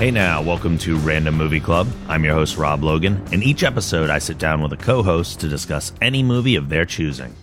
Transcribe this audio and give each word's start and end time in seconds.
Hey 0.00 0.10
now, 0.10 0.40
welcome 0.40 0.78
to 0.78 0.96
Random 0.96 1.34
Movie 1.34 1.60
Club. 1.60 1.86
I'm 2.08 2.24
your 2.24 2.32
host, 2.32 2.56
Rob 2.56 2.82
Logan. 2.82 3.22
In 3.32 3.42
each 3.42 3.62
episode, 3.62 4.08
I 4.08 4.18
sit 4.18 4.38
down 4.38 4.62
with 4.62 4.72
a 4.72 4.76
co 4.78 5.02
host 5.02 5.40
to 5.40 5.46
discuss 5.46 5.92
any 6.00 6.22
movie 6.22 6.56
of 6.56 6.70
their 6.70 6.86
choosing. 6.86 7.34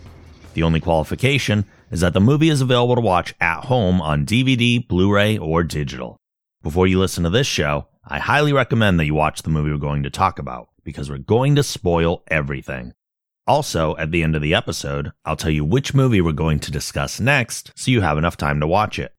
The 0.55 0.63
only 0.63 0.79
qualification 0.79 1.65
is 1.91 1.99
that 1.99 2.13
the 2.13 2.19
movie 2.19 2.49
is 2.49 2.61
available 2.61 2.95
to 2.95 3.01
watch 3.01 3.35
at 3.39 3.65
home 3.65 4.01
on 4.01 4.25
DVD, 4.25 4.87
Blu 4.87 5.13
ray, 5.13 5.37
or 5.37 5.61
digital. 5.61 6.17
Before 6.63 6.87
you 6.87 6.97
listen 6.97 7.25
to 7.25 7.29
this 7.29 7.45
show, 7.45 7.89
I 8.03 8.17
highly 8.17 8.53
recommend 8.53 8.99
that 8.99 9.05
you 9.05 9.13
watch 9.13 9.43
the 9.43 9.51
movie 9.51 9.69
we're 9.69 9.77
going 9.77 10.01
to 10.01 10.09
talk 10.09 10.39
about 10.39 10.69
because 10.83 11.11
we're 11.11 11.19
going 11.19 11.53
to 11.57 11.61
spoil 11.63 12.23
everything. 12.25 12.93
Also, 13.45 13.95
at 13.97 14.09
the 14.09 14.23
end 14.23 14.35
of 14.35 14.41
the 14.41 14.55
episode, 14.55 15.11
I'll 15.25 15.35
tell 15.35 15.51
you 15.51 15.63
which 15.63 15.93
movie 15.93 16.21
we're 16.21 16.31
going 16.31 16.57
to 16.61 16.71
discuss 16.71 17.19
next 17.19 17.71
so 17.75 17.91
you 17.91 18.01
have 18.01 18.17
enough 18.17 18.35
time 18.35 18.59
to 18.61 18.67
watch 18.67 18.97
it. 18.97 19.13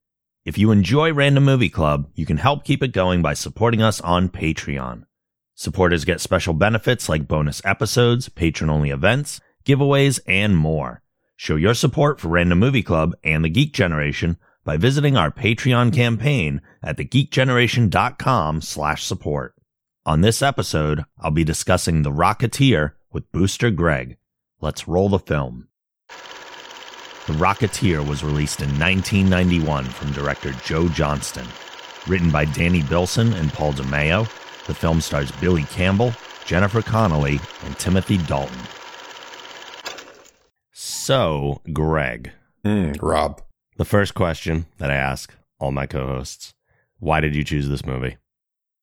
If 0.44 0.56
you 0.56 0.70
enjoy 0.70 1.12
Random 1.12 1.44
Movie 1.44 1.68
Club, 1.68 2.08
you 2.14 2.24
can 2.24 2.38
help 2.38 2.64
keep 2.64 2.82
it 2.82 2.92
going 2.92 3.20
by 3.22 3.34
supporting 3.34 3.82
us 3.82 4.00
on 4.00 4.28
Patreon. 4.28 5.04
Supporters 5.54 6.04
get 6.04 6.20
special 6.20 6.54
benefits 6.54 7.08
like 7.08 7.28
bonus 7.28 7.60
episodes, 7.64 8.28
patron 8.28 8.70
only 8.70 8.90
events, 8.90 9.40
giveaways, 9.64 10.20
and 10.26 10.56
more. 10.56 11.02
Show 11.36 11.56
your 11.56 11.74
support 11.74 12.20
for 12.20 12.28
Random 12.28 12.58
Movie 12.58 12.82
Club 12.82 13.14
and 13.22 13.44
the 13.44 13.48
Geek 13.48 13.72
Generation 13.72 14.38
by 14.64 14.76
visiting 14.76 15.16
our 15.16 15.30
Patreon 15.30 15.92
campaign 15.92 16.60
at 16.82 16.96
thegeekgeneration.com 16.96 18.60
slash 18.60 19.04
support. 19.04 19.54
On 20.06 20.20
this 20.20 20.40
episode, 20.40 21.04
I'll 21.18 21.30
be 21.30 21.44
discussing 21.44 22.02
The 22.02 22.10
Rocketeer 22.12 22.92
with 23.12 23.30
Booster 23.32 23.70
Greg. 23.70 24.16
Let's 24.60 24.88
roll 24.88 25.08
the 25.08 25.18
film. 25.18 25.68
The 27.28 27.34
Rocketeer 27.34 28.04
was 28.08 28.24
released 28.24 28.62
in 28.62 28.68
1991 28.78 29.84
from 29.84 30.12
director 30.12 30.52
Joe 30.64 30.88
Johnston. 30.88 31.46
Written 32.06 32.30
by 32.30 32.46
Danny 32.46 32.82
Bilson 32.82 33.34
and 33.34 33.52
Paul 33.52 33.74
DeMeo, 33.74 34.24
the 34.66 34.72
film 34.74 35.00
stars 35.02 35.30
Billy 35.32 35.64
Campbell, 35.64 36.14
Jennifer 36.46 36.80
Connelly, 36.80 37.38
and 37.66 37.78
Timothy 37.78 38.16
Dalton. 38.16 38.58
So, 40.72 41.60
Greg, 41.72 42.32
Mm, 42.64 42.96
Rob. 43.02 43.42
the 43.76 43.84
first 43.84 44.14
question 44.14 44.66
that 44.78 44.90
I 44.90 44.94
ask 44.96 45.34
all 45.60 45.70
my 45.70 45.86
co 45.86 46.06
hosts 46.06 46.54
why 46.98 47.20
did 47.20 47.36
you 47.36 47.44
choose 47.44 47.68
this 47.68 47.84
movie? 47.86 48.16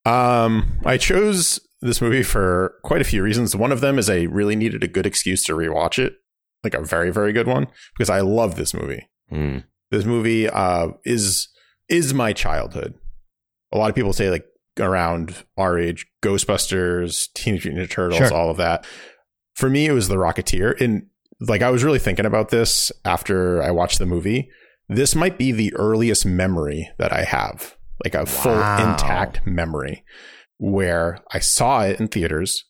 Um, 0.05 0.79
I 0.85 0.97
chose 0.97 1.59
this 1.81 1.99
movie 1.99 2.23
for 2.23 2.75
quite 2.83 3.01
a 3.01 3.05
few 3.05 3.21
reasons. 3.23 3.55
One 3.55 3.71
of 3.73 3.81
them 3.81 3.97
is 3.99 4.09
I 4.09 4.21
really 4.21 4.55
needed 4.55 4.83
a 4.83 4.87
good 4.87 5.05
excuse 5.05 5.43
to 5.45 5.53
rewatch 5.53 5.97
it, 5.99 6.13
like 6.65 6.73
a 6.73 6.83
very, 6.83 7.11
very 7.11 7.31
good 7.31 7.47
one, 7.47 7.67
because 7.95 8.09
I 8.09 8.19
love 8.19 8.55
this 8.55 8.73
movie. 8.73 9.07
Hmm. 9.29 9.59
This 9.91 10.03
movie 10.05 10.49
uh, 10.49 10.89
is 11.05 11.47
is 11.87 12.13
my 12.13 12.33
childhood. 12.33 12.95
A 13.71 13.77
lot 13.77 13.89
of 13.89 13.95
people 13.95 14.11
say 14.13 14.29
like 14.29 14.45
around 14.79 15.45
our 15.57 15.79
age, 15.79 16.05
Ghostbusters, 16.21 17.31
Teenage 17.33 17.65
Mutant 17.65 17.87
Ninja 17.87 17.91
Turtles, 17.91 18.17
Sure. 18.17 18.33
all 18.33 18.49
of 18.49 18.57
that. 18.57 18.85
For 19.55 19.69
me, 19.69 19.85
it 19.85 19.93
was 19.93 20.07
The 20.09 20.15
Rocketeer, 20.17 20.79
and 20.81 21.07
like 21.39 21.61
I 21.61 21.69
was 21.69 21.83
really 21.83 21.99
thinking 21.99 22.25
about 22.25 22.49
this 22.49 22.91
after 23.05 23.61
I 23.63 23.71
watched 23.71 23.99
the 23.99 24.05
movie. 24.05 24.49
This 24.89 25.15
might 25.15 25.37
be 25.37 25.51
the 25.51 25.73
earliest 25.75 26.25
memory 26.25 26.89
that 26.99 27.11
I 27.13 27.23
have, 27.23 27.75
like 28.03 28.13
a 28.15 28.25
full 28.25 28.53
intact 28.53 29.45
memory, 29.47 30.03
where 30.57 31.19
I 31.31 31.39
saw 31.39 31.81
it 31.83 31.99
in 31.99 32.07
theaters. 32.07 32.65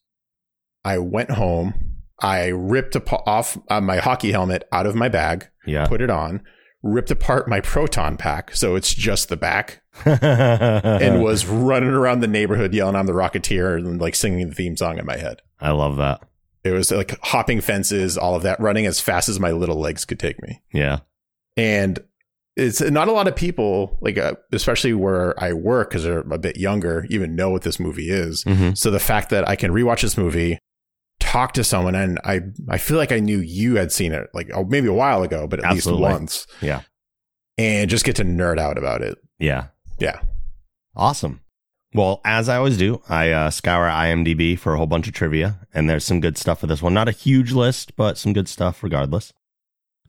I 0.83 0.99
went 0.99 1.31
home. 1.31 1.94
I 2.19 2.47
ripped 2.47 2.95
off 3.09 3.57
uh, 3.69 3.81
my 3.81 3.97
hockey 3.97 4.31
helmet 4.31 4.67
out 4.71 4.85
of 4.85 4.95
my 4.95 5.09
bag 5.09 5.47
Yeah. 5.65 5.85
put 5.87 6.01
it 6.01 6.09
on, 6.09 6.41
ripped 6.83 7.11
apart 7.11 7.47
my 7.47 7.59
proton 7.61 8.15
pack, 8.17 8.55
so 8.55 8.75
it's 8.75 8.93
just 8.93 9.29
the 9.29 9.37
back, 9.37 9.81
and 10.05 11.21
was 11.23 11.45
running 11.45 11.89
around 11.89 12.19
the 12.21 12.27
neighborhood 12.27 12.73
yelling, 12.73 12.95
"I'm 12.95 13.05
the 13.05 13.13
Rocketeer," 13.13 13.75
and 13.77 13.99
like 13.99 14.15
singing 14.15 14.49
the 14.49 14.55
theme 14.55 14.77
song 14.77 14.97
in 14.97 15.05
my 15.05 15.17
head. 15.17 15.41
I 15.59 15.71
love 15.71 15.97
that. 15.97 16.21
It 16.63 16.71
was 16.71 16.91
like 16.91 17.17
hopping 17.21 17.61
fences, 17.61 18.17
all 18.17 18.35
of 18.35 18.43
that, 18.43 18.59
running 18.59 18.85
as 18.85 18.99
fast 18.99 19.29
as 19.29 19.39
my 19.39 19.51
little 19.51 19.79
legs 19.79 20.03
could 20.05 20.19
take 20.19 20.41
me. 20.41 20.61
Yeah. 20.73 20.99
And 21.57 21.99
it's 22.55 22.81
not 22.81 23.07
a 23.07 23.11
lot 23.11 23.27
of 23.27 23.35
people, 23.35 23.97
like 24.01 24.17
uh, 24.17 24.33
especially 24.51 24.93
where 24.93 25.41
I 25.41 25.53
work, 25.53 25.89
because 25.89 26.03
they're 26.03 26.19
a 26.19 26.37
bit 26.39 26.57
younger, 26.57 27.05
even 27.09 27.35
know 27.35 27.49
what 27.51 27.61
this 27.61 27.79
movie 27.79 28.09
is. 28.09 28.43
hmm 28.43 28.71
So 28.73 28.89
the 28.91 28.99
fact 28.99 29.29
that 29.29 29.47
I 29.47 29.55
can 29.55 29.71
rewatch 29.71 30.01
this 30.01 30.17
movie, 30.17 30.57
talk 31.35 31.53
to 31.53 31.63
someone, 31.63 31.95
and 31.95 32.19
I 32.23 32.41
I 32.69 32.77
feel 32.77 32.97
like 32.97 33.11
I 33.11 33.19
knew 33.19 33.39
you 33.39 33.75
had 33.75 33.91
seen 33.91 34.11
it 34.13 34.29
like 34.33 34.49
oh, 34.53 34.63
maybe 34.63 34.87
a 34.87 34.93
while 34.93 35.23
ago, 35.23 35.47
but 35.47 35.59
at 35.59 35.65
Absolutely. 35.65 36.05
least 36.05 36.13
once. 36.19 36.47
Yeah. 36.61 36.81
And 37.57 37.89
just 37.89 38.05
get 38.05 38.17
to 38.17 38.25
nerd 38.25 38.59
out 38.59 38.77
about 38.77 39.01
it. 39.01 39.17
Yeah. 39.39 39.67
Yeah. 39.99 40.21
Awesome. 40.95 41.41
Well, 41.93 42.19
as 42.25 42.49
I 42.49 42.57
always 42.57 42.77
do, 42.77 43.01
I 43.07 43.31
uh, 43.31 43.49
scour 43.49 43.87
IMDb 43.87 44.59
for 44.59 44.73
a 44.73 44.77
whole 44.77 44.87
bunch 44.87 45.07
of 45.07 45.13
trivia, 45.13 45.59
and 45.73 45.89
there's 45.89 46.03
some 46.03 46.19
good 46.19 46.37
stuff 46.37 46.59
for 46.59 46.67
this 46.67 46.81
one. 46.81 46.93
Not 46.93 47.07
a 47.07 47.13
huge 47.13 47.53
list, 47.53 47.95
but 47.95 48.17
some 48.17 48.33
good 48.33 48.49
stuff 48.49 48.83
regardless. 48.83 49.31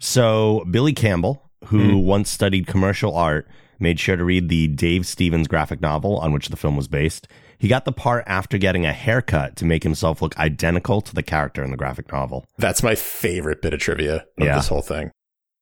So, 0.01 0.65
Billy 0.69 0.93
Campbell, 0.93 1.45
who 1.67 1.97
once 1.99 2.29
studied 2.29 2.67
commercial 2.67 3.15
art, 3.15 3.47
made 3.79 4.01
sure 4.01 4.17
to 4.17 4.25
read 4.25 4.49
the 4.49 4.67
Dave 4.67 5.07
Stevens 5.07 5.47
graphic 5.47 5.81
novel 5.81 6.19
on 6.19 6.33
which 6.33 6.49
the 6.49 6.57
film 6.57 6.77
was 6.77 6.89
based. 6.89 7.29
He 7.59 7.69
got 7.69 7.85
the 7.85 7.93
part 7.93 8.25
after 8.27 8.59
getting 8.59 8.85
a 8.85 8.93
haircut 8.93 9.57
to 9.57 9.65
make 9.65 9.83
himself 9.83 10.21
look 10.21 10.37
identical 10.39 11.01
to 11.01 11.15
the 11.15 11.23
character 11.23 11.63
in 11.65 11.71
the 11.71 11.77
graphic 11.77 12.13
novel. 12.13 12.45
That's 12.59 12.83
my 12.83 12.95
favorite 12.95 13.63
bit 13.63 13.73
of 13.75 13.81
trivia 13.81 14.17
of 14.39 14.47
Yeah. 14.47 14.57
this 14.57 14.69
whole 14.69 14.83
thing. 14.83 15.11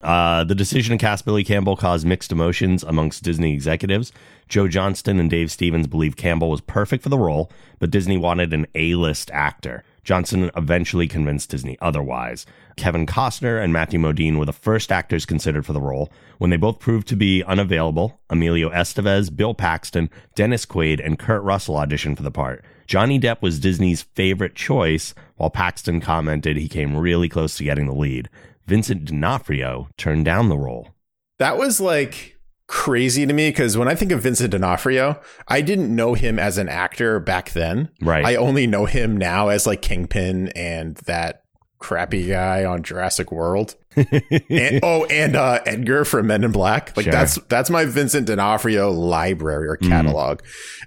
Uh, 0.03 0.44
the 0.44 0.54
decision 0.54 0.99
to 0.99 1.03
cast 1.03 1.25
Billy 1.25 1.44
Campbell 1.44 1.77
caused 1.77 2.06
mixed 2.06 2.31
emotions 2.31 2.83
amongst 2.83 3.22
Disney 3.22 3.54
executives. 3.54 4.12
Joe 4.49 4.69
Johnston 4.69 5.19
and 5.19 5.31
Dave 5.31 5.50
Stevens 5.50 5.87
believed 5.87 6.19
Campbell 6.19 6.50
was 6.50 6.60
perfect 6.60 7.03
for 7.03 7.09
the 7.09 7.16
role, 7.19 7.50
but 7.78 7.91
Disney 7.91 8.19
wanted 8.19 8.53
an 8.53 8.66
A-list 8.75 9.31
actor. 9.33 9.83
Johnston 10.04 10.50
eventually 10.56 11.09
convinced 11.09 11.50
Disney 11.50 11.76
otherwise. 11.81 12.47
Kevin 12.76 13.06
Costner 13.06 13.62
and 13.62 13.72
Matthew 13.72 13.98
Modine 13.98 14.38
were 14.38 14.44
the 14.44 14.53
first 14.53 14.92
actors 14.92 15.26
considered 15.26 15.65
for 15.65 15.72
the 15.72 15.81
role. 15.81 16.12
When 16.38 16.50
they 16.50 16.56
both 16.56 16.78
proved 16.78 17.09
to 17.09 17.16
be 17.16 17.42
unavailable, 17.42 18.20
Emilio 18.31 18.70
Estevez, 18.70 19.34
Bill 19.34 19.54
Paxton, 19.54 20.10
Dennis 20.34 20.66
Quaid, 20.66 21.04
and 21.04 21.19
Kurt 21.19 21.42
Russell 21.42 21.76
auditioned 21.76 22.16
for 22.16 22.22
the 22.22 22.31
part. 22.31 22.65
Johnny 22.87 23.19
Depp 23.19 23.41
was 23.41 23.59
Disney's 23.59 24.03
favorite 24.03 24.54
choice, 24.54 25.15
while 25.37 25.50
Paxton 25.50 26.00
commented 26.00 26.56
he 26.56 26.69
came 26.69 26.97
really 26.97 27.28
close 27.28 27.56
to 27.56 27.65
getting 27.65 27.86
the 27.86 27.94
lead. 27.94 28.28
Vincent 28.66 29.06
D'Onofrio 29.06 29.88
turned 29.97 30.25
down 30.25 30.48
the 30.48 30.59
role. 30.59 30.91
That 31.38 31.56
was 31.56 31.81
like 31.81 32.34
crazy 32.66 33.26
to 33.26 33.32
me 33.32 33.48
because 33.50 33.76
when 33.76 33.88
I 33.88 33.94
think 33.94 34.12
of 34.12 34.22
Vincent 34.22 34.50
D'Onofrio, 34.50 35.20
I 35.48 35.60
didn't 35.60 35.94
know 35.94 36.14
him 36.14 36.38
as 36.38 36.58
an 36.58 36.69
actor 36.69 37.20
back 37.20 37.50
then. 37.52 37.91
Right. 38.00 38.25
I 38.25 38.36
only 38.36 38.66
know 38.66 38.86
him 38.86 39.16
now 39.16 39.48
as 39.48 39.66
like 39.66 39.82
Kingpin 39.82 40.48
and 40.48 40.97
that 41.06 41.42
crappy 41.78 42.26
guy 42.28 42.64
on 42.64 42.82
Jurassic 42.82 43.30
World. 43.30 43.74
and, 43.97 44.80
oh, 44.82 45.04
and 45.10 45.36
uh, 45.36 45.60
Edgar 45.66 46.04
from 46.04 46.26
Men 46.26 46.42
in 46.42 46.53
Black. 46.53 46.97
Like 46.97 47.04
Sure. 47.04 47.12
that's 47.12 47.36
that's 47.48 47.69
my 47.70 47.84
Vincent 47.84 48.26
D'Onofrio 48.26 48.91
library 48.91 49.68
or 49.68 49.77
catalog. 49.77 50.41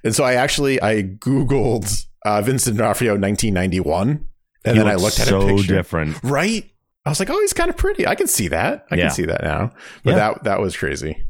And 0.04 0.16
so 0.16 0.24
I 0.24 0.34
actually 0.34 0.82
I 0.82 1.04
googled 1.04 2.06
uh, 2.26 2.42
Vincent 2.42 2.78
D'Onofrio 2.78 3.12
1991, 3.14 4.28
and 4.66 4.76
He 4.78 4.84
then 4.84 4.92
I 4.92 4.96
looked 4.96 5.20
at 5.20 5.28
so 5.28 5.42
a 5.42 5.56
picture. 5.56 5.76
different. 5.76 6.18
Right. 6.24 6.70
I 7.06 7.10
was 7.10 7.20
like, 7.22 7.30
oh, 7.30 7.40
he's 7.40 7.54
kind 7.54 7.70
of 7.70 7.78
pretty. 7.78 8.06
I 8.06 8.16
can 8.16 8.28
see 8.28 8.50
that. 8.50 8.86
I 8.92 8.96
Yeah. 8.96 9.04
can 9.04 9.12
see 9.12 9.26
that 9.26 9.44
now. 9.44 9.72
But 10.04 10.12
Yeah. 10.12 10.16
that 10.18 10.44
that 10.46 10.60
was 10.60 10.76
crazy. 10.76 11.24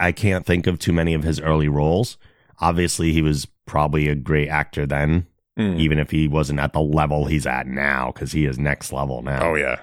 I 0.00 0.12
can't 0.12 0.44
think 0.46 0.66
of 0.66 0.78
too 0.78 0.92
many 0.92 1.14
of 1.14 1.22
his 1.22 1.38
early 1.40 1.68
roles. 1.68 2.16
Obviously, 2.60 3.12
he 3.12 3.22
was 3.22 3.46
probably 3.66 4.08
a 4.08 4.14
great 4.14 4.48
actor 4.48 4.86
then, 4.86 5.26
Mm. 5.58 5.78
even 5.78 5.98
if 5.98 6.10
he 6.10 6.26
wasn't 6.28 6.60
at 6.60 6.72
the 6.72 6.80
level 6.80 7.26
he's 7.26 7.46
at 7.46 7.66
now, 7.66 8.10
because 8.12 8.32
he 8.32 8.46
is 8.46 8.58
next 8.58 8.92
level 8.92 9.20
now. 9.22 9.50
Oh 9.50 9.54
yeah. 9.56 9.80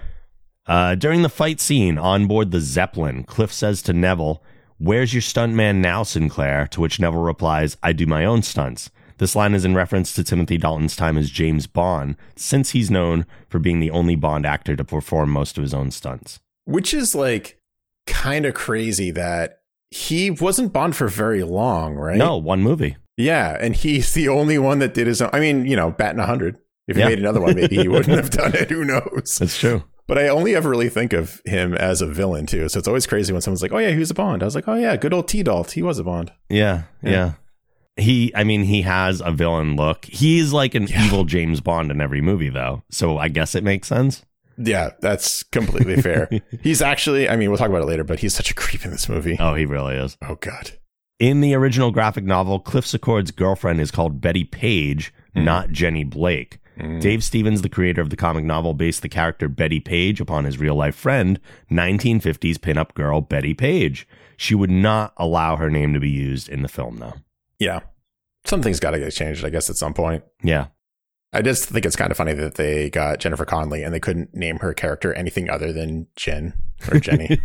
Uh, 0.66 0.96
during 0.96 1.22
the 1.22 1.30
fight 1.30 1.60
scene 1.62 1.98
on 1.98 2.26
board 2.28 2.52
the 2.52 2.60
Zeppelin, 2.62 3.24
Cliff 3.24 3.54
says 3.54 3.82
to 3.84 3.94
Neville, 3.94 4.44
Where's 4.80 5.14
your 5.14 5.22
stuntman 5.22 5.78
now, 5.78 6.04
Sinclair? 6.04 6.68
To 6.68 6.82
which 6.82 7.00
Neville 7.00 7.22
replies, 7.24 7.78
I 7.82 7.94
do 7.94 8.06
my 8.06 8.26
own 8.26 8.42
stunts. 8.44 8.90
This 9.18 9.36
line 9.36 9.54
is 9.56 9.66
in 9.66 9.74
reference 9.76 10.14
to 10.14 10.24
Timothy 10.24 10.58
Dalton's 10.58 10.96
time 10.96 11.18
as 11.18 11.32
James 11.32 11.66
Bond, 11.68 12.16
since 12.36 12.72
he's 12.72 12.92
known 12.92 13.26
for 13.50 13.58
being 13.60 13.80
the 13.80 13.90
only 13.92 14.16
Bond 14.16 14.46
actor 14.46 14.76
to 14.76 14.84
perform 14.84 15.32
most 15.32 15.58
of 15.58 15.64
his 15.64 15.74
own 15.74 15.90
stunts. 15.92 16.40
Which 16.66 16.94
is 16.94 17.16
like 17.16 17.60
kind 18.06 18.46
of 18.46 18.54
crazy 18.54 19.10
that 19.12 19.62
he 19.92 20.30
wasn't 20.32 20.74
Bond 20.74 20.96
for 20.96 21.08
very 21.08 21.44
long, 21.44 21.96
right? 21.96 22.18
No, 22.18 22.38
one 22.38 22.62
movie. 22.62 22.98
Yeah, 23.16 23.58
and 23.60 23.76
he's 23.76 24.14
the 24.14 24.30
only 24.30 24.58
one 24.60 24.80
that 24.80 24.94
did 24.94 25.08
his 25.08 25.22
own. 25.22 25.30
I 25.34 25.40
mean, 25.40 25.66
you 25.66 25.76
know, 25.76 25.92
batting 25.92 26.22
hundred. 26.22 26.58
If 26.88 26.96
he 26.96 27.02
Yeah. 27.02 27.10
made 27.10 27.20
another 27.20 27.42
one, 27.42 27.56
maybe 27.56 27.76
he 27.76 27.88
wouldn't 27.88 28.16
have 28.16 28.30
done 28.30 28.54
it. 28.56 28.70
Who 28.70 28.86
knows? 28.86 29.38
That's 29.40 29.58
true. 29.60 29.84
But 30.08 30.18
I 30.18 30.30
only 30.30 30.56
ever 30.56 30.70
really 30.70 30.88
think 30.88 31.12
of 31.12 31.42
him 31.44 31.74
as 31.74 32.02
a 32.02 32.08
villain 32.08 32.46
too. 32.46 32.70
So 32.70 32.80
it's 32.80 32.88
always 32.88 33.06
crazy 33.08 33.34
when 33.34 33.42
someone's 33.42 33.62
like, 33.62 33.74
"Oh 33.74 33.78
yeah, 33.78 33.92
he 33.92 33.98
was 34.00 34.10
a 34.12 34.14
Bond." 34.14 34.42
I 34.42 34.46
was 34.46 34.56
like, 34.56 34.68
"Oh 34.68 34.76
yeah, 34.76 34.96
good 34.96 35.14
old 35.14 35.28
T 35.28 35.44
Dalt. 35.44 35.72
He 35.72 35.82
was 35.82 36.00
a 36.00 36.04
Bond." 36.06 36.32
Yeah, 36.50 36.84
Yeah. 37.04 37.12
yeah. 37.12 37.32
He, 37.98 38.32
I 38.36 38.44
mean, 38.44 38.64
he 38.64 38.84
has 38.84 39.22
a 39.26 39.32
villain 39.32 39.76
look. 39.76 40.06
He's 40.06 40.54
like 40.54 40.76
an 40.76 40.88
Yeah. 40.88 41.06
evil 41.06 41.24
James 41.26 41.60
Bond 41.62 41.90
in 41.92 42.00
every 42.00 42.22
movie, 42.22 42.50
though. 42.50 42.84
So 42.92 43.18
I 43.18 43.28
guess 43.28 43.56
it 43.56 43.64
makes 43.64 43.88
sense. 43.88 44.24
Yeah, 44.58 44.92
that's 45.02 45.44
completely 45.44 46.02
fair. 46.02 46.30
he's 46.62 46.82
actually. 46.82 47.30
I 47.30 47.36
mean, 47.36 47.50
we'll 47.50 47.58
talk 47.58 47.70
about 47.70 47.84
it 47.84 47.88
later, 47.88 48.04
but 48.04 48.20
he's 48.20 48.34
such 48.36 48.50
a 48.52 48.56
creep 48.56 48.84
in 48.86 48.92
this 48.92 49.08
movie. 49.08 49.38
Oh, 49.40 49.54
he 49.54 49.66
really 49.66 49.96
is. 49.96 50.18
Oh 50.28 50.36
god. 50.36 50.72
In 51.20 51.42
the 51.42 51.54
original 51.56 51.92
graphic 51.92 52.24
novel, 52.24 52.60
Cliff 52.60 52.86
Secord's 52.86 53.32
girlfriend 53.32 53.82
is 53.82 53.90
called 53.92 54.22
Betty 54.22 54.44
Page, 54.44 55.14
Hmm. 55.34 55.44
not 55.46 55.70
Jenny 55.72 56.04
Blake. 56.04 56.60
Dave 57.00 57.24
Stevens, 57.24 57.64
the 57.64 57.70
creator 57.70 58.02
of 58.02 58.12
the 58.12 58.16
comic 58.16 58.46
novel, 58.46 58.76
based 58.76 59.02
the 59.02 59.10
character 59.10 59.50
Betty 59.50 59.80
Page 59.80 60.22
upon 60.22 60.44
his 60.44 60.60
real 60.60 60.76
life 60.76 60.94
friend, 60.96 61.40
1950s 61.72 62.58
pinup 62.60 62.94
girl 62.94 63.20
Bettie 63.20 63.56
Page. 63.56 64.08
She 64.38 64.54
would 64.54 64.70
not 64.70 65.14
allow 65.18 65.56
her 65.56 65.72
name 65.72 65.94
to 65.94 66.00
be 66.00 66.10
used 66.12 66.48
in 66.50 66.62
the 66.62 66.68
film, 66.68 66.98
though. 66.98 67.16
Yeah. 67.58 67.80
Something's 68.46 68.80
got 68.80 68.92
to 68.92 69.00
get 69.00 69.12
changed, 69.12 69.44
I 69.44 69.50
guess, 69.50 69.72
at 69.72 69.76
some 69.76 69.96
point. 69.96 70.24
Yeah. 70.44 70.68
I 71.34 71.42
just 71.42 71.66
think 71.66 71.86
it's 71.86 71.96
kind 71.96 72.10
of 72.12 72.18
funny 72.18 72.34
that 72.34 72.56
they 72.56 72.90
got 72.90 73.20
Jennifer 73.20 73.46
Connelly 73.46 73.84
and 73.84 73.94
they 73.94 74.00
couldn't 74.00 74.34
name 74.34 74.60
her 74.60 74.74
character 74.74 75.14
anything 75.14 75.50
other 75.50 75.74
than 75.74 76.08
Jen 76.16 76.54
or 76.92 77.00
Jenny. 77.02 77.40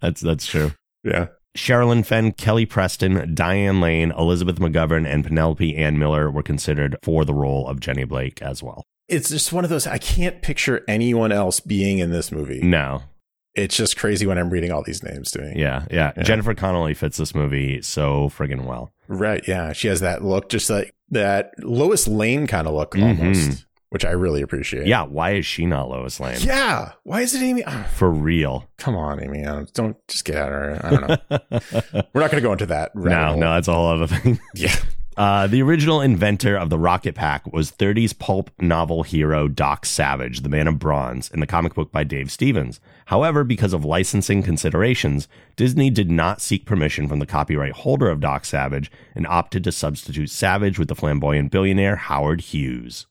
that's 0.00 0.20
that's 0.20 0.46
true. 0.46 0.72
yeah. 1.04 1.28
Sherilyn 1.56 2.04
Fenn, 2.06 2.32
Kelly 2.32 2.64
Preston, 2.64 3.34
Diane 3.34 3.80
Lane, 3.82 4.10
Elizabeth 4.12 4.56
McGovern, 4.58 5.06
and 5.06 5.22
Penelope 5.22 5.76
Ann 5.76 5.98
Miller 5.98 6.30
were 6.30 6.42
considered 6.42 6.96
for 7.02 7.26
the 7.26 7.34
role 7.34 7.68
of 7.68 7.78
Jenny 7.78 8.04
Blake 8.04 8.40
as 8.40 8.62
well. 8.62 8.84
It's 9.06 9.28
just 9.28 9.52
one 9.52 9.62
of 9.62 9.68
those, 9.68 9.86
I 9.86 9.98
can't 9.98 10.40
picture 10.40 10.82
anyone 10.88 11.30
else 11.30 11.60
being 11.60 11.98
in 11.98 12.10
this 12.10 12.32
movie. 12.32 12.62
No. 12.62 13.02
It's 13.54 13.76
just 13.76 13.98
crazy 13.98 14.24
when 14.24 14.38
I'm 14.38 14.48
reading 14.48 14.72
all 14.72 14.82
these 14.82 15.02
names 15.02 15.30
to 15.32 15.42
me. 15.42 15.52
Yeah, 15.60 15.84
yeah. 15.90 16.12
Yeah. 16.16 16.22
Jennifer 16.22 16.54
Connelly 16.54 16.94
fits 16.94 17.18
this 17.18 17.34
movie 17.34 17.82
so 17.82 18.30
friggin' 18.30 18.64
well. 18.64 18.90
Right. 19.08 19.46
Yeah. 19.46 19.74
She 19.74 19.88
has 19.88 20.00
that 20.00 20.24
look, 20.24 20.48
just 20.48 20.70
like 20.70 20.94
that 21.12 21.52
Lois 21.58 22.06
Lane 22.08 22.46
kind 22.46 22.66
of 22.66 22.74
look 22.74 22.92
Mhm. 22.94 23.18
almost, 23.20 23.64
which 23.90 24.04
I 24.04 24.10
really 24.10 24.42
appreciate. 24.42 24.86
Yeah, 24.86 25.02
why 25.04 25.32
is 25.34 25.46
she 25.46 25.64
not 25.66 25.88
Lois 25.88 26.18
Lane? 26.18 26.38
Yeah. 26.40 26.92
Why 27.04 27.20
is 27.20 27.34
it 27.34 27.42
Amy? 27.42 27.62
ah, 27.66 27.86
For 27.94 28.10
real. 28.10 28.68
come 28.78 28.96
on, 28.96 29.22
Amy. 29.22 29.42
Don't, 29.44 29.72
don't 29.74 29.96
just 30.08 30.24
get 30.24 30.36
at 30.36 30.48
her. 30.48 30.80
I 30.82 30.90
don't 30.90 31.08
know. 31.08 32.02
We're 32.14 32.20
not 32.22 32.30
going 32.30 32.42
to 32.42 32.48
go 32.48 32.52
into 32.52 32.66
that. 32.66 32.94
no, 32.96 33.26
hole. 33.28 33.36
no, 33.36 33.54
that's 33.54 33.68
a 33.68 33.74
whole 33.74 33.88
other 33.88 34.06
thing. 34.08 34.40
Yeah. 34.54 34.74
Uh, 35.16 35.46
the 35.46 35.60
original 35.60 36.00
inventor 36.00 36.56
of 36.56 36.70
the 36.70 36.78
rocket 36.78 37.14
pack 37.14 37.50
was 37.52 37.70
30s 37.70 38.18
pulp 38.18 38.50
novel 38.60 39.02
hero 39.02 39.46
Doc 39.48 39.84
Savage, 39.84 40.40
the 40.40 40.48
Man 40.48 40.66
of 40.66 40.78
Bronze, 40.78 41.30
in 41.30 41.40
the 41.40 41.46
comic 41.46 41.74
book 41.74 41.92
by 41.92 42.04
Dave 42.04 42.30
Stevens. 42.30 42.80
However, 43.06 43.44
because 43.44 43.72
of 43.72 43.84
licensing 43.84 44.42
considerations, 44.42 45.28
Disney 45.56 45.90
did 45.90 46.10
not 46.10 46.40
seek 46.40 46.64
permission 46.64 47.08
from 47.08 47.18
the 47.18 47.26
copyright 47.26 47.72
holder 47.72 48.08
of 48.08 48.20
Doc 48.20 48.44
Savage 48.44 48.90
and 49.14 49.26
opted 49.26 49.64
to 49.64 49.72
substitute 49.72 50.30
Savage 50.30 50.78
with 50.78 50.88
the 50.88 50.94
flamboyant 50.94 51.50
billionaire 51.50 51.96
Howard 51.96 52.40
Hughes. 52.40 53.06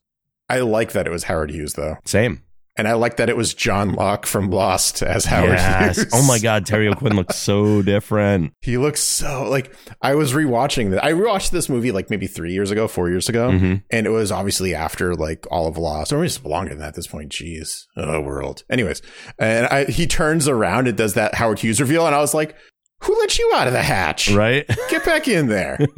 I 0.48 0.60
like 0.60 0.92
that 0.92 1.06
it 1.06 1.10
was 1.10 1.24
Howard 1.24 1.50
Hughes, 1.50 1.74
though. 1.74 1.98
Same. 2.04 2.42
And 2.74 2.88
I 2.88 2.94
like 2.94 3.18
that 3.18 3.28
it 3.28 3.36
was 3.36 3.52
John 3.52 3.92
Locke 3.92 4.24
from 4.24 4.50
Lost 4.50 5.02
as 5.02 5.26
Howard 5.26 5.50
yes. 5.58 5.96
Hughes. 5.96 6.06
Oh 6.14 6.26
my 6.26 6.38
God, 6.38 6.64
Terry 6.64 6.88
O'Quinn 6.88 7.14
looks 7.16 7.36
so 7.36 7.82
different. 7.82 8.54
He 8.62 8.78
looks 8.78 9.02
so 9.02 9.44
like 9.50 9.74
I 10.00 10.14
was 10.14 10.32
rewatching 10.32 10.90
that. 10.92 11.04
I 11.04 11.12
rewatched 11.12 11.50
this 11.50 11.68
movie 11.68 11.92
like 11.92 12.08
maybe 12.08 12.26
three 12.26 12.52
years 12.54 12.70
ago, 12.70 12.88
four 12.88 13.10
years 13.10 13.28
ago, 13.28 13.50
Mhm. 13.50 13.82
and 13.90 14.06
it 14.06 14.10
was 14.10 14.32
obviously 14.32 14.74
after 14.74 15.14
like 15.14 15.46
all 15.50 15.66
of 15.66 15.76
Lost, 15.76 16.14
or 16.14 16.16
maybe 16.16 16.28
it's 16.28 16.42
longer 16.46 16.70
than 16.70 16.78
that 16.78 16.88
at 16.88 16.94
this 16.94 17.06
point. 17.06 17.30
Jeez, 17.30 17.68
oh 17.98 18.20
world. 18.22 18.64
Anyways, 18.70 19.02
and 19.38 19.66
I, 19.66 19.84
he 19.84 20.06
turns 20.06 20.48
around 20.48 20.88
and 20.88 20.96
does 20.96 21.12
that 21.12 21.34
Howard 21.34 21.58
Hughes 21.58 21.78
reveal, 21.78 22.06
and 22.06 22.14
I 22.14 22.20
was 22.20 22.32
like, 22.32 22.56
"Who 23.02 23.18
let 23.20 23.38
you 23.38 23.52
out 23.54 23.66
of 23.66 23.74
the 23.74 23.82
hatch? 23.82 24.30
Right? 24.30 24.64
Get 24.88 25.04
back 25.04 25.28
in 25.28 25.48
there." 25.48 25.78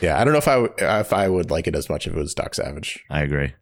yeah, 0.00 0.18
I 0.20 0.24
don't 0.24 0.32
know 0.32 0.38
if 0.38 0.48
I 0.48 0.66
if 1.00 1.12
I 1.12 1.28
would 1.28 1.52
like 1.52 1.66
it 1.66 1.74
as 1.76 1.88
much 1.88 2.06
if 2.08 2.14
it 2.14 2.18
was 2.18 2.34
Doc 2.34 2.54
Savage. 2.56 3.04
I 3.10 3.22
agree. 3.22 3.54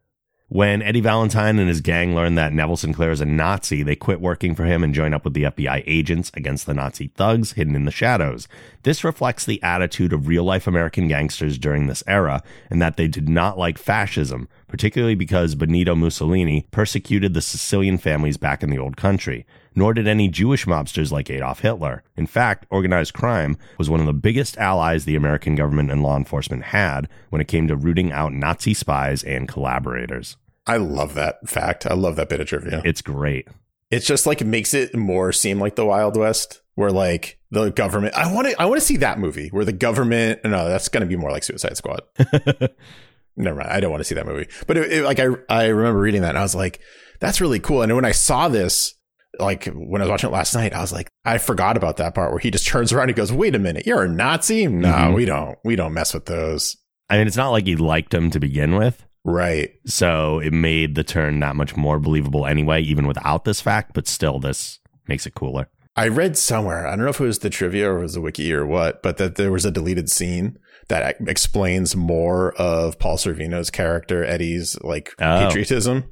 When 0.54 0.82
Eddie 0.82 1.00
Valentine 1.00 1.58
and 1.58 1.68
his 1.68 1.80
gang 1.80 2.14
learn 2.14 2.36
that 2.36 2.52
Neville 2.52 2.76
Sinclair 2.76 3.10
is 3.10 3.20
a 3.20 3.24
Nazi, 3.24 3.82
they 3.82 3.96
quit 3.96 4.20
working 4.20 4.54
for 4.54 4.66
him 4.66 4.84
and 4.84 4.94
join 4.94 5.12
up 5.12 5.24
with 5.24 5.34
the 5.34 5.42
FBI 5.42 5.82
agents 5.84 6.30
against 6.34 6.64
the 6.64 6.74
Nazi 6.74 7.08
thugs 7.08 7.54
hidden 7.54 7.74
in 7.74 7.86
the 7.86 7.90
shadows. 7.90 8.46
This 8.84 9.02
reflects 9.02 9.44
the 9.44 9.60
attitude 9.64 10.12
of 10.12 10.28
real 10.28 10.44
life 10.44 10.68
American 10.68 11.08
gangsters 11.08 11.58
during 11.58 11.88
this 11.88 12.04
era, 12.06 12.40
and 12.70 12.80
that 12.80 12.96
they 12.96 13.08
did 13.08 13.28
not 13.28 13.58
like 13.58 13.78
fascism, 13.78 14.46
particularly 14.68 15.16
because 15.16 15.56
Benito 15.56 15.96
Mussolini 15.96 16.68
persecuted 16.70 17.34
the 17.34 17.42
Sicilian 17.42 17.98
families 17.98 18.36
back 18.36 18.62
in 18.62 18.70
the 18.70 18.78
old 18.78 18.96
country. 18.96 19.46
Nor 19.74 19.92
did 19.92 20.06
any 20.06 20.28
Jewish 20.28 20.66
mobsters 20.66 21.10
like 21.10 21.30
Adolf 21.30 21.62
Hitler. 21.62 22.04
In 22.16 22.28
fact, 22.28 22.64
organized 22.70 23.12
crime 23.12 23.56
was 23.76 23.90
one 23.90 23.98
of 23.98 24.06
the 24.06 24.12
biggest 24.12 24.56
allies 24.58 25.04
the 25.04 25.16
American 25.16 25.56
government 25.56 25.90
and 25.90 26.00
law 26.00 26.16
enforcement 26.16 26.66
had 26.66 27.08
when 27.30 27.40
it 27.40 27.48
came 27.48 27.66
to 27.66 27.74
rooting 27.74 28.12
out 28.12 28.32
Nazi 28.32 28.72
spies 28.72 29.24
and 29.24 29.48
collaborators. 29.48 30.36
I 30.66 30.76
love 30.78 31.14
that 31.14 31.48
fact. 31.48 31.86
I 31.86 31.94
love 31.94 32.16
that 32.16 32.28
bit 32.28 32.40
of 32.40 32.46
trivia. 32.46 32.80
It's 32.84 33.02
great. 33.02 33.48
it's 33.90 34.06
just 34.06 34.26
like 34.26 34.40
it 34.40 34.46
makes 34.46 34.72
it 34.74 34.94
more 34.96 35.30
seem 35.32 35.60
like 35.60 35.76
the 35.76 35.84
Wild 35.84 36.16
West, 36.16 36.62
where 36.74 36.90
like 36.90 37.38
the 37.50 37.70
government. 37.70 38.14
I 38.14 38.32
want 38.32 38.48
to. 38.48 38.60
I 38.60 38.64
want 38.64 38.80
to 38.80 38.86
see 38.86 38.96
that 38.98 39.18
movie 39.18 39.48
where 39.48 39.64
the 39.64 39.72
government. 39.72 40.40
No, 40.44 40.68
that's 40.68 40.88
going 40.88 41.02
to 41.02 41.06
be 41.06 41.16
more 41.16 41.30
like 41.30 41.44
Suicide 41.44 41.76
Squad. 41.76 42.00
Never 43.36 43.56
mind. 43.58 43.70
I 43.70 43.80
don't 43.80 43.90
want 43.90 44.00
to 44.00 44.04
see 44.04 44.14
that 44.14 44.26
movie. 44.26 44.48
But 44.66 44.76
it, 44.76 44.92
it, 44.92 45.04
like 45.04 45.18
I, 45.18 45.26
I 45.48 45.66
remember 45.66 46.00
reading 46.00 46.22
that 46.22 46.30
and 46.30 46.38
I 46.38 46.42
was 46.42 46.54
like, 46.54 46.80
that's 47.20 47.40
really 47.40 47.58
cool. 47.58 47.82
And 47.82 47.94
when 47.94 48.04
I 48.04 48.12
saw 48.12 48.48
this, 48.48 48.94
like 49.40 49.64
when 49.66 50.00
I 50.00 50.04
was 50.04 50.10
watching 50.10 50.30
it 50.30 50.32
last 50.32 50.54
night, 50.54 50.72
I 50.72 50.80
was 50.80 50.92
like, 50.92 51.08
I 51.24 51.38
forgot 51.38 51.76
about 51.76 51.96
that 51.96 52.14
part 52.14 52.30
where 52.30 52.38
he 52.38 52.52
just 52.52 52.66
turns 52.66 52.92
around 52.92 53.08
and 53.08 53.16
goes, 53.16 53.32
"Wait 53.32 53.54
a 53.56 53.58
minute, 53.58 53.86
you're 53.86 54.04
a 54.04 54.08
Nazi? 54.08 54.68
No, 54.68 54.88
Mhm. 54.88 55.14
we 55.14 55.24
don't. 55.24 55.58
We 55.64 55.74
don't 55.76 55.92
mess 55.94 56.14
with 56.14 56.26
those." 56.26 56.76
I 57.10 57.18
mean, 57.18 57.26
it's 57.26 57.36
not 57.36 57.50
like 57.50 57.66
he 57.66 57.74
liked 57.76 58.14
him 58.14 58.30
to 58.30 58.38
begin 58.40 58.76
with. 58.76 59.04
Right. 59.24 59.70
So 59.86 60.38
it 60.38 60.52
made 60.52 60.94
the 60.94 61.04
turn 61.04 61.40
that 61.40 61.56
much 61.56 61.76
more 61.76 61.98
believable 61.98 62.46
anyway, 62.46 62.82
even 62.82 63.06
without 63.06 63.44
this 63.44 63.60
fact, 63.60 63.92
but 63.94 64.06
still, 64.06 64.38
this 64.38 64.78
makes 65.08 65.26
it 65.26 65.34
cooler. 65.34 65.68
I 65.96 66.08
read 66.08 66.36
somewhere, 66.36 66.86
I 66.86 66.90
don't 66.96 67.04
know 67.04 67.10
if 67.10 67.20
it 67.20 67.24
was 67.24 67.38
the 67.38 67.50
trivia 67.50 67.90
or 67.90 67.98
it 67.98 68.02
was 68.02 68.14
the 68.14 68.20
wiki 68.20 68.52
or 68.52 68.66
what, 68.66 69.02
but 69.02 69.16
that 69.18 69.36
there 69.36 69.52
was 69.52 69.64
a 69.64 69.70
deleted 69.70 70.10
scene 70.10 70.58
that 70.88 71.16
explains 71.26 71.94
more 71.96 72.52
of 72.54 72.98
Paul 72.98 73.16
Sorvino's 73.16 73.70
character, 73.70 74.24
Eddie's 74.24 74.76
like 74.82 75.14
Oh. 75.20 75.46
patriotism, 75.46 76.04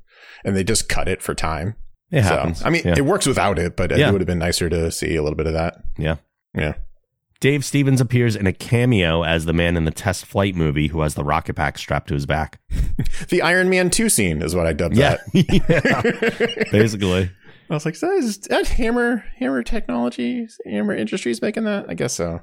and 0.44 0.56
they 0.56 0.62
just 0.64 0.88
cut 0.88 1.08
it 1.08 1.20
for 1.20 1.34
time. 1.34 1.74
It 2.12 2.22
so, 2.22 2.28
happens. 2.28 2.62
I 2.64 2.70
mean, 2.70 2.82
yeah. 2.84 2.94
it 2.96 3.04
works 3.04 3.26
without 3.26 3.58
it, 3.58 3.76
but 3.76 3.90
Yeah. 3.90 4.08
it 4.08 4.12
would 4.12 4.20
have 4.20 4.26
been 4.28 4.38
nicer 4.38 4.70
to 4.70 4.90
see 4.92 5.16
a 5.16 5.22
little 5.22 5.36
bit 5.36 5.46
of 5.48 5.54
that. 5.54 5.78
yeah. 5.98 6.16
Yeah. 6.54 6.74
Dave 7.42 7.64
Stevens 7.64 8.00
appears 8.00 8.36
in 8.36 8.46
a 8.46 8.52
cameo 8.52 9.24
as 9.24 9.46
the 9.46 9.52
man 9.52 9.76
in 9.76 9.84
the 9.84 9.90
test 9.90 10.24
flight 10.24 10.54
movie 10.54 10.86
who 10.86 11.00
has 11.00 11.14
the 11.16 11.24
rocket 11.24 11.54
pack 11.54 11.76
strapped 11.76 12.06
to 12.06 12.14
his 12.14 12.24
back. 12.24 12.60
The 13.30 13.42
Iron 13.42 13.68
Man 13.68 13.90
2 13.90 14.08
scene 14.08 14.42
is 14.42 14.54
what 14.54 14.66
I 14.66 14.72
dubbed 14.72 14.96
Yeah. 14.96 15.16
yeah. 15.32 15.58
that. 15.66 16.68
Basically. 16.72 17.30
I 17.68 17.74
was 17.74 17.84
like, 17.84 17.96
so 17.96 18.12
is 18.12 18.38
that, 18.42 18.68
Hammer, 18.68 19.24
Hammer 19.38 19.64
Technology, 19.64 20.46
Hammer 20.66 20.94
Industries 20.94 21.42
making 21.42 21.64
that? 21.64 21.86
I 21.88 21.94
guess 21.94 22.12
so. 22.12 22.40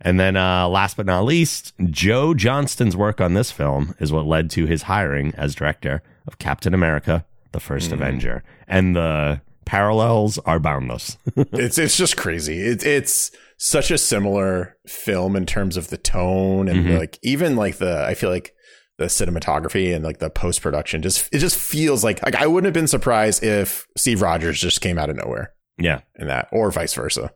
And 0.00 0.18
then, 0.18 0.36
uh, 0.36 0.66
last 0.68 0.96
but 0.96 1.04
not 1.04 1.24
least, 1.24 1.74
Joe 1.90 2.32
Johnston's 2.32 2.96
work 2.96 3.20
on 3.20 3.34
this 3.34 3.50
film 3.50 3.94
is 4.00 4.12
what 4.12 4.24
led 4.24 4.48
to 4.52 4.64
his 4.64 4.82
hiring 4.82 5.34
as 5.34 5.54
director 5.54 6.02
of 6.26 6.38
Captain 6.38 6.72
America, 6.72 7.26
the 7.52 7.60
First 7.60 7.92
Avenger. 7.92 8.42
And 8.66 8.96
the 8.96 9.42
parallels 9.66 10.38
are 10.38 10.58
boundless. 10.58 11.18
it's 11.36 11.76
it's 11.76 11.96
just 11.98 12.16
crazy. 12.16 12.58
It's 12.60 12.84
it's 12.84 13.30
such 13.58 13.90
a 13.90 13.98
similar 13.98 14.76
film 14.86 15.34
in 15.36 15.44
terms 15.44 15.76
of 15.76 15.88
the 15.88 15.98
tone 15.98 16.68
and 16.68 16.86
Mhm. 16.86 16.98
like 16.98 17.18
even 17.22 17.56
like 17.56 17.78
the 17.78 18.04
I 18.06 18.14
feel 18.14 18.30
like 18.30 18.54
the 18.98 19.06
cinematography 19.06 19.94
and 19.94 20.04
like 20.04 20.18
the 20.18 20.30
post 20.30 20.62
production 20.62 21.02
just 21.02 21.28
it 21.32 21.38
just 21.38 21.56
feels 21.56 22.02
like 22.02 22.22
like 22.24 22.34
I 22.36 22.46
wouldn't 22.46 22.66
have 22.66 22.74
been 22.74 22.88
surprised 22.88 23.42
if 23.44 23.86
Steve 23.96 24.22
Rogers 24.22 24.60
just 24.60 24.80
came 24.80 24.98
out 24.98 25.10
of 25.10 25.16
nowhere 25.16 25.52
yeah. 25.78 26.00
in 26.18 26.28
that 26.28 26.48
or 26.52 26.70
vice 26.70 26.94
versa. 26.94 27.32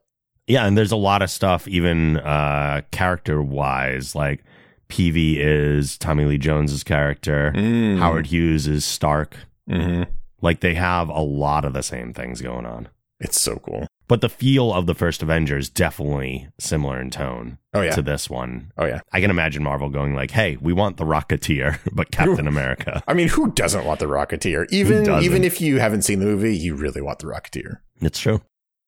Yeah. 0.47 0.67
And 0.67 0.77
there's 0.77 0.91
a 0.93 0.97
lot 0.97 1.23
of 1.23 1.31
stuff, 1.31 1.69
even 1.69 2.17
uh, 2.19 2.83
character 2.91 3.41
wise, 3.43 4.15
like 4.17 4.45
Peevy 4.89 5.37
is 5.39 5.97
Tommy 5.99 6.25
Lee 6.25 6.39
Jones's 6.39 6.85
character, 6.85 7.53
Mm. 7.57 7.99
Howard 7.99 8.27
Hughes 8.27 8.67
is 8.67 8.85
Stark. 8.85 9.37
Mhm. 9.71 10.07
Like 10.41 10.61
they 10.61 10.75
have 10.75 11.09
a 11.09 11.21
lot 11.21 11.65
of 11.65 11.73
the 11.73 11.83
same 11.83 12.13
things 12.13 12.43
going 12.43 12.67
on. 12.67 12.89
It's 13.21 13.41
so 13.41 13.57
cool. 13.57 13.87
But 14.13 14.21
the 14.21 14.29
feel 14.29 14.75
of 14.75 14.85
the 14.85 14.95
first 14.95 15.23
Avengers 15.23 15.71
definitely 15.71 16.47
similar 16.61 17.01
in 17.01 17.09
tone 17.09 17.57
Oh 17.73 17.81
yeah. 17.81 17.93
to 17.93 18.03
this 18.03 18.29
one. 18.29 18.71
Oh 18.77 18.85
yeah. 18.85 19.01
I 19.11 19.23
can 19.23 19.31
imagine 19.31 19.63
Marvel 19.63 19.89
going 19.89 20.15
like, 20.15 20.33
"Hey, 20.33 20.59
we 20.61 20.75
want 20.75 20.99
the 20.99 21.05
Rocketeer, 21.07 21.79
but 21.95 22.11
Captain 22.11 22.47
America." 22.47 23.03
I 23.09 23.15
mean, 23.15 23.29
who 23.29 23.53
doesn't 23.53 23.87
want 23.87 24.01
the 24.01 24.05
Rocketeer? 24.05 24.71
Even 24.71 25.09
even 25.23 25.45
if 25.45 25.63
you 25.63 25.79
haven't 25.79 26.03
seen 26.03 26.19
the 26.19 26.27
movie, 26.27 26.55
you 26.55 26.75
really 26.75 27.01
want 27.01 27.21
the 27.21 27.27
Rocketeer. 27.27 27.79
It's 28.03 28.19
true. 28.19 28.43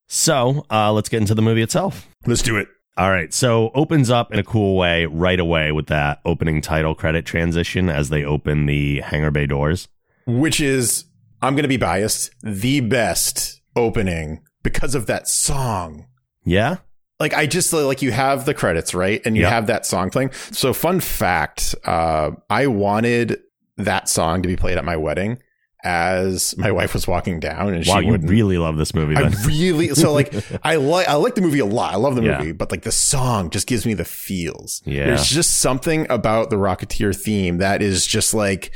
So, 0.08 0.66
uh, 0.70 0.92
let's 0.92 1.08
get 1.08 1.22
into 1.22 1.34
the 1.34 1.40
movie 1.40 1.62
itself. 1.62 2.06
Let's 2.26 2.42
do 2.42 2.58
it. 2.58 2.68
All 2.98 3.08
right. 3.10 3.32
So, 3.32 3.70
opens 3.74 4.10
up 4.10 4.30
in 4.30 4.38
a 4.38 4.44
cool 4.44 4.76
way 4.76 5.06
right 5.06 5.40
away 5.40 5.72
with 5.72 5.86
that 5.86 6.20
opening 6.26 6.60
title 6.60 6.94
credit 6.94 7.24
transition 7.24 7.88
as 7.88 8.10
they 8.10 8.24
open 8.26 8.66
the 8.66 9.00
hangar 9.00 9.30
bay 9.30 9.46
doors. 9.46 9.88
Which 10.26 10.60
is 10.60 11.06
I'm 11.40 11.54
going 11.54 11.62
to 11.62 11.68
be 11.68 11.78
biased, 11.78 12.30
the 12.42 12.80
best 12.80 13.62
opening 13.74 14.42
because 14.64 14.96
of 14.96 15.06
that 15.06 15.28
song. 15.28 16.06
Yeah. 16.44 16.78
like 17.20 17.32
I 17.32 17.46
just 17.46 17.72
like 17.72 18.02
you 18.02 18.10
have 18.10 18.44
the 18.44 18.52
credits 18.54 18.92
right, 18.92 19.22
and 19.24 19.36
you 19.36 19.42
Yep. 19.42 19.52
have 19.52 19.66
that 19.68 19.86
song 19.86 20.10
playing. 20.10 20.32
So 20.50 20.72
fun 20.72 20.98
fact, 20.98 21.76
uh, 21.84 22.32
I 22.50 22.66
wanted 22.66 23.38
that 23.76 24.08
song 24.08 24.42
to 24.42 24.48
be 24.48 24.56
played 24.56 24.76
at 24.76 24.84
my 24.84 24.96
wedding 24.96 25.38
as 25.84 26.56
my 26.56 26.72
wife 26.72 26.94
was 26.94 27.06
walking 27.06 27.38
down, 27.40 27.74
and 27.74 27.86
wow, 27.86 27.98
she 28.00 28.06
you 28.06 28.10
wouldn't. 28.12 28.30
really 28.30 28.56
love 28.58 28.76
this 28.78 28.94
movie. 28.94 29.16
I 29.16 29.28
really 29.46 29.88
so 29.90 30.12
like 30.12 30.32
I 30.64 30.76
like 30.76 31.06
I 31.08 31.14
like 31.14 31.34
the 31.34 31.40
movie 31.42 31.58
a 31.60 31.66
lot. 31.66 31.92
I 31.94 31.96
love 31.96 32.16
the 32.16 32.22
Yeah. 32.22 32.38
movie, 32.38 32.52
but 32.52 32.70
like 32.70 32.82
the 32.82 32.92
song 32.92 33.50
just 33.50 33.66
gives 33.66 33.84
me 33.86 33.94
the 33.94 34.04
feels. 34.04 34.82
Yeah. 34.84 35.06
There's 35.06 35.28
just 35.28 35.60
something 35.60 36.06
about 36.10 36.50
the 36.50 36.56
Rocketeer 36.56 37.14
theme 37.14 37.58
that 37.58 37.80
is 37.82 38.06
just 38.06 38.34
like 38.34 38.72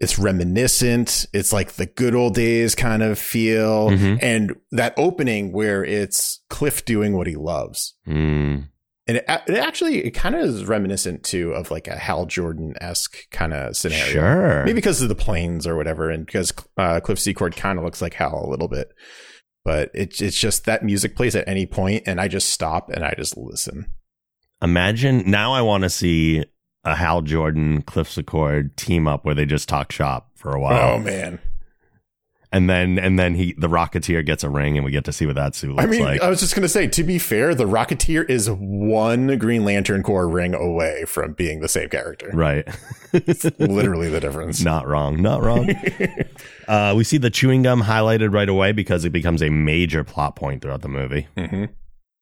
it's 0.00 0.18
reminiscent. 0.18 1.26
It's 1.32 1.52
like 1.52 1.72
the 1.72 1.86
good 1.86 2.14
old 2.14 2.34
days 2.34 2.74
kind 2.74 3.02
of 3.02 3.18
feel. 3.18 3.90
Mhm. 3.90 4.18
And 4.22 4.56
that 4.70 4.94
opening 4.96 5.52
where 5.52 5.84
it's 5.84 6.40
Cliff 6.48 6.84
doing 6.84 7.16
what 7.16 7.26
he 7.26 7.34
loves. 7.36 7.94
Mm, 8.06 8.68
And 9.08 9.16
it, 9.16 9.24
it 9.48 9.56
actually 9.56 10.04
it 10.04 10.10
kind 10.12 10.34
of 10.34 10.42
is 10.42 10.64
reminiscent 10.66 11.22
too 11.24 11.52
of 11.52 11.70
like 11.70 11.88
a 11.88 11.96
Hal 11.96 12.26
Jordan 12.26 12.74
esque 12.80 13.28
kind 13.30 13.52
of 13.54 13.76
scenario. 13.76 14.04
sure. 14.12 14.62
Maybe 14.64 14.74
because 14.74 15.02
of 15.02 15.08
the 15.08 15.14
planes 15.14 15.66
or 15.66 15.76
whatever, 15.76 16.10
and 16.10 16.26
because 16.26 16.52
uh, 16.76 17.00
Cliff 17.00 17.18
Secord 17.18 17.56
kind 17.56 17.78
of 17.78 17.84
looks 17.84 18.00
like 18.02 18.14
Hal 18.14 18.44
a 18.46 18.50
little 18.50 18.68
bit. 18.68 18.88
But 19.64 19.90
it's 19.94 20.22
it's 20.22 20.38
just 20.38 20.64
that 20.66 20.84
music 20.84 21.16
plays 21.16 21.34
at 21.34 21.48
any 21.48 21.66
point, 21.66 22.04
and 22.06 22.20
I 22.20 22.28
just 22.28 22.50
stop 22.50 22.88
and 22.90 23.04
I 23.04 23.14
just 23.16 23.36
listen. 23.36 23.86
Imagine 24.62 25.30
now. 25.30 25.52
I 25.52 25.62
want 25.62 25.84
to 25.84 25.90
see 25.90 26.44
a 26.90 26.94
Hal 26.94 27.22
Jordan 27.22 27.82
Cliff 27.82 28.10
Secord 28.10 28.76
team 28.76 29.06
up 29.06 29.24
where 29.24 29.34
they 29.34 29.46
just 29.46 29.68
talk 29.68 29.92
shop 29.92 30.30
for 30.34 30.54
a 30.54 30.60
while, 30.60 30.94
Oh 30.94 30.98
man! 30.98 31.38
and 32.50 32.68
then 32.70 32.98
and 32.98 33.18
then 33.18 33.34
he 33.34 33.54
the 33.58 33.68
Rocketeer 33.68 34.24
gets 34.24 34.42
a 34.42 34.48
ring, 34.48 34.76
and 34.78 34.84
we 34.84 34.90
get 34.90 35.04
to 35.04 35.12
see 35.12 35.26
what 35.26 35.34
that 35.34 35.54
suit 35.54 35.70
looks 35.70 35.78
like. 35.78 35.88
I 35.88 35.90
mean, 35.90 36.02
like. 36.04 36.20
I 36.22 36.30
was 36.30 36.40
just 36.40 36.54
gonna 36.54 36.68
say, 36.68 36.86
to 36.86 37.04
be 37.04 37.18
fair, 37.18 37.54
the 37.54 37.66
Rocketeer 37.66 38.28
is 38.28 38.48
one 38.50 39.36
Green 39.38 39.64
Lantern 39.64 40.02
Corps 40.02 40.28
ring 40.28 40.54
away 40.54 41.04
from 41.04 41.32
being 41.34 41.60
the 41.60 41.68
same 41.68 41.88
character. 41.88 42.30
right. 42.32 42.66
Literally 43.58 44.08
the 44.10 44.20
difference. 44.20 44.62
Not 44.62 44.86
wrong. 44.86 45.20
Not 45.20 45.42
wrong. 45.42 45.70
uh, 46.68 46.94
we 46.96 47.04
see 47.04 47.18
the 47.18 47.30
chewing 47.30 47.62
gum 47.62 47.82
highlighted 47.82 48.32
right 48.32 48.48
away 48.48 48.72
because 48.72 49.04
it 49.04 49.10
becomes 49.10 49.42
a 49.42 49.48
major 49.50 50.04
plot 50.04 50.36
point 50.36 50.62
throughout 50.62 50.82
the 50.82 50.88
movie. 50.88 51.26
hmm 51.36 51.64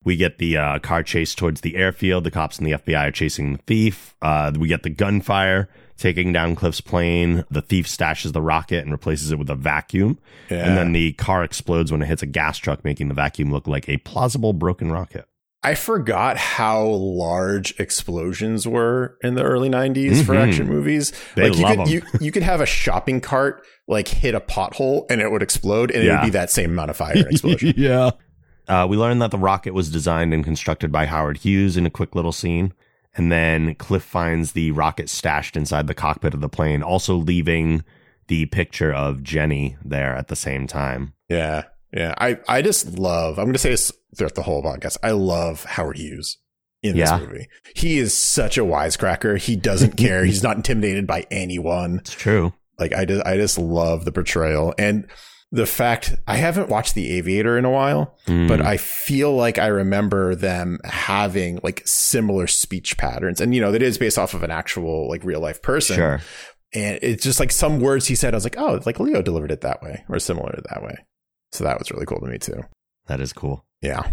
We 0.06 0.16
get 0.16 0.38
the 0.38 0.56
uh, 0.56 0.78
car 0.78 1.02
chase 1.02 1.34
towards 1.34 1.60
the 1.60 1.76
airfield. 1.76 2.24
The 2.24 2.30
cops 2.30 2.56
and 2.58 2.66
the 2.66 2.72
FBI 2.72 3.08
are 3.08 3.10
chasing 3.10 3.52
the 3.54 3.58
thief. 3.66 4.14
Uh, 4.22 4.52
we 4.58 4.68
get 4.68 4.82
the 4.84 4.88
gunfire 4.90 5.68
taking 5.98 6.32
down 6.32 6.54
Cliff's 6.54 6.80
plane. 6.80 7.44
The 7.50 7.60
thief 7.62 7.86
stashes 7.86 8.32
the 8.32 8.40
rocket 8.42 8.82
and 8.84 8.92
replaces 8.92 9.32
it 9.32 9.38
with 9.38 9.50
a 9.50 9.54
vacuum. 9.54 10.18
Yeah. 10.50 10.58
And 10.66 10.76
then 10.76 10.92
the 10.92 11.12
car 11.14 11.42
explodes 11.42 11.90
when 11.90 12.02
it 12.02 12.06
hits 12.06 12.22
a 12.22 12.26
gas 12.26 12.56
truck, 12.58 12.84
making 12.84 13.08
the 13.08 13.14
vacuum 13.14 13.50
look 13.50 13.66
like 13.66 13.88
a 13.88 13.96
plausible 13.98 14.52
broken 14.52 14.92
rocket. 14.92 15.26
I 15.62 15.74
forgot 15.74 16.36
how 16.36 16.84
large 16.86 17.74
explosions 17.80 18.68
were 18.68 19.16
in 19.24 19.34
the 19.34 19.42
early 19.42 19.68
90s 19.68 20.22
for 20.24 20.34
Mhm. 20.34 20.48
action 20.48 20.68
movies. 20.68 21.12
They 21.34 21.48
like 21.48 21.56
you 21.58 21.64
love 21.64 21.72
could 21.72 21.80
'em. 21.80 21.88
you 21.88 22.02
you 22.20 22.30
could 22.30 22.44
have 22.44 22.60
a 22.60 22.66
shopping 22.66 23.20
cart 23.20 23.64
like 23.88 24.06
hit 24.06 24.36
a 24.36 24.40
pothole 24.40 25.06
and 25.10 25.20
it 25.20 25.32
would 25.32 25.42
explode 25.42 25.90
and 25.90 26.04
it 26.04 26.10
would 26.12 26.22
be 26.22 26.30
that 26.30 26.50
same 26.52 26.70
amount 26.70 26.90
of 26.90 26.96
fire 26.96 27.14
and 27.16 27.26
explosion. 27.26 27.74
yeah. 27.76 28.10
Uh, 28.68 28.86
we 28.88 28.96
learn 28.96 29.18
that 29.20 29.30
the 29.30 29.38
rocket 29.38 29.72
was 29.74 29.90
designed 29.90 30.34
and 30.34 30.44
constructed 30.44 30.90
by 30.90 31.06
Howard 31.06 31.38
Hughes 31.38 31.76
in 31.76 31.86
a 31.86 31.90
quick 31.90 32.14
little 32.14 32.32
scene. 32.32 32.72
And 33.16 33.32
then 33.32 33.74
Cliff 33.76 34.02
finds 34.02 34.52
the 34.52 34.72
rocket 34.72 35.08
stashed 35.08 35.56
inside 35.56 35.86
the 35.86 35.94
cockpit 35.94 36.34
of 36.34 36.40
the 36.40 36.48
plane, 36.48 36.82
also 36.82 37.14
leaving 37.14 37.82
the 38.28 38.46
picture 38.46 38.92
of 38.92 39.22
Jenny 39.22 39.76
there 39.84 40.14
at 40.14 40.28
the 40.28 40.36
same 40.36 40.66
time. 40.66 41.14
yeah. 41.28 41.64
Yeah. 41.92 42.14
I 42.18 42.38
I 42.48 42.60
just 42.62 42.98
love 42.98 43.38
I'm 43.38 43.44
going 43.44 43.52
to 43.54 43.58
say 43.60 43.70
this 43.70 43.90
throughout 44.16 44.34
the 44.34 44.42
whole 44.42 44.62
podcast. 44.62 44.98
I 45.02 45.12
love 45.12 45.64
Howard 45.64 45.96
Hughes 45.96 46.36
in 46.82 46.96
Yeah. 46.96 47.18
this 47.18 47.28
movie. 47.28 47.48
He 47.74 47.98
is 47.98 48.12
such 48.14 48.58
a 48.58 48.62
wisecracker. 48.64 49.38
He 49.38 49.54
doesn't 49.56 49.92
care. 49.96 50.24
He's 50.24 50.42
not 50.42 50.56
intimidated 50.56 51.06
by 51.06 51.24
anyone. 51.30 52.00
It's 52.00 52.12
true. 52.12 52.52
Like 52.78 52.92
I 52.92 53.04
just 53.06 53.24
I 53.24 53.36
just 53.36 53.56
love 53.56 54.04
the 54.04 54.12
portrayal 54.12 54.74
and 54.76 55.06
the 55.52 55.66
fact 55.66 56.16
I 56.26 56.36
haven't 56.36 56.68
watched 56.68 56.94
The 56.94 57.12
Aviator 57.12 57.56
in 57.56 57.64
a 57.64 57.70
while. 57.70 58.16
Mm. 58.26 58.48
but 58.48 58.60
I 58.60 58.76
feel 58.76 59.34
like 59.34 59.58
I 59.58 59.66
remember 59.66 60.34
them 60.34 60.80
having 60.84 61.60
like 61.62 61.82
similar 61.86 62.46
speech 62.46 62.96
patterns. 62.98 63.40
And, 63.40 63.54
you 63.54 63.60
know, 63.60 63.72
that 63.72 63.82
is 63.82 63.98
based 63.98 64.18
off 64.18 64.34
of 64.34 64.42
an 64.42 64.50
actual 64.50 65.08
like 65.08 65.24
real 65.24 65.40
life 65.40 65.62
person. 65.62 65.96
sure. 65.96 66.20
And 66.74 66.98
it's 67.00 67.22
just 67.22 67.40
like 67.40 67.52
some 67.52 67.80
words 67.80 68.06
he 68.06 68.14
said, 68.14 68.34
I 68.34 68.36
was 68.36 68.44
like, 68.44 68.58
oh, 68.58 68.80
like 68.84 68.98
Leo 68.98 69.22
delivered 69.22 69.52
it 69.52 69.60
that 69.60 69.82
way 69.82 70.04
or 70.08 70.18
similar 70.18 70.58
that 70.70 70.82
way. 70.82 70.96
So 71.52 71.64
that 71.64 71.78
was 71.78 71.90
really 71.90 72.06
cool 72.06 72.20
to 72.20 72.26
me 72.26 72.38
too. 72.38 72.64
That 73.06 73.20
is 73.20 73.32
cool. 73.32 73.64
Yeah. 73.80 74.10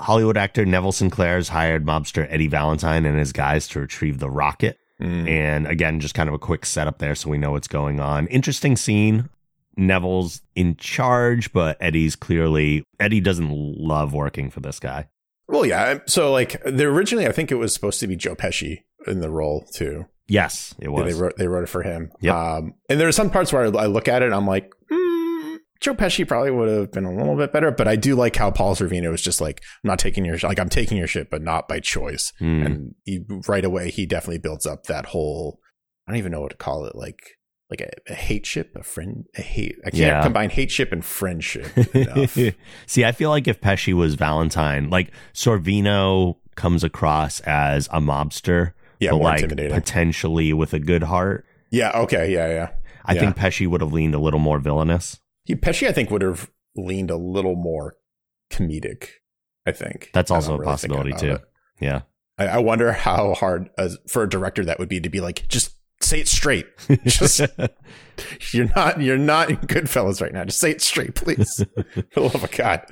Hollywood 0.00 0.36
actor 0.36 0.64
Neville 0.64 0.92
Sinclair's 0.92 1.48
hired 1.50 1.84
mobster 1.84 2.26
Eddie 2.30 2.48
Valentine 2.48 3.04
and 3.04 3.18
his 3.18 3.32
guys 3.32 3.68
to 3.68 3.80
retrieve 3.80 4.18
the 4.18 4.30
rocket. 4.30 4.78
Mm. 5.00 5.28
And 5.28 5.66
again, 5.66 6.00
just 6.00 6.14
kind 6.14 6.28
of 6.28 6.34
a 6.34 6.38
quick 6.38 6.64
setup 6.64 6.98
there 6.98 7.14
so 7.14 7.30
we 7.30 7.38
know 7.38 7.52
what's 7.52 7.68
going 7.68 8.00
on. 8.00 8.26
Interesting 8.28 8.76
scene. 8.76 9.28
Neville's 9.76 10.40
in 10.54 10.76
charge, 10.76 11.52
but 11.52 11.76
Eddie's 11.80 12.16
clearly 12.16 12.84
Eddie 13.00 13.20
doesn't 13.20 13.50
love 13.50 14.12
working 14.12 14.50
for 14.50 14.60
this 14.60 14.78
guy. 14.78 15.08
Well, 15.48 15.66
yeah. 15.66 15.98
So 16.06 16.32
like 16.32 16.62
the 16.64 16.84
originally, 16.84 17.26
I 17.26 17.32
think 17.32 17.50
it 17.52 17.56
was 17.56 17.74
supposed 17.74 18.00
to 18.00 18.06
be 18.06 18.16
Joe 18.16 18.34
Pesci 18.34 18.84
in 19.06 19.20
the 19.20 19.30
role 19.30 19.66
too. 19.74 20.06
Yes, 20.26 20.74
it 20.78 20.84
Yeah, 20.84 20.88
was. 20.90 21.14
they 21.14 21.20
wrote 21.20 21.36
they 21.36 21.48
wrote 21.48 21.64
it 21.64 21.68
for 21.68 21.82
him. 21.82 22.10
Yep. 22.20 22.34
Um, 22.34 22.74
and 22.88 22.98
there 22.98 23.08
are 23.08 23.12
some 23.12 23.28
parts 23.30 23.52
where 23.52 23.64
I, 23.64 23.86
look 23.86 24.08
at 24.08 24.22
it, 24.22 24.26
and 24.26 24.34
I'm 24.34 24.46
like, 24.46 24.72
mm, 24.90 25.58
Joe 25.80 25.94
Pesci 25.94 26.26
probably 26.26 26.50
would 26.50 26.68
have 26.70 26.92
been 26.92 27.04
a 27.04 27.14
little 27.14 27.36
bit 27.36 27.52
better. 27.52 27.70
But 27.70 27.88
I 27.88 27.96
do 27.96 28.14
like 28.14 28.34
how 28.36 28.50
Paul 28.50 28.74
Sorvino 28.74 29.10
was 29.10 29.20
just 29.20 29.42
like, 29.42 29.60
I'm 29.82 29.88
not 29.88 29.98
taking 29.98 30.24
your 30.24 30.38
like 30.38 30.58
I'm 30.58 30.70
taking 30.70 30.96
your 30.96 31.06
shit, 31.06 31.28
but 31.30 31.42
not 31.42 31.68
by 31.68 31.78
choice. 31.80 32.32
Hmm. 32.38 32.62
And 32.62 32.94
he, 33.04 33.20
right 33.46 33.64
away, 33.66 33.90
he 33.90 34.06
definitely 34.06 34.38
builds 34.38 34.64
up 34.64 34.84
that 34.84 35.06
whole. 35.06 35.60
I 36.08 36.12
don't 36.12 36.18
even 36.18 36.32
know 36.32 36.40
what 36.40 36.52
to 36.52 36.56
call 36.56 36.86
it. 36.86 36.94
Like 36.96 37.20
like 37.70 37.80
a, 37.80 37.90
a 38.12 38.14
hate 38.14 38.44
ship, 38.46 38.76
a 38.76 38.82
friend, 38.82 39.24
a 39.36 39.42
hate. 39.42 39.76
I 39.84 39.90
can't 39.90 40.00
Yeah. 40.00 40.22
combine 40.22 40.50
hate 40.50 40.70
ship 40.70 40.92
and 40.92 41.04
friendship 41.04 41.76
enough. 41.94 42.36
See, 42.86 43.04
I 43.04 43.12
feel 43.12 43.30
like 43.30 43.48
if 43.48 43.60
Pesci 43.60 43.92
was 43.94 44.14
Valentine, 44.14 44.90
like 44.90 45.10
Sorvino 45.32 46.36
comes 46.56 46.84
across 46.84 47.40
as 47.40 47.86
a 47.88 48.00
mobster, 48.00 48.72
yeah, 49.00 49.10
but 49.10 49.20
like 49.20 49.48
potentially 49.48 50.52
with 50.52 50.72
a 50.72 50.78
good 50.78 51.04
heart. 51.04 51.44
yeah. 51.70 51.90
Okay. 52.00 52.32
Yeah. 52.32 52.48
Yeah. 52.48 52.70
I 53.04 53.14
Yeah. 53.14 53.20
think 53.20 53.36
Pesci 53.36 53.66
would 53.66 53.80
have 53.80 53.92
leaned 53.92 54.14
a 54.14 54.18
little 54.18 54.40
more 54.40 54.58
villainous. 54.58 55.20
He, 55.44 55.54
Pesci, 55.54 55.86
I 55.88 55.92
think, 55.92 56.10
would 56.10 56.22
have 56.22 56.50
leaned 56.76 57.10
a 57.10 57.16
little 57.16 57.54
more 57.56 57.96
comedic. 58.50 59.08
I 59.66 59.72
think 59.72 60.10
That's 60.14 60.30
also 60.30 60.54
a 60.54 60.58
really 60.58 60.64
possibility 60.66 61.12
too. 61.12 61.32
it. 61.32 61.42
Yeah. 61.80 62.02
I, 62.38 62.46
I 62.48 62.58
wonder 62.58 62.92
how 62.92 63.34
hard 63.34 63.68
as, 63.78 63.98
for 64.08 64.22
a 64.22 64.28
director 64.28 64.64
that 64.64 64.78
would 64.78 64.88
be 64.88 65.00
to 65.00 65.08
be 65.08 65.20
like, 65.20 65.46
just 65.48 65.73
say 66.14 66.20
it 66.20 66.28
straight. 66.28 66.66
Just 67.04 67.40
you're 68.52 68.68
not 68.76 69.00
you're 69.00 69.18
not 69.18 69.50
in 69.50 69.56
Goodfellas 69.56 70.20
right 70.20 70.32
now. 70.32 70.44
Just 70.44 70.60
say 70.60 70.70
it 70.70 70.80
straight, 70.82 71.14
please. 71.14 71.64
for 71.92 72.02
the 72.14 72.20
love 72.20 72.44
of 72.44 72.50
God. 72.52 72.82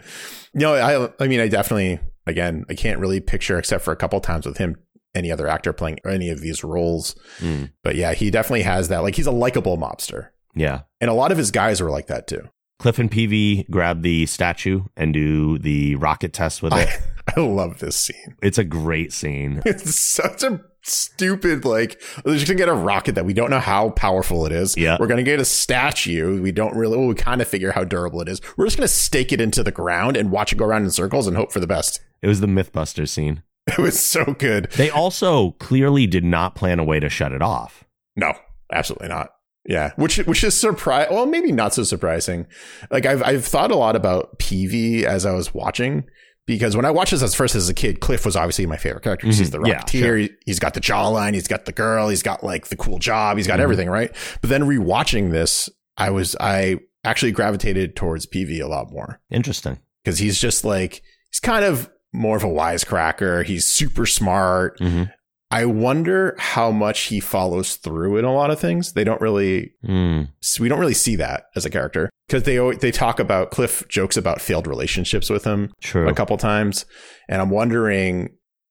No, 0.55 0.75
I 0.75 1.11
I 1.23 1.29
mean 1.29 1.41
I 1.41 1.49
definitely 1.49 2.01
again 2.27 2.65
I 2.69 2.75
can't 2.75 2.99
really 2.99 3.21
picture 3.21 3.59
except 3.59 3.85
for 3.85 3.93
a 3.93 3.97
couple 3.97 4.21
times 4.21 4.47
with 4.47 4.59
him 4.59 4.77
any 5.15 5.31
other 5.31 5.47
actor 5.47 5.73
playing 5.73 5.99
any 6.07 6.31
of 6.31 6.41
these 6.41 6.65
roles. 6.65 7.15
Mm, 7.41 7.71
But 7.83 7.97
yeah, 7.97 8.15
he 8.15 8.31
definitely 8.31 8.63
has 8.63 8.89
that. 8.89 9.03
Like 9.03 9.15
he's 9.15 9.27
a 9.27 9.31
likable 9.33 9.77
mobster. 9.77 10.29
yeah. 10.55 10.83
And 11.01 11.11
a 11.11 11.15
lot 11.15 11.31
of 11.33 11.39
his 11.39 11.51
guys 11.51 11.81
were 11.83 11.91
like 11.91 12.07
that 12.07 12.27
too. 12.27 12.49
Cliff 12.79 12.99
and 12.99 13.11
Peevy 13.11 13.69
grab 13.71 14.03
the 14.03 14.27
statue 14.27 14.85
and 14.97 15.13
do 15.15 15.59
the 15.59 15.95
rocket 15.97 16.33
test 16.33 16.63
with 16.63 16.73
it. 16.73 16.89
I, 16.89 17.33
I 17.37 17.41
love 17.41 17.79
this 17.79 17.97
scene. 17.97 18.37
it's 18.43 18.59
a 18.59 18.65
great 18.65 19.13
scene. 19.13 19.63
It's 19.65 19.95
such 19.95 20.43
a 20.43 20.61
stupid 20.83 21.65
like 21.65 22.01
we're 22.25 22.35
just 22.35 22.47
gonna 22.47 22.59
get 22.59 22.69
a 22.69 22.75
rocket 22.75 23.15
that 23.15 23.25
we 23.25 23.33
don't 23.33 23.51
know 23.51 23.61
how 23.61 23.91
powerful 23.91 24.47
it 24.47 24.53
is. 24.53 24.77
Yeah. 24.77 24.97
We're 24.99 25.07
gonna 25.07 25.23
get 25.23 25.41
a 25.41 25.45
statue. 25.45 26.41
We 26.43 26.53
don't 26.53 26.75
really 26.77 26.97
well, 26.97 27.07
we 27.07 27.15
kind 27.15 27.41
of 27.41 27.49
figure 27.49 27.73
how 27.73 27.85
durable 27.85 28.21
it 28.21 28.29
is. 28.29 28.41
We're 28.57 28.67
just 28.67 28.77
gonna 28.77 28.89
stake 28.89 29.33
it 29.33 29.41
into 29.41 29.63
the 29.63 29.73
ground 29.73 30.17
and 30.17 30.31
watch 30.31 30.53
it 30.53 30.57
go 30.57 30.65
around 30.65 30.85
in 30.85 30.91
circles 30.91 31.27
and 31.27 31.37
hope 31.37 31.53
for 31.53 31.61
the 31.61 31.67
best. 31.67 32.01
It 32.23 32.29
was 32.29 32.41
the 32.41 32.47
Mythbusters 32.47 33.09
scene. 33.09 33.43
It 33.69 33.79
was 33.79 34.05
so 34.05 34.25
good. 34.25 34.73
They 34.77 34.91
also 34.91 35.53
clearly 35.53 36.09
did 36.09 36.25
not 36.25 36.57
plan 36.57 36.81
a 36.81 36.85
way 36.85 36.99
to 36.99 37.09
shut 37.09 37.31
it 37.31 37.43
off. 37.43 37.85
No, 38.17 38.33
absolutely 38.73 39.07
not. 39.07 39.31
Yeah, 39.65 39.93
which 39.95 40.17
which 40.19 40.43
is 40.43 40.59
surprise. 40.59 41.07
Well, 41.13 41.27
maybe 41.27 41.53
not 41.53 41.73
so 41.73 41.85
surprising. 41.85 42.49
Like 42.91 43.07
I've 43.07 43.23
I've 43.23 43.45
thought 43.45 43.71
a 43.71 43.77
lot 43.77 43.95
about 43.95 44.41
Peevy 44.41 45.05
as 45.05 45.25
I 45.25 45.33
was 45.33 45.55
watching 45.55 46.05
because 46.47 46.75
when 46.77 46.85
I 46.85 46.91
watched 46.91 47.11
this 47.13 47.23
as 47.23 47.35
first 47.35 47.55
as 47.55 47.69
a 47.69 47.75
kid, 47.75 48.01
Cliff 48.01 48.25
was 48.25 48.37
obviously 48.37 48.67
my 48.67 48.77
favorite 48.77 49.03
character. 49.05 49.27
'cause 49.27 49.39
He's 49.39 49.51
the 49.51 49.59
Mhm. 49.59 49.69
Yeah, 49.69 49.81
Rocketeer. 49.83 50.01
sure. 50.01 50.17
He- 50.17 50.31
He's 50.47 50.59
got 50.59 50.75
the 50.75 50.81
jawline. 50.81 51.35
He's 51.35 51.49
got 51.49 51.65
the 51.67 51.73
girl. 51.73 52.09
He's 52.09 52.23
got 52.23 52.43
like 52.45 52.67
the 52.69 52.77
cool 52.77 52.99
job. 52.99 53.37
He's 53.37 53.47
got 53.47 53.59
Mhm. 53.59 53.63
everything 53.63 53.89
right. 53.91 54.11
But 54.41 54.51
then 54.51 54.63
rewatching 54.63 55.31
this, 55.31 55.69
I 55.97 56.11
was 56.11 56.35
I 56.41 56.79
actually 57.05 57.33
gravitated 57.33 57.97
towards 57.97 58.27
Peevy 58.27 58.61
a 58.63 58.67
lot 58.69 58.91
more 58.93 59.21
Interesting. 59.31 59.79
because 60.05 60.19
he's 60.19 60.41
just 60.41 60.65
like 60.65 61.03
he's 61.31 61.41
kind 61.41 61.65
of 61.65 61.91
more 62.13 62.37
of 62.37 62.45
a 62.45 62.49
wisecracker. 62.49 63.45
He's 63.45 63.67
super 63.67 64.07
smart. 64.07 64.79
hmm 64.79 65.05
I 65.53 65.67
wonder 65.67 66.35
how 66.39 66.71
much 66.71 67.03
he 67.03 67.21
follows 67.21 67.77
through 67.77 68.17
in 68.17 68.25
a 68.25 68.33
lot 68.35 68.51
of 68.51 68.59
things. 68.59 68.93
They 68.95 69.05
don't 69.05 69.21
really 69.21 69.73
Mm. 69.87 70.29
we 70.59 70.69
don't 70.69 70.81
really 70.81 70.95
see 70.95 71.17
that 71.17 71.45
as 71.55 71.65
a 71.67 71.71
character 71.71 72.09
because 72.27 72.45
they 72.45 72.59
they 72.77 72.91
talk 72.91 73.21
about 73.21 73.51
Cliff 73.51 73.87
jokes 73.89 74.17
about 74.17 74.41
failed 74.41 74.67
relationships 74.67 75.29
with 75.31 75.45
him 75.45 75.71
True. 75.83 76.09
a 76.09 76.15
couple 76.15 76.37
times, 76.39 76.87
and 77.29 77.41
I'm 77.43 77.51
wondering 77.51 78.31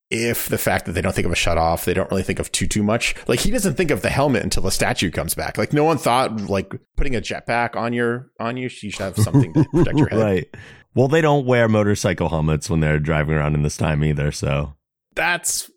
if 0.10 0.50
the 0.50 0.58
fact 0.58 0.86
that 0.86 0.92
they 0.92 1.02
don't 1.02 1.16
think 1.16 1.26
of 1.26 1.32
a 1.32 1.36
shut 1.36 1.58
off, 1.58 1.86
they 1.86 1.94
don't 1.94 2.10
really 2.12 2.24
think 2.24 2.40
of 2.40 2.52
too 2.52 2.68
too 2.68 2.84
much. 2.84 3.16
Like 3.28 3.40
he 3.40 3.50
doesn't 3.50 3.76
think 3.76 3.92
of 3.92 4.02
the 4.02 4.10
helmet 4.10 4.44
until 4.44 4.64
the 4.64 4.72
statue 4.72 5.10
comes 5.10 5.34
back. 5.36 5.58
Like 5.58 5.72
no 5.72 5.86
one 5.86 5.98
thought 5.98 6.50
like 6.50 6.74
putting 6.98 7.16
a 7.16 7.22
jetpack 7.22 7.78
on 7.78 7.94
your 7.94 8.28
on 8.40 8.58
you, 8.58 8.64
you 8.64 8.70
should 8.92 8.96
have 9.00 9.16
something 9.18 9.54
to 9.54 9.64
protect 9.72 9.98
your 9.98 10.08
head. 10.12 10.20
right. 10.22 10.48
Well, 10.94 11.08
they 11.08 11.22
don't 11.22 11.46
wear 11.46 11.70
motorcycle 11.70 12.28
helmets 12.28 12.70
when 12.70 12.82
they're 12.82 13.00
driving 13.00 13.36
around 13.36 13.56
in 13.56 13.64
this 13.64 13.78
time 13.78 14.04
either, 14.04 14.34
so 14.34 14.74
That's 15.16 15.71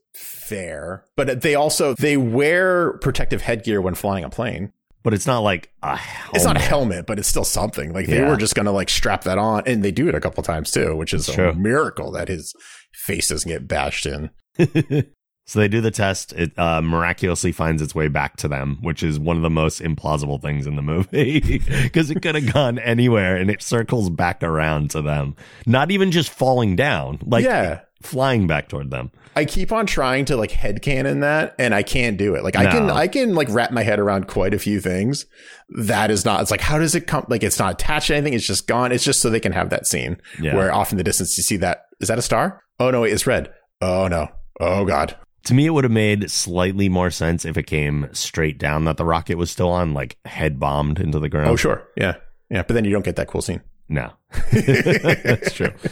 fair. 0.44 1.04
But 1.16 1.40
they 1.42 1.54
also 1.54 1.94
they 1.94 2.16
wear 2.16 2.94
protective 2.98 3.42
headgear 3.42 3.80
when 3.80 3.94
flying 3.94 4.24
a 4.24 4.30
plane. 4.30 4.72
but 5.02 5.12
it's 5.12 5.26
not 5.26 5.40
like 5.40 5.70
a 5.82 5.96
helmet. 5.96 6.34
It's 6.34 6.44
not 6.46 6.56
a 6.56 6.60
helmet, 6.60 7.06
but 7.06 7.18
it's 7.18 7.28
still 7.28 7.44
something. 7.44 7.92
Like 7.92 8.06
they 8.06 8.20
Yeah. 8.20 8.28
were 8.30 8.36
just 8.38 8.54
gonna 8.54 8.72
like 8.72 8.88
strap 8.88 9.24
that 9.24 9.36
on, 9.36 9.62
and 9.66 9.84
they 9.84 9.90
do 9.92 10.08
it 10.08 10.14
a 10.14 10.20
couple 10.20 10.42
times 10.42 10.70
too, 10.70 10.96
which 10.96 11.12
is 11.12 11.28
It's 11.28 11.36
a 11.36 11.40
true. 11.52 11.52
miracle 11.54 12.10
that 12.12 12.28
his 12.28 12.54
face 12.92 13.28
doesn't 13.28 13.46
get 13.50 13.68
bashed 13.68 14.06
in. 14.06 14.30
so 15.46 15.58
they 15.58 15.68
do 15.68 15.82
the 15.82 15.90
test. 15.90 16.32
It 16.32 16.58
uh, 16.58 16.80
miraculously 16.80 17.52
finds 17.52 17.82
its 17.82 17.94
way 17.94 18.08
back 18.08 18.36
to 18.38 18.48
them, 18.48 18.78
which 18.80 19.02
is 19.02 19.18
one 19.20 19.36
of 19.36 19.42
the 19.42 19.50
most 19.50 19.82
implausible 19.82 20.40
things 20.40 20.66
in 20.66 20.74
the 20.76 20.82
movie 20.82 21.40
because 21.82 22.10
it 22.10 22.22
could 22.22 22.34
have 22.36 22.50
gone 22.54 22.78
anywhere 22.78 23.36
and 23.36 23.50
it 23.50 23.60
circles 23.60 24.08
back 24.08 24.42
around 24.42 24.90
to 24.92 25.02
them. 25.02 25.36
Not 25.66 25.90
even 25.90 26.12
just 26.12 26.30
falling 26.30 26.76
down, 26.76 27.18
like 27.26 27.44
yeah, 27.44 27.80
flying 28.04 28.46
back 28.46 28.68
toward 28.68 28.90
them. 28.90 29.10
I 29.36 29.44
keep 29.44 29.72
on 29.72 29.86
trying 29.86 30.26
to 30.26 30.36
like 30.36 30.50
headcanon 30.50 31.22
that, 31.22 31.54
and 31.58 31.74
I 31.74 31.82
can't 31.82 32.16
do 32.16 32.34
it. 32.36 32.44
Like 32.44 32.54
I 32.56 32.70
can, 32.70 32.88
I 32.90 33.08
can 33.08 33.34
like 33.34 33.48
wrap 33.50 33.72
my 33.72 33.82
head 33.82 33.98
around 33.98 34.28
quite 34.28 34.54
a 34.54 34.58
few 34.58 34.80
things. 34.80 35.26
That 35.70 36.10
is 36.10 36.24
not. 36.24 36.40
It's 36.42 36.50
like 36.50 36.60
how 36.60 36.78
does 36.78 36.94
it 36.94 37.06
come? 37.06 37.26
Like 37.28 37.42
it's 37.42 37.58
not 37.58 37.72
attached 37.74 38.06
to 38.08 38.14
anything. 38.14 38.34
It's 38.34 38.46
just 38.46 38.66
gone. 38.68 38.92
It's 38.92 39.02
just 39.04 39.20
so 39.20 39.30
they 39.30 39.40
can 39.40 39.52
have 39.52 39.70
that 39.70 39.86
scene 39.86 40.20
Yeah. 40.40 40.54
where 40.54 40.72
off 40.72 40.92
in 40.92 40.98
the 40.98 41.04
distance 41.04 41.36
you 41.36 41.42
see 41.42 41.56
that. 41.58 41.86
Is 42.00 42.08
that 42.08 42.18
a 42.18 42.22
star? 42.22 42.60
Oh 42.78 42.90
no, 42.90 43.02
it's 43.04 43.26
red. 43.26 43.52
Oh 43.80 44.06
no. 44.08 44.28
Oh 44.60 44.84
god. 44.84 45.16
To 45.46 45.54
me, 45.54 45.66
it 45.66 45.70
would 45.70 45.84
have 45.84 45.90
made 45.92 46.30
slightly 46.30 46.88
more 46.88 47.10
sense 47.10 47.44
if 47.44 47.56
it 47.58 47.64
came 47.64 48.08
straight 48.12 48.58
down 48.58 48.84
that 48.84 48.96
the 48.96 49.04
rocket 49.04 49.34
was 49.36 49.50
still 49.50 49.68
on, 49.70 49.92
like 49.94 50.16
head 50.24 50.58
bombed 50.60 50.98
into 51.00 51.18
the 51.18 51.28
ground. 51.28 51.48
Oh 51.50 51.56
sure. 51.56 51.82
Yeah. 51.96 52.14
Yeah. 52.50 52.62
But 52.62 52.74
then 52.74 52.84
you 52.84 52.92
don't 52.92 53.04
get 53.04 53.16
that 53.16 53.26
cool 53.28 53.42
scene. 53.42 53.62
No, 53.88 54.12
that's 54.52 55.52
true. 55.52 55.70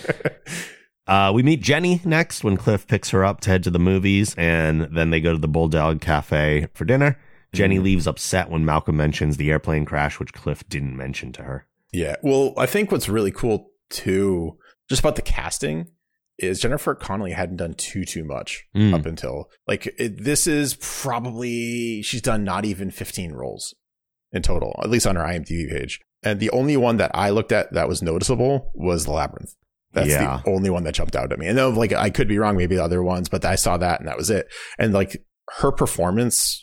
Uh, 1.06 1.32
we 1.34 1.42
meet 1.42 1.60
Jenny 1.60 2.00
next 2.04 2.44
when 2.44 2.56
Cliff 2.56 2.86
picks 2.86 3.10
her 3.10 3.24
up 3.24 3.40
to 3.40 3.50
head 3.50 3.64
to 3.64 3.70
the 3.70 3.78
movies, 3.78 4.34
and 4.38 4.82
then 4.96 5.10
they 5.10 5.20
go 5.20 5.32
to 5.32 5.38
the 5.38 5.48
Bulldog 5.48 6.00
Cafe 6.00 6.68
for 6.74 6.84
dinner. 6.84 7.18
Jenny 7.52 7.76
Mm-hmm. 7.76 7.84
leaves 7.84 8.06
upset 8.06 8.50
when 8.50 8.64
Malcolm 8.64 8.96
mentions 8.96 9.36
the 9.36 9.50
airplane 9.50 9.84
crash, 9.84 10.18
which 10.18 10.32
Cliff 10.32 10.66
didn't 10.68 10.96
mention 10.96 11.32
to 11.32 11.42
her. 11.42 11.66
Yeah. 11.92 12.16
Well, 12.22 12.54
I 12.56 12.66
think 12.66 12.90
what's 12.90 13.08
really 13.08 13.30
cool 13.32 13.70
too, 13.90 14.56
just 14.88 15.00
about 15.00 15.16
the 15.16 15.22
casting, 15.22 15.88
is 16.38 16.60
Jennifer 16.60 16.94
Connelly 16.94 17.32
hadn't 17.32 17.56
done 17.58 17.74
too 17.74 18.04
too 18.06 18.24
much 18.24 18.64
Mm. 18.74 18.94
up 18.94 19.04
until 19.04 19.50
like 19.68 19.86
it, 19.98 20.24
this 20.24 20.46
is 20.46 20.74
probably 20.80 22.00
she's 22.02 22.22
done 22.22 22.42
not 22.44 22.64
even 22.64 22.90
15 22.90 23.32
roles 23.32 23.74
in 24.32 24.40
total, 24.40 24.78
at 24.82 24.88
least 24.88 25.06
on 25.06 25.16
her 25.16 25.22
IMDb 25.22 25.68
page. 25.70 26.00
And 26.22 26.40
the 26.40 26.50
only 26.50 26.76
one 26.76 26.96
that 26.96 27.10
I 27.12 27.28
looked 27.30 27.52
at 27.52 27.72
that 27.74 27.86
was 27.88 28.00
noticeable 28.02 28.70
was 28.74 29.04
The 29.04 29.10
Labyrinth. 29.12 29.54
That's 29.92 30.08
Yeah. 30.08 30.40
the 30.44 30.50
only 30.50 30.70
one 30.70 30.84
that 30.84 30.94
jumped 30.94 31.16
out 31.16 31.32
at 31.32 31.38
me. 31.38 31.46
And 31.46 31.56
though, 31.58 31.70
like, 31.70 31.92
I 31.92 32.10
could 32.10 32.28
be 32.28 32.38
wrong, 32.38 32.56
maybe 32.56 32.76
the 32.76 32.84
other 32.84 33.02
ones, 33.02 33.28
but 33.28 33.44
I 33.44 33.54
saw 33.56 33.76
that 33.76 34.00
and 34.00 34.08
that 34.08 34.16
was 34.16 34.30
it. 34.30 34.46
And 34.78 34.92
like 34.92 35.22
her 35.58 35.72
performance 35.72 36.58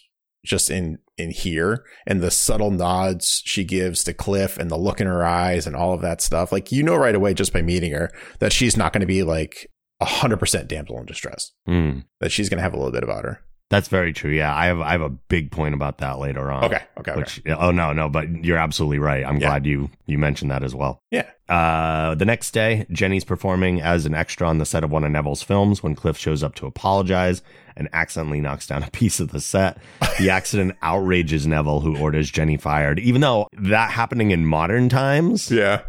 just 0.46 0.70
in 0.70 0.98
in 1.18 1.32
here 1.32 1.84
and 2.08 2.22
the 2.22 2.32
subtle 2.32 2.72
nods 2.72 3.42
she 3.46 3.65
gives 3.65 4.06
to 4.06 4.13
Cliff 4.13 4.58
and 4.58 4.72
the 4.72 4.78
look 4.78 5.02
in 5.02 5.06
her 5.08 5.26
eyes 5.26 5.68
and 5.68 5.76
all 5.76 5.94
of 5.94 6.02
that 6.02 6.22
stuff. 6.22 6.52
Like 6.52 6.72
you 6.72 6.82
know 6.82 6.96
right 6.96 7.13
away 7.13 7.34
just 7.34 7.52
by 7.52 7.62
meeting 7.62 7.92
her 7.92 8.10
that 8.39 8.54
she's 8.54 8.78
not 8.78 8.94
going 8.94 9.02
to 9.02 9.06
be 9.08 9.22
like 9.24 9.70
a 10.00 10.06
hundred 10.06 10.38
percent 10.38 10.70
damsel 10.70 10.98
in 10.98 11.06
distress. 11.06 11.52
Mm. 11.68 12.06
That 12.22 12.32
she's 12.32 12.48
going 12.48 12.58
to 12.58 12.63
have 12.63 12.74
a 12.74 12.78
little 12.78 12.94
bit 12.94 13.04
about 13.04 13.26
her. 13.26 13.42
That's 13.69 13.88
very 13.88 14.13
true. 14.13 14.32
Yeah, 14.32 14.55
I 14.55 14.65
have 14.65 14.79
I 14.82 14.91
have 14.93 15.01
a 15.01 15.10
big 15.10 15.51
point 15.51 15.75
about 15.75 15.99
that 15.99 16.17
later 16.17 16.51
on. 16.51 16.63
Okay. 16.65 16.82
Okay. 16.99 17.12
okay. 17.12 17.19
Which 17.19 17.41
oh 17.47 17.69
no 17.69 17.93
no, 17.93 18.10
but 18.10 18.43
you're 18.43 18.58
absolutely 18.58 18.97
right. 18.99 19.23
I'm 19.23 19.36
Yeah. 19.38 19.47
glad 19.49 19.65
you 19.67 19.89
you 20.08 20.17
mentioned 20.17 20.49
that 20.49 20.63
as 20.63 20.73
well. 20.73 21.01
Yeah. 21.12 21.29
Uh, 21.47 22.15
the 22.15 22.25
next 22.25 22.51
day, 22.51 22.86
Jenny's 22.91 23.23
performing 23.23 23.79
as 23.82 24.05
an 24.08 24.13
extra 24.15 24.47
on 24.47 24.58
the 24.58 24.65
set 24.65 24.84
of 24.84 24.91
one 24.91 25.03
of 25.03 25.12
Neville's 25.12 25.41
films 25.43 25.82
when 25.84 25.93
Cliff 25.95 26.17
shows 26.17 26.43
up 26.43 26.55
to 26.55 26.65
apologize 26.67 27.41
and 27.75 27.88
accidentally 27.93 28.41
knocks 28.41 28.65
down 28.67 28.82
a 28.84 28.89
piece 28.91 29.19
of 29.19 29.32
the 29.32 29.39
set. 29.39 29.77
The 30.19 30.29
accident 30.32 30.75
outrages 30.82 31.45
Neville, 31.45 31.79
who 31.82 31.97
orders 31.97 32.29
Jenny 32.32 32.58
fired. 32.58 32.99
Even 32.99 33.21
though 33.21 33.47
that 33.53 33.91
happening 33.91 34.32
in 34.32 34.45
modern 34.47 34.89
times, 34.89 35.49
Yeah. 35.51 35.82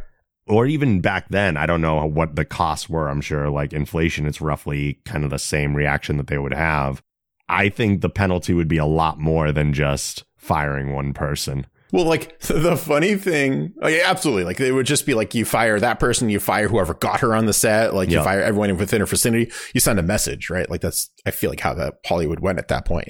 or 0.47 0.67
even 0.67 1.01
back 1.01 1.29
then, 1.31 1.57
I 1.57 1.65
don't 1.67 1.81
know 1.83 2.05
what 2.07 2.37
the 2.37 2.45
costs 2.45 2.89
were. 2.91 3.09
I'm 3.09 3.21
sure, 3.23 3.49
like 3.51 3.73
inflation, 3.73 4.27
it's 4.27 4.41
roughly 4.43 4.99
kind 5.05 5.25
of 5.25 5.31
the 5.31 5.39
same 5.39 5.75
reaction 5.75 6.17
that 6.19 6.27
they 6.29 6.39
would 6.39 6.55
have. 6.55 7.03
I 7.51 7.69
think 7.69 8.01
the 8.01 8.09
penalty 8.09 8.55
would 8.55 8.69
be 8.69 8.79
a 8.79 8.87
lot 8.87 9.19
more 9.19 9.53
than 9.53 9.73
just 9.73 10.25
firing 10.37 10.93
one 10.93 11.13
person. 11.13 11.67
Well, 11.93 12.05
like 12.05 12.39
the 12.43 12.77
funny 12.77 13.17
thing, 13.17 13.75
oh, 13.83 13.89
yeah, 13.89 14.05
absolutely. 14.07 14.45
Like 14.45 14.61
it 14.61 14.71
would 14.71 14.87
just 14.87 15.07
be 15.07 15.15
like 15.15 15.35
you 15.35 15.45
fire 15.45 15.81
that 15.81 15.99
person, 15.99 16.29
you 16.29 16.39
fire 16.39 16.69
whoever 16.69 16.95
got 16.95 17.19
her 17.21 17.35
on 17.35 17.47
the 17.47 17.53
set, 17.53 17.95
like 17.95 18.09
Yeah. 18.11 18.19
you 18.19 18.25
fire 18.25 18.41
everyone 18.41 18.77
within 18.79 19.01
her 19.01 19.07
vicinity. 19.07 19.51
You 19.75 19.81
send 19.81 19.99
a 19.99 20.03
message, 20.03 20.51
right? 20.51 20.71
Like 20.71 20.83
that's 20.83 21.11
I 21.27 21.33
feel 21.33 21.51
like 21.51 21.59
how 21.61 21.75
that 21.75 21.95
Hollywood 22.07 22.39
went 22.39 22.59
at 22.61 22.69
that 22.69 22.85
point. 22.85 23.09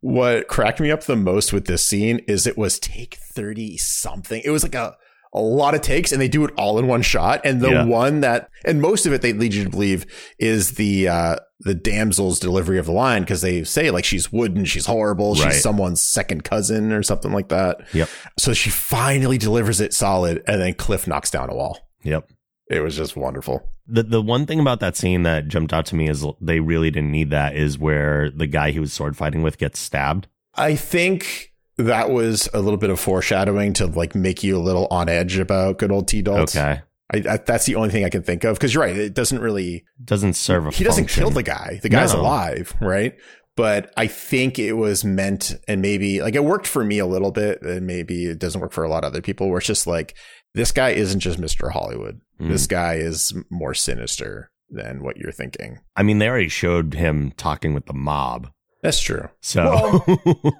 What 0.00 0.46
cracked 0.46 0.78
me 0.78 0.92
up 0.92 1.02
the 1.02 1.16
most 1.16 1.52
with 1.52 1.66
this 1.66 1.84
scene 1.84 2.20
is 2.28 2.46
it 2.46 2.56
was 2.56 2.78
take 2.78 3.16
thirty 3.34 3.76
something. 3.76 4.40
It 4.44 4.50
was 4.50 4.62
like 4.62 4.76
a 4.76 4.94
a 5.32 5.40
lot 5.40 5.74
of 5.74 5.80
takes, 5.80 6.10
and 6.12 6.20
they 6.20 6.28
do 6.28 6.44
it 6.44 6.52
all 6.56 6.78
in 6.78 6.86
one 6.88 7.02
shot. 7.02 7.40
And 7.44 7.60
the 7.60 7.70
Yeah. 7.70 7.84
one 7.84 8.20
that, 8.20 8.50
and 8.64 8.80
most 8.80 9.06
of 9.06 9.12
it, 9.12 9.22
they 9.22 9.32
lead 9.32 9.54
you 9.54 9.64
to 9.64 9.70
believe 9.70 10.06
is 10.38 10.72
the 10.72 11.08
uh 11.08 11.36
the 11.62 11.74
damsel's 11.74 12.40
delivery 12.40 12.78
of 12.78 12.86
the 12.86 12.92
line 12.92 13.22
because 13.22 13.42
they 13.42 13.62
say 13.64 13.90
like 13.90 14.04
she's 14.04 14.32
wooden, 14.32 14.64
she's 14.64 14.86
horrible, 14.86 15.34
Right. 15.34 15.52
she's 15.52 15.62
someone's 15.62 16.00
second 16.00 16.42
cousin 16.42 16.90
or 16.90 17.02
something 17.02 17.32
like 17.32 17.48
that. 17.50 17.82
Yep. 17.92 18.08
So 18.38 18.54
she 18.54 18.70
finally 18.70 19.36
delivers 19.38 19.80
it 19.80 19.92
solid, 19.92 20.42
and 20.46 20.60
then 20.60 20.72
Cliff 20.74 21.06
knocks 21.06 21.30
down 21.30 21.50
a 21.50 21.54
wall. 21.54 21.78
Yep. 22.02 22.30
It 22.70 22.80
was 22.80 22.96
just 22.96 23.14
wonderful. 23.16 23.68
The 23.86 24.02
the 24.04 24.22
one 24.22 24.46
thing 24.46 24.58
about 24.60 24.80
that 24.80 24.96
scene 24.96 25.22
that 25.24 25.48
jumped 25.48 25.72
out 25.72 25.84
to 25.86 25.96
me 25.96 26.08
is 26.08 26.24
they 26.40 26.60
really 26.60 26.90
didn't 26.90 27.10
need 27.12 27.30
that 27.30 27.54
is 27.56 27.78
where 27.78 28.30
the 28.30 28.46
guy 28.46 28.70
he 28.70 28.78
was 28.80 28.92
sword 28.92 29.16
fighting 29.16 29.42
with 29.42 29.58
gets 29.58 29.78
stabbed. 29.80 30.28
I 30.54 30.76
think 30.76 31.49
that 31.82 32.10
was 32.10 32.48
a 32.54 32.60
little 32.60 32.78
bit 32.78 32.90
of 32.90 32.98
foreshadowing 33.00 33.72
to 33.74 33.86
like 33.86 34.14
make 34.14 34.42
you 34.42 34.56
a 34.56 34.60
little 34.60 34.86
on 34.90 35.08
edge 35.08 35.38
about 35.38 35.78
good 35.78 35.90
old 35.92 36.08
T 36.08 36.22
Dolts. 36.22 36.56
Okay. 36.56 36.82
I, 37.12 37.16
I, 37.28 37.36
that's 37.38 37.66
the 37.66 37.74
only 37.74 37.90
thing 37.90 38.04
I 38.04 38.08
can 38.08 38.22
think 38.22 38.44
of 38.44 38.56
because 38.56 38.72
you're 38.72 38.84
right. 38.84 38.96
It 38.96 39.14
doesn't 39.14 39.40
really. 39.40 39.84
Doesn't 40.04 40.34
serve 40.34 40.66
a 40.66 40.70
He 40.70 40.84
doesn't 40.84 41.08
kill 41.08 41.30
the 41.30 41.42
guy. 41.42 41.80
The 41.82 41.88
guy's 41.88 42.14
No. 42.14 42.20
alive, 42.20 42.74
right? 42.80 43.14
But 43.56 43.92
I 43.96 44.06
think 44.06 44.58
it 44.58 44.74
was 44.74 45.04
meant, 45.04 45.54
and 45.66 45.82
maybe 45.82 46.22
like 46.22 46.34
it 46.36 46.44
worked 46.44 46.66
for 46.68 46.84
me 46.84 46.98
a 46.98 47.06
little 47.06 47.32
bit, 47.32 47.60
and 47.62 47.86
maybe 47.86 48.26
it 48.26 48.38
doesn't 48.38 48.60
work 48.60 48.72
for 48.72 48.84
a 48.84 48.88
lot 48.88 49.02
of 49.04 49.08
other 49.08 49.20
people. 49.22 49.48
Where 49.48 49.58
it's 49.58 49.66
just 49.66 49.86
like 49.88 50.16
this 50.54 50.70
guy 50.72 50.90
isn't 50.90 51.20
just 51.20 51.38
Mister 51.38 51.68
Hollywood. 51.70 52.20
Mm. 52.40 52.48
This 52.48 52.66
guy 52.68 52.94
is 52.94 53.34
more 53.50 53.74
sinister 53.74 54.50
than 54.70 55.02
what 55.02 55.16
you're 55.16 55.32
thinking. 55.32 55.80
I 55.96 56.04
mean, 56.04 56.18
they 56.20 56.28
already 56.28 56.48
showed 56.48 56.94
him 56.94 57.32
talking 57.36 57.74
with 57.74 57.86
the 57.86 57.92
mob. 57.92 58.48
That's 58.82 59.00
true. 59.00 59.28
So 59.42 60.04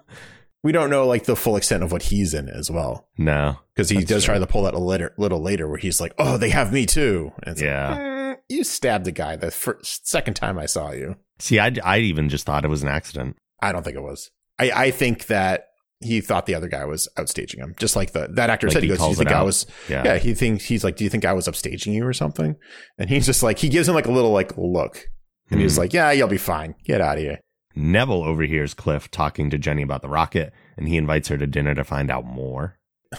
We 0.63 0.73
don't 0.73 0.91
know 0.91 1.07
like 1.07 1.25
the 1.25 1.37
full 1.37 1.57
extent 1.57 1.83
of 1.83 1.91
what 1.93 2.03
he's 2.03 2.35
in 2.35 2.49
as 2.49 2.71
well. 2.71 3.09
no. 3.17 3.59
Because 3.75 3.89
he 3.89 4.05
does 4.05 4.25
true. 4.25 4.35
try 4.35 4.39
to 4.39 4.47
pull 4.47 4.65
that 4.65 4.75
a 4.75 4.79
little, 4.79 5.09
little 5.17 5.41
later 5.41 5.67
where 5.67 5.79
he's 5.79 6.03
like, 6.03 6.13
oh, 6.19 6.37
they 6.37 6.51
have 6.51 6.71
me 6.71 6.85
too. 6.85 7.33
And 7.43 7.53
it's 7.53 7.63
like, 7.63 7.67
Yeah. 7.67 7.97
"Eh, 7.99 8.35
you 8.51 8.63
stabbed 8.65 9.07
the 9.07 9.13
guy 9.13 9.37
the 9.37 9.51
first, 9.51 10.07
second 10.07 10.35
time 10.35 10.59
I 10.59 10.67
saw 10.67 10.91
you. 10.93 11.17
See, 11.39 11.59
I 11.59 11.73
I 11.83 11.99
even 12.01 12.29
just 12.29 12.45
thought 12.45 12.65
it 12.67 12.69
was 12.69 12.83
an 12.83 12.91
accident. 12.91 13.37
I 13.63 13.73
don't 13.73 13.83
think 13.85 13.97
it 13.97 14.03
was. 14.03 14.31
I, 14.59 14.71
I 14.71 14.91
think 14.91 15.27
that 15.29 15.69
he 16.03 16.21
thought 16.21 16.45
the 16.45 16.55
other 16.55 16.69
guy 16.69 16.85
was 16.85 17.09
outstaging 17.17 17.57
him. 17.59 17.75
Just 17.79 17.97
like 17.97 18.13
the 18.13 18.29
that 18.35 18.51
actor 18.51 18.67
Like 18.67 18.75
said, 18.75 18.83
he 18.83 18.91
he 18.91 18.95
goes, 18.97 19.03
"Do 19.03 19.09
you 19.11 19.15
think 19.17 19.31
I 19.33 19.43
was?" 19.43 19.67
Yeah. 19.89 20.05
Yeah, 20.05 20.19
he 20.19 20.35
thinks 20.35 20.65
he's 20.67 20.85
like, 20.85 20.97
"Do 20.97 21.05
you 21.05 21.11
think 21.11 21.25
I 21.25 21.33
was 21.33 21.49
upstaging 21.49 21.95
you 21.95 22.07
or 22.07 22.13
something?" 22.13 22.57
And 22.99 23.09
he's 23.09 23.25
just 23.25 23.43
like, 23.43 23.59
he 23.59 23.71
gives 23.71 23.89
him 23.89 23.95
like 23.95 24.07
a 24.07 24.13
little 24.13 24.33
like 24.33 24.59
look, 24.59 25.07
and 25.51 25.59
he's 25.61 25.77
Hmm. 25.77 25.81
like, 25.81 25.95
"Yeah, 25.95 26.11
you'll 26.13 26.29
be 26.29 26.37
fine. 26.37 26.75
Get 26.85 27.01
out 27.01 27.17
of 27.17 27.23
here." 27.23 27.41
Neville 27.81 28.23
overhears 28.25 28.75
Cliff 28.75 29.11
talking 29.11 29.51
to 29.51 29.59
Jenny 29.59 29.83
about 29.83 30.03
the 30.03 30.09
rocket, 30.09 30.53
and 30.77 30.87
he 30.89 30.97
invites 30.97 31.29
her 31.29 31.39
to 31.39 31.47
dinner 31.47 31.75
to 31.75 31.85
find 31.85 32.11
out 32.11 32.25
more. 32.25 32.77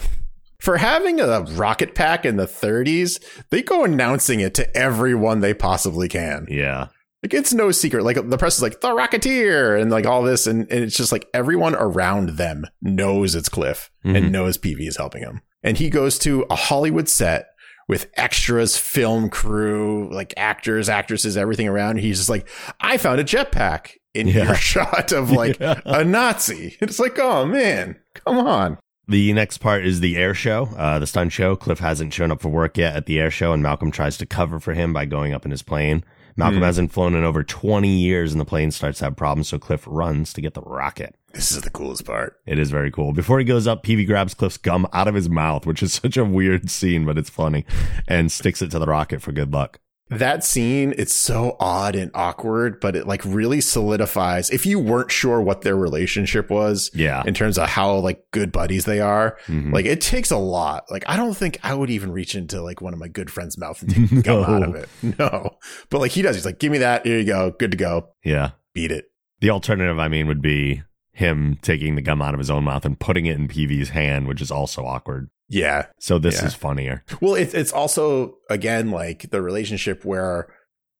For 0.60 0.76
having 0.76 1.20
a 1.20 1.40
rocket 1.40 1.94
pack 1.96 2.24
in 2.24 2.36
the 2.36 2.46
30s, 2.46 3.20
they 3.50 3.62
go 3.62 3.82
announcing 3.84 4.38
it 4.40 4.54
to 4.54 4.76
everyone 4.76 5.40
they 5.40 5.54
possibly 5.54 6.08
can. 6.08 6.46
Yeah. 6.48 6.86
Like 7.22 7.34
it's 7.34 7.52
no 7.52 7.72
secret. 7.72 8.04
Like 8.04 8.28
the 8.30 8.38
press 8.38 8.56
is 8.56 8.62
like 8.62 8.80
the 8.80 8.88
Rocketeer 8.90 9.80
and 9.80 9.90
like 9.90 10.06
all 10.06 10.22
this, 10.22 10.46
and, 10.46 10.70
and 10.70 10.84
it's 10.84 10.96
just 10.96 11.10
like 11.10 11.28
everyone 11.34 11.74
around 11.74 12.30
them 12.30 12.64
knows 12.80 13.34
it's 13.34 13.48
Cliff 13.48 13.90
Mhm. 14.04 14.16
and 14.16 14.32
knows 14.32 14.56
Peevy 14.56 14.86
is 14.86 14.96
helping 14.96 15.22
him. 15.22 15.40
And 15.64 15.78
he 15.78 15.90
goes 15.90 16.18
to 16.20 16.44
a 16.50 16.54
Hollywood 16.56 17.08
set 17.08 17.46
with 17.88 18.10
extras, 18.14 18.76
film 18.76 19.28
crew, 19.30 20.08
like 20.12 20.32
actors, 20.36 20.88
actresses, 20.88 21.36
everything 21.36 21.68
around. 21.68 21.98
He's 21.98 22.18
just 22.18 22.28
like, 22.30 22.48
I 22.80 22.96
found 22.96 23.20
a 23.20 23.24
jetpack 23.24 23.92
in 24.14 24.28
Yeah. 24.28 24.44
your 24.44 24.54
shot 24.72 25.12
of 25.12 25.30
like 25.30 25.58
Yeah. 25.60 25.80
a 25.84 26.04
Nazi. 26.04 26.76
It's 26.80 26.98
like, 26.98 27.18
oh 27.18 27.44
man, 27.46 27.96
come 28.14 28.38
on. 28.38 28.78
The 29.08 29.32
next 29.32 29.58
part 29.58 29.84
is 29.84 30.00
the 30.00 30.16
air 30.16 30.32
show, 30.32 30.68
uh, 30.76 30.98
the 31.00 31.06
stunt 31.08 31.32
show. 31.32 31.56
Cliff 31.56 31.80
hasn't 31.80 32.14
shown 32.14 32.30
up 32.30 32.40
for 32.40 32.48
work 32.48 32.78
yet 32.78 32.94
at 32.96 33.06
the 33.06 33.18
air 33.18 33.30
show, 33.32 33.52
and 33.52 33.62
Malcolm 33.62 33.90
tries 33.90 34.16
to 34.18 34.26
cover 34.26 34.60
for 34.60 34.74
him 34.74 34.92
by 34.92 35.04
going 35.06 35.34
up 35.34 35.44
in 35.44 35.50
his 35.50 35.62
plane. 35.62 36.04
Malcolm 36.36 36.58
Hmm. 36.58 36.64
hasn't 36.64 36.92
flown 36.92 37.14
in 37.14 37.24
over 37.24 37.42
20 37.42 37.88
years 37.88 38.32
and 38.32 38.40
the 38.40 38.44
plane 38.46 38.70
starts 38.70 39.00
to 39.00 39.04
have 39.06 39.16
problems, 39.16 39.48
so 39.48 39.58
Cliff 39.58 39.84
runs 39.86 40.32
to 40.32 40.40
get 40.40 40.54
the 40.54 40.62
rocket. 40.62 41.14
This 41.34 41.52
is 41.52 41.62
the 41.62 41.70
coolest 41.70 42.04
part. 42.04 42.36
It 42.46 42.58
is 42.58 42.70
very 42.70 42.90
cool. 42.90 43.12
Before 43.12 43.38
he 43.38 43.44
goes 43.44 43.66
up, 43.66 43.82
Peevy 43.84 44.06
grabs 44.06 44.34
Cliff's 44.34 44.56
gum 44.58 44.86
out 44.92 45.08
of 45.08 45.14
his 45.14 45.28
mouth, 45.30 45.66
which 45.66 45.82
is 45.82 45.92
such 46.02 46.16
a 46.16 46.24
weird 46.24 46.70
scene, 46.70 47.04
but 47.06 47.16
it's 47.18 47.30
funny, 47.30 47.64
and 48.08 48.30
sticks 48.30 48.60
it 48.62 48.70
to 48.72 48.78
the 48.78 48.86
rocket 48.86 49.22
for 49.22 49.32
good 49.32 49.52
luck. 49.52 49.78
That 50.10 50.44
scene, 50.44 50.92
it's 50.98 51.14
so 51.14 51.56
odd 51.58 51.96
and 51.96 52.10
awkward, 52.12 52.80
but 52.80 52.94
it 52.96 53.06
like 53.06 53.24
really 53.24 53.62
solidifies. 53.62 54.50
If 54.50 54.66
you 54.66 54.78
weren't 54.78 55.10
sure 55.10 55.40
what 55.40 55.62
their 55.62 55.74
relationship 55.76 56.50
was 56.50 56.90
Yeah. 56.92 57.22
in 57.24 57.32
terms 57.32 57.56
of 57.56 57.68
how 57.70 57.96
like 57.96 58.22
good 58.30 58.52
buddies 58.52 58.84
they 58.84 59.00
are, 59.00 59.38
Mhm. 59.46 59.72
like 59.72 59.86
it 59.86 60.02
takes 60.02 60.30
a 60.30 60.36
lot. 60.36 60.84
Like 60.90 61.04
I 61.06 61.16
don't 61.16 61.34
think 61.34 61.58
I 61.62 61.72
would 61.74 61.88
even 61.88 62.12
reach 62.12 62.34
into 62.34 62.60
like 62.60 62.82
one 62.82 62.92
of 62.92 62.98
my 62.98 63.08
good 63.08 63.30
friend's 63.30 63.56
mouth 63.56 63.80
and 63.80 63.94
take 63.94 64.10
the 64.10 64.20
gum 64.22 64.44
out 64.54 64.62
of 64.62 64.74
it. 64.74 64.88
No, 65.18 65.56
but 65.88 66.00
like 66.00 66.10
he 66.10 66.20
does. 66.20 66.36
He's 66.36 66.44
like, 66.44 66.58
give 66.58 66.72
me 66.72 66.78
that. 66.78 67.06
Here 67.06 67.18
you 67.18 67.24
go. 67.24 67.50
Good 67.58 67.70
to 67.70 67.78
go. 67.78 68.08
yeah. 68.22 68.50
Beat 68.74 68.92
it. 68.92 69.06
The 69.40 69.48
alternative, 69.50 69.98
I 69.98 70.08
mean, 70.08 70.26
would 70.26 70.42
be 70.42 70.82
him 71.12 71.58
taking 71.62 71.94
the 71.94 72.02
gum 72.02 72.22
out 72.22 72.34
of 72.34 72.38
his 72.38 72.50
own 72.50 72.64
mouth 72.64 72.84
and 72.84 72.98
putting 72.98 73.26
it 73.26 73.36
in 73.36 73.48
Peevy's 73.48 73.90
hand, 73.90 74.26
which 74.26 74.40
is 74.40 74.50
also 74.50 74.84
awkward. 74.84 75.28
Yeah. 75.48 75.86
So 76.00 76.18
this 76.18 76.40
Yeah. 76.40 76.46
is 76.46 76.54
funnier. 76.54 77.04
Well, 77.20 77.34
it's 77.34 77.52
it's 77.54 77.72
also 77.72 78.36
again 78.48 78.90
like 78.90 79.30
the 79.30 79.42
relationship 79.42 80.04
where 80.04 80.48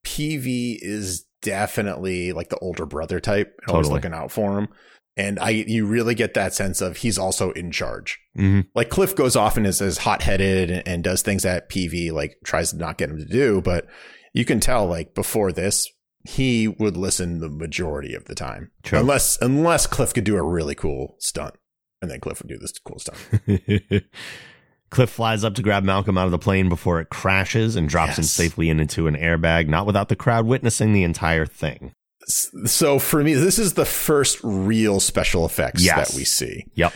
Peevy 0.04 0.78
is 0.80 1.24
definitely 1.42 2.32
like 2.32 2.48
the 2.48 2.58
older 2.58 2.86
brother 2.86 3.20
type, 3.20 3.54
and 3.62 3.70
always 3.74 3.88
looking 3.88 4.12
out 4.12 4.30
for 4.30 4.58
him. 4.58 4.68
And 5.16 5.38
I, 5.38 5.50
you 5.50 5.84
really 5.86 6.14
get 6.14 6.32
that 6.34 6.54
sense 6.54 6.80
of 6.80 6.96
he's 6.98 7.18
also 7.18 7.50
in 7.52 7.70
charge. 7.70 8.18
hmm 8.34 8.60
Like 8.74 8.88
Cliff 8.88 9.14
goes 9.14 9.36
off 9.36 9.58
and 9.58 9.66
is, 9.66 9.80
is 9.82 9.98
hot 9.98 10.22
headed 10.22 10.70
and, 10.70 10.88
and 10.88 11.04
does 11.04 11.20
things 11.20 11.42
that 11.42 11.68
Peevy 11.68 12.10
like 12.10 12.38
tries 12.44 12.70
to 12.70 12.78
not 12.78 12.96
get 12.96 13.10
him 13.10 13.18
to 13.18 13.24
do, 13.26 13.60
but 13.60 13.86
you 14.32 14.44
can 14.46 14.58
tell 14.58 14.86
like 14.86 15.14
before 15.14 15.52
this 15.52 15.86
he 16.24 16.68
would 16.68 16.96
listen 16.96 17.40
the 17.40 17.48
majority 17.48 18.14
of 18.14 18.24
the 18.26 18.34
time, 18.34 18.70
True. 18.82 18.98
unless 19.00 19.38
unless 19.40 19.86
Cliff 19.86 20.12
could 20.14 20.24
do 20.24 20.36
a 20.36 20.42
really 20.42 20.74
cool 20.74 21.16
stunt, 21.18 21.54
and 22.00 22.10
then 22.10 22.20
Cliff 22.20 22.40
would 22.42 22.48
do 22.48 22.58
this 22.58 22.72
cool 22.84 22.98
stunt. 22.98 23.18
Cliff 24.90 25.08
flies 25.10 25.42
up 25.42 25.54
to 25.54 25.62
grab 25.62 25.84
Malcolm 25.84 26.18
out 26.18 26.26
of 26.26 26.32
the 26.32 26.38
plane 26.38 26.68
before 26.68 27.00
it 27.00 27.08
crashes 27.08 27.76
and 27.76 27.88
drops 27.88 28.18
him 28.18 28.24
safely 28.24 28.68
into 28.68 29.06
an 29.06 29.16
airbag, 29.16 29.66
not 29.66 29.86
without 29.86 30.08
the 30.10 30.16
crowd 30.16 30.44
witnessing 30.46 30.92
the 30.92 31.02
entire 31.02 31.46
thing. 31.46 31.94
So 32.26 32.98
for 32.98 33.24
me, 33.24 33.32
this 33.34 33.58
is 33.58 33.72
the 33.72 33.86
first 33.86 34.38
real 34.42 35.00
special 35.00 35.46
effects 35.46 35.82
Yes. 35.82 36.10
that 36.10 36.16
we 36.16 36.24
see. 36.24 36.66
Yep. 36.74 36.92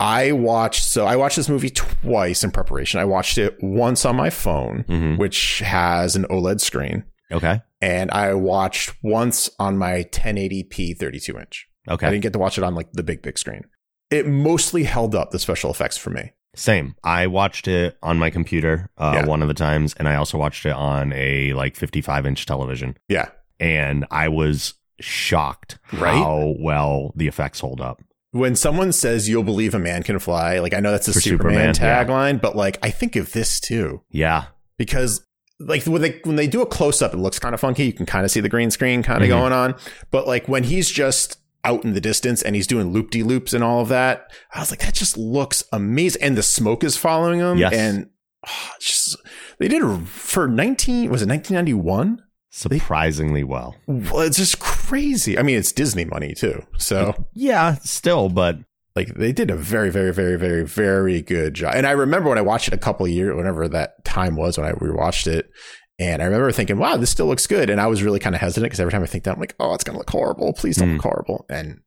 I 0.00 0.32
watched 0.32 0.84
so 0.84 1.06
I 1.06 1.16
watched 1.16 1.36
this 1.36 1.48
movie 1.48 1.70
twice 1.70 2.42
in 2.42 2.50
preparation. 2.50 3.00
I 3.00 3.04
watched 3.04 3.38
it 3.38 3.56
once 3.62 4.04
on 4.04 4.16
my 4.16 4.28
phone, 4.30 4.84
Mhm. 4.88 5.18
which 5.18 5.60
has 5.60 6.16
an 6.16 6.24
OLED 6.30 6.60
screen, 6.60 7.04
Okay. 7.32 7.60
and 7.80 8.10
I 8.10 8.34
watched 8.34 8.94
once 9.02 9.50
on 9.58 9.76
my 9.78 10.04
1080p 10.12 10.96
32 10.98 11.38
inch. 11.38 11.66
Okay. 11.88 12.06
I 12.06 12.10
didn't 12.10 12.22
get 12.22 12.32
to 12.34 12.38
watch 12.38 12.58
it 12.58 12.64
on 12.64 12.74
like 12.74 12.92
the 12.92 13.02
big 13.02 13.22
big 13.22 13.38
screen. 13.38 13.62
It 14.10 14.26
mostly 14.26 14.84
held 14.84 15.14
up 15.14 15.30
the 15.30 15.38
special 15.38 15.70
effects 15.70 15.96
for 15.96 16.10
me. 16.10 16.32
Same. 16.54 16.94
I 17.04 17.26
watched 17.26 17.68
it 17.68 17.98
on 18.02 18.18
my 18.18 18.30
computer 18.30 18.88
uh, 18.96 19.12
Yeah. 19.16 19.26
one 19.26 19.42
of 19.42 19.48
the 19.48 19.54
times, 19.54 19.94
and 19.98 20.08
I 20.08 20.14
also 20.14 20.38
watched 20.38 20.64
it 20.64 20.72
on 20.72 21.12
a 21.12 21.52
like 21.54 21.76
55 21.76 22.24
inch 22.26 22.46
television. 22.46 22.96
Yeah. 23.08 23.28
And 23.60 24.06
I 24.10 24.28
was 24.28 24.74
shocked 25.00 25.78
Right? 25.92 26.14
how 26.16 26.54
well 26.58 27.12
the 27.16 27.26
effects 27.28 27.60
hold 27.60 27.80
up. 27.80 28.00
When 28.30 28.54
someone 28.56 28.92
says 28.92 29.28
you'll 29.28 29.42
believe 29.42 29.74
a 29.74 29.78
man 29.78 30.02
can 30.02 30.18
fly, 30.18 30.58
like 30.60 30.74
I 30.74 30.80
know 30.80 30.90
that's 30.92 31.08
a 31.08 31.12
Superman, 31.12 31.74
Superman, 31.74 31.90
yeah. 31.90 32.04
tagline, 32.04 32.40
but 32.40 32.54
like 32.56 32.78
I 32.82 32.90
think 32.90 33.16
of 33.16 33.32
this 33.32 33.60
too. 33.60 34.02
Yeah. 34.10 34.44
because 34.78 35.25
like 35.58 35.84
when 35.84 36.02
they 36.02 36.20
when 36.24 36.36
they 36.36 36.46
do 36.46 36.62
a 36.62 36.66
close 36.66 37.00
up, 37.02 37.14
it 37.14 37.18
looks 37.18 37.38
kind 37.38 37.54
of 37.54 37.60
funky. 37.60 37.84
You 37.84 37.92
can 37.92 38.06
kind 38.06 38.24
of 38.24 38.30
see 38.30 38.40
the 38.40 38.48
green 38.48 38.70
screen 38.70 39.02
kind 39.02 39.22
of 39.22 39.28
Mhm. 39.28 39.32
going 39.32 39.52
on, 39.52 39.74
but 40.10 40.26
like 40.26 40.48
when 40.48 40.64
he's 40.64 40.90
just 40.90 41.38
out 41.64 41.84
in 41.84 41.94
the 41.94 42.00
distance 42.00 42.42
and 42.42 42.54
he's 42.54 42.66
doing 42.66 42.92
loop 42.92 43.10
de 43.10 43.22
loops 43.24 43.52
and 43.52 43.64
all 43.64 43.80
of 43.80 43.88
that, 43.88 44.30
I 44.54 44.60
was 44.60 44.70
like, 44.70 44.80
that 44.80 44.94
just 44.94 45.16
looks 45.16 45.64
amazing. 45.72 46.22
And 46.22 46.36
the 46.36 46.42
smoke 46.42 46.84
is 46.84 46.96
following 46.96 47.40
him, 47.40 47.58
Yes. 47.58 47.72
and 47.72 48.08
oh, 48.46 48.70
just 48.80 49.16
they 49.58 49.66
did 49.68 49.82
for 50.06 50.46
nineteen 50.46 51.10
was 51.10 51.22
it 51.22 51.26
nineteen 51.26 51.54
ninety 51.56 51.74
one? 51.74 52.22
Surprisingly 52.50 53.44
well. 53.44 53.74
Well, 53.86 54.20
it's 54.20 54.38
just 54.38 54.58
crazy. 54.60 55.38
I 55.38 55.42
mean, 55.42 55.58
it's 55.58 55.72
Disney 55.72 56.04
money 56.04 56.34
too, 56.34 56.62
so 56.78 57.14
Yeah, 57.34 57.74
still, 57.82 58.28
but 58.28 58.58
like 58.96 59.14
they 59.14 59.30
did 59.32 59.50
a 59.50 59.56
very 59.56 59.90
very 59.90 60.12
very 60.12 60.36
very 60.36 60.64
very 60.66 61.22
good 61.22 61.54
job 61.54 61.74
and 61.76 61.86
i 61.86 61.92
remember 61.92 62.28
when 62.28 62.38
i 62.38 62.42
watched 62.42 62.66
it 62.68 62.74
a 62.74 62.78
couple 62.78 63.06
of 63.06 63.12
years 63.12 63.36
whenever 63.36 63.68
that 63.68 64.04
time 64.04 64.34
was 64.36 64.58
when 64.58 64.66
i 64.66 64.72
rewatched 64.72 65.26
it 65.26 65.50
and 65.98 66.20
i 66.22 66.24
remember 66.24 66.50
thinking 66.50 66.78
wow 66.78 66.96
this 66.96 67.10
still 67.10 67.26
looks 67.26 67.46
good 67.46 67.70
and 67.70 67.80
i 67.80 67.86
was 67.86 68.02
really 68.02 68.18
kind 68.18 68.34
of 68.34 68.40
hesitant 68.40 68.64
because 68.64 68.80
every 68.80 68.90
time 68.92 69.02
i 69.02 69.06
think 69.06 69.24
that 69.24 69.34
i'm 69.34 69.40
like 69.40 69.54
oh 69.60 69.74
it's 69.74 69.84
gonna 69.84 69.98
look 69.98 70.10
horrible 70.10 70.52
please 70.54 70.76
don't 70.76 70.88
Mm. 70.88 70.92
look 70.94 71.02
horrible 71.02 71.46
and 71.50 71.80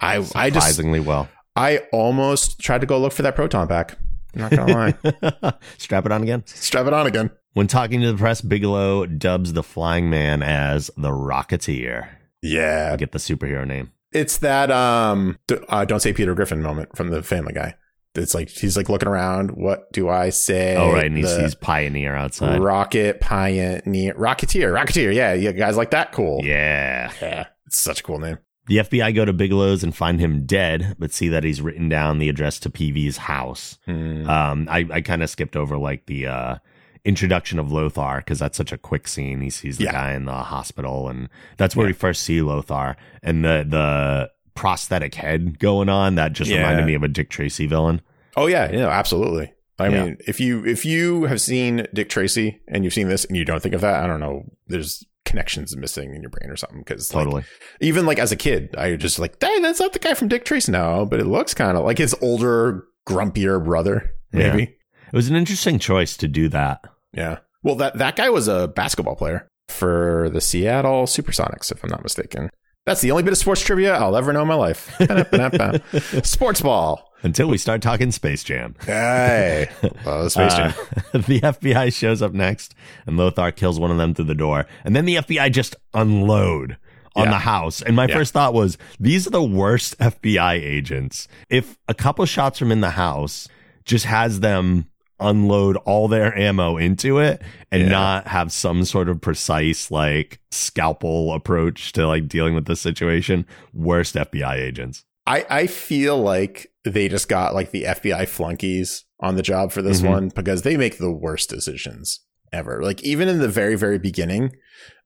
i 0.00 0.16
i 0.16 0.18
just 0.50 0.66
surprisingly 0.66 1.00
well. 1.00 1.28
i 1.56 1.78
almost 1.92 2.60
tried 2.60 2.82
to 2.82 2.86
go 2.86 2.98
look 3.00 3.12
for 3.12 3.22
that 3.22 3.34
proton 3.34 3.66
pack 3.66 3.96
i'm 4.34 4.40
not 4.42 4.50
gonna 4.50 4.72
lie 4.72 5.52
Strap 5.78 6.06
it 6.06 6.12
on 6.12 6.22
again. 6.22 6.42
strap 6.46 6.86
it 6.86 6.92
on 6.92 7.06
again 7.06 7.30
When 7.54 7.66
talking 7.66 8.00
to 8.02 8.12
the 8.12 8.16
press, 8.18 8.40
Bigelow 8.40 9.06
dubs 9.06 9.52
the 9.54 9.62
flying 9.64 10.08
man 10.08 10.40
as 10.42 10.88
the 10.96 11.08
Rocketeer. 11.10 12.08
yeah 12.42 12.90
I 12.92 12.96
get 12.96 13.10
the 13.12 13.18
superhero 13.18 13.66
name. 13.66 13.90
It's 14.12 14.38
that 14.38 14.70
um 14.70 15.38
uh, 15.68 15.84
don't 15.84 16.00
say 16.00 16.12
peter 16.12 16.34
griffin 16.34 16.62
moment 16.62 16.96
from 16.96 17.10
the 17.10 17.22
family 17.22 17.52
guy 17.52 17.74
it's 18.16 18.34
like 18.34 18.48
he's 18.48 18.76
like 18.76 18.88
looking 18.88 19.08
around 19.08 19.52
what 19.52 19.90
do 19.92 20.08
i 20.08 20.30
say 20.30 20.74
oh, 20.76 20.92
right. 20.92 21.04
And 21.06 21.16
he 21.16 21.22
The- 21.22 21.28
sees 21.28 21.54
Pioneer 21.54 22.16
outside. 22.16 22.60
Rocket 22.60 23.20
Pioneer, 23.20 24.14
Rocketeer, 24.14 24.72
Rocketeer. 24.74 25.14
Yeah, 25.14 25.32
yeah, 25.34 25.52
guys 25.52 25.76
like 25.76 25.90
that? 25.92 26.10
Cool. 26.10 26.40
Yeah. 26.44 27.12
yeah, 27.22 27.46
it's 27.66 27.78
such 27.78 28.00
a 28.00 28.02
cool 28.02 28.18
name. 28.18 28.38
The 28.66 28.78
FBI 28.78 29.14
go 29.14 29.24
to 29.24 29.32
Bigelow's 29.32 29.82
and 29.84 29.94
find 29.94 30.20
him 30.20 30.44
dead, 30.46 30.96
but 30.98 31.12
see 31.12 31.28
that 31.28 31.42
he's 31.44 31.60
written 31.60 31.88
down 31.88 32.18
the 32.18 32.28
address 32.28 32.58
to 32.60 32.70
Peevy's 32.70 33.16
house. 33.16 33.78
Um, 33.88 34.68
I, 34.70 34.86
I 34.92 35.00
kind 35.00 35.22
of 35.24 35.30
skipped 35.30 35.56
over 35.56 35.76
like 35.78 36.06
the 36.06 36.26
uh, 36.26 36.54
introduction 37.04 37.58
of 37.58 37.72
Lothar 37.72 38.18
because 38.18 38.38
that's 38.38 38.56
such 38.56 38.72
a 38.72 38.78
quick 38.78 39.08
scene. 39.08 39.40
He 39.40 39.50
sees 39.50 39.78
the 39.78 39.84
Yeah. 39.84 39.92
guy 39.92 40.12
in 40.14 40.24
the 40.26 40.32
hospital, 40.32 41.08
and 41.08 41.28
that's 41.56 41.74
where 41.74 41.86
Yeah. 41.86 41.90
we 41.90 41.94
first 41.94 42.22
see 42.22 42.40
Lothar 42.42 42.96
and 43.22 43.44
the 43.44 43.64
the 43.68 44.30
prosthetic 44.54 45.14
head 45.14 45.58
going 45.58 45.88
on. 45.88 46.16
That 46.16 46.32
just 46.32 46.50
Yeah. 46.50 46.58
reminded 46.58 46.86
me 46.86 46.94
of 46.94 47.02
a 47.02 47.08
Dick 47.08 47.30
Tracy 47.30 47.66
villain. 47.66 48.00
Oh 48.36 48.46
yeah, 48.46 48.70
yeah, 48.70 48.88
absolutely. 48.88 49.52
I 49.78 49.88
mean, 49.88 50.18
if 50.26 50.38
you 50.40 50.62
if 50.66 50.84
you 50.84 51.24
have 51.24 51.40
seen 51.40 51.86
Dick 51.94 52.10
Tracy 52.10 52.60
and 52.68 52.84
you've 52.84 52.92
seen 52.92 53.08
this 53.08 53.24
and 53.24 53.36
you 53.36 53.46
don't 53.46 53.62
think 53.62 53.74
of 53.74 53.80
that, 53.80 54.04
I 54.04 54.06
don't 54.06 54.20
know. 54.20 54.44
There's 54.66 55.02
connections 55.24 55.74
missing 55.76 56.14
in 56.14 56.20
your 56.20 56.28
brain 56.30 56.50
or 56.50 56.56
something. 56.56 56.80
Because 56.80 57.08
Totally. 57.08 57.44
even 57.80 58.04
like 58.04 58.18
as 58.18 58.30
a 58.32 58.36
kid, 58.36 58.74
I 58.76 58.96
just 58.96 59.18
like, 59.18 59.36
hey, 59.42 59.58
that's 59.60 59.80
not 59.80 59.92
the 59.94 59.98
guy 59.98 60.12
from 60.12 60.28
Dick 60.28 60.44
Tracy 60.44 60.70
now, 60.72 61.04
but 61.06 61.18
it 61.20 61.26
looks 61.26 61.54
kind 61.54 61.78
of 61.78 61.84
like 61.84 61.96
his 61.98 62.14
older, 62.20 62.84
grumpier 63.08 63.64
brother. 63.64 64.10
Maybe. 64.32 64.76
It 65.12 65.16
was 65.16 65.28
an 65.28 65.36
interesting 65.36 65.78
choice 65.78 66.16
to 66.18 66.28
do 66.28 66.48
that. 66.48 66.84
Yeah. 67.12 67.38
Well, 67.62 67.74
that 67.76 67.98
that 67.98 68.16
guy 68.16 68.30
was 68.30 68.48
a 68.48 68.68
basketball 68.68 69.16
player 69.16 69.48
for 69.68 70.30
the 70.32 70.40
Seattle 70.40 71.04
SuperSonics, 71.04 71.70
if 71.72 71.82
I'm 71.84 71.90
not 71.90 72.02
mistaken. 72.02 72.50
That's 72.86 73.02
the 73.02 73.10
only 73.10 73.22
bit 73.22 73.32
of 73.32 73.38
sports 73.38 73.60
trivia 73.60 73.94
I'll 73.94 74.16
ever 74.16 74.32
know 74.32 74.40
in 74.42 74.48
my 74.48 74.54
life. 74.54 74.90
Sports 76.24 76.60
ball. 76.62 77.06
Until 77.22 77.48
we 77.48 77.58
start 77.58 77.82
talking 77.82 78.10
Space 78.10 78.42
Jam. 78.42 78.74
Hey, 78.86 79.68
the 80.04 80.28
Space 80.30 80.54
Jam. 80.54 80.70
Uh, 80.70 81.18
the 81.18 81.40
FBI 81.42 81.92
shows 81.94 82.22
up 82.22 82.32
next, 82.32 82.74
and 83.06 83.18
Lothar 83.18 83.52
kills 83.52 83.78
one 83.78 83.90
of 83.90 83.98
them 83.98 84.14
through 84.14 84.24
the 84.24 84.34
door. 84.34 84.66
And 84.84 84.96
then 84.96 85.04
the 85.04 85.16
FBI 85.16 85.52
just 85.52 85.76
unload 85.92 86.78
on 87.14 87.24
Yeah. 87.24 87.30
the 87.32 87.38
house. 87.38 87.82
And 87.82 87.94
my 87.94 88.06
Yeah. 88.06 88.14
first 88.16 88.32
thought 88.32 88.54
was, 88.54 88.78
these 88.98 89.26
are 89.26 89.30
the 89.30 89.42
worst 89.42 89.98
FBI 89.98 90.54
agents. 90.54 91.28
If 91.50 91.76
a 91.86 91.94
couple 91.94 92.24
shots 92.24 92.58
from 92.58 92.72
in 92.72 92.80
the 92.80 92.90
house 92.90 93.46
just 93.84 94.06
has 94.06 94.40
them 94.40 94.86
unload 95.20 95.76
all 95.78 96.08
their 96.08 96.36
ammo 96.38 96.76
into 96.76 97.18
it 97.18 97.42
and 97.70 97.82
Yeah. 97.82 97.88
not 97.88 98.26
have 98.28 98.52
some 98.52 98.84
sort 98.84 99.08
of 99.08 99.20
precise 99.20 99.90
like 99.90 100.40
scalpel 100.50 101.32
approach 101.34 101.92
to 101.92 102.06
like 102.06 102.28
dealing 102.28 102.54
with 102.54 102.66
this 102.66 102.80
situation, 102.80 103.46
worst 103.72 104.14
FBI 104.14 104.54
agents. 104.56 105.04
I, 105.26 105.44
I 105.50 105.66
feel 105.66 106.18
like 106.18 106.68
they 106.84 107.08
just 107.08 107.28
got 107.28 107.54
like 107.54 107.70
the 107.70 107.84
FBI 107.84 108.26
flunkies 108.28 109.04
on 109.20 109.36
the 109.36 109.42
job 109.42 109.70
for 109.70 109.82
this 109.82 110.00
Mhm. 110.00 110.08
one 110.08 110.28
because 110.34 110.62
they 110.62 110.76
make 110.76 110.98
the 110.98 111.12
worst 111.12 111.50
decisions 111.50 112.20
ever. 112.52 112.80
Like 112.82 113.02
even 113.02 113.28
in 113.28 113.38
the 113.38 113.48
very, 113.48 113.76
very 113.76 113.98
beginning, 113.98 114.52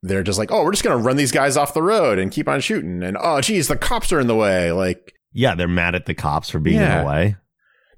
they're 0.03 0.23
just 0.23 0.39
like, 0.39 0.51
oh, 0.53 0.63
we're 0.65 0.71
just 0.71 0.85
gonna 0.85 0.97
run 1.03 1.17
these 1.17 1.33
guys 1.33 1.57
off 1.57 1.75
the 1.75 1.83
road 1.83 2.19
and 2.19 2.31
keep 2.31 2.49
on 2.49 2.61
shooting. 2.61 3.03
And 3.03 3.17
oh 3.21 3.41
geez, 3.41 3.69
the 3.69 3.77
cops 3.77 4.13
are 4.13 4.21
in 4.21 4.27
the 4.29 4.37
way. 4.37 4.71
Like 4.73 5.13
Yeah, 5.33 5.55
they're 5.57 5.67
mad 5.69 5.95
at 5.97 6.07
the 6.07 6.15
cops 6.15 6.49
for 6.49 6.61
being 6.61 6.81
in 6.81 6.99
the 7.01 7.05
way. 7.05 7.37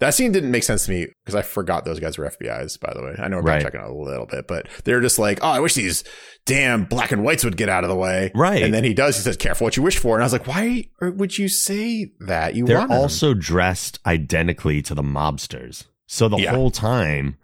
That 0.01 0.15
scene 0.15 0.33
didn't 0.33 0.51
make 0.51 0.63
sense 0.63 0.85
to 0.87 0.91
me 0.91 1.07
because 1.25 1.35
I 1.35 1.43
forgot 1.43 1.85
those 1.85 2.01
guys 2.01 2.19
were 2.19 2.25
FBI's, 2.31 2.77
by 2.77 2.93
the 2.95 3.03
way. 3.03 3.15
I 3.19 3.29
know 3.29 3.37
we're 3.37 3.43
Right. 3.43 3.63
checking 3.63 3.81
out 3.81 3.91
a 3.91 3.95
little 3.95 4.27
bit, 4.27 4.47
but 4.47 4.69
they're 4.85 5.01
just 5.01 5.19
like, 5.19 5.39
oh, 5.43 5.49
I 5.49 5.61
wish 5.61 5.75
these 5.75 6.05
damn 6.45 6.85
black 6.85 7.13
and 7.13 7.23
whites 7.25 7.45
would 7.45 7.57
get 7.57 7.69
out 7.69 7.85
of 7.85 7.91
the 7.91 7.97
way. 7.97 8.31
Right. 8.35 8.63
And 8.63 8.73
then 8.75 8.85
he 8.85 8.95
does, 8.95 9.17
he 9.17 9.23
says, 9.23 9.37
careful 9.37 9.65
what 9.67 9.77
you 9.77 9.83
wish 9.83 9.99
for. 9.99 10.15
And 10.17 10.23
I 10.23 10.27
was 10.27 10.33
like, 10.33 10.47
why 10.47 10.85
er, 11.03 11.11
would 11.11 11.37
you 11.39 11.49
say 11.49 12.13
that? 12.21 12.55
You 12.55 12.65
They're 12.67 12.79
wanted 12.79 12.91
them. 12.93 13.01
also 13.01 13.35
dressed 13.35 13.99
identically 14.07 14.83
to 14.83 14.95
the 14.95 15.03
mobsters. 15.03 15.85
So 16.07 16.29
the 16.29 16.39
Yeah. 16.39 16.53
whole 16.55 16.71
time, 16.71 17.37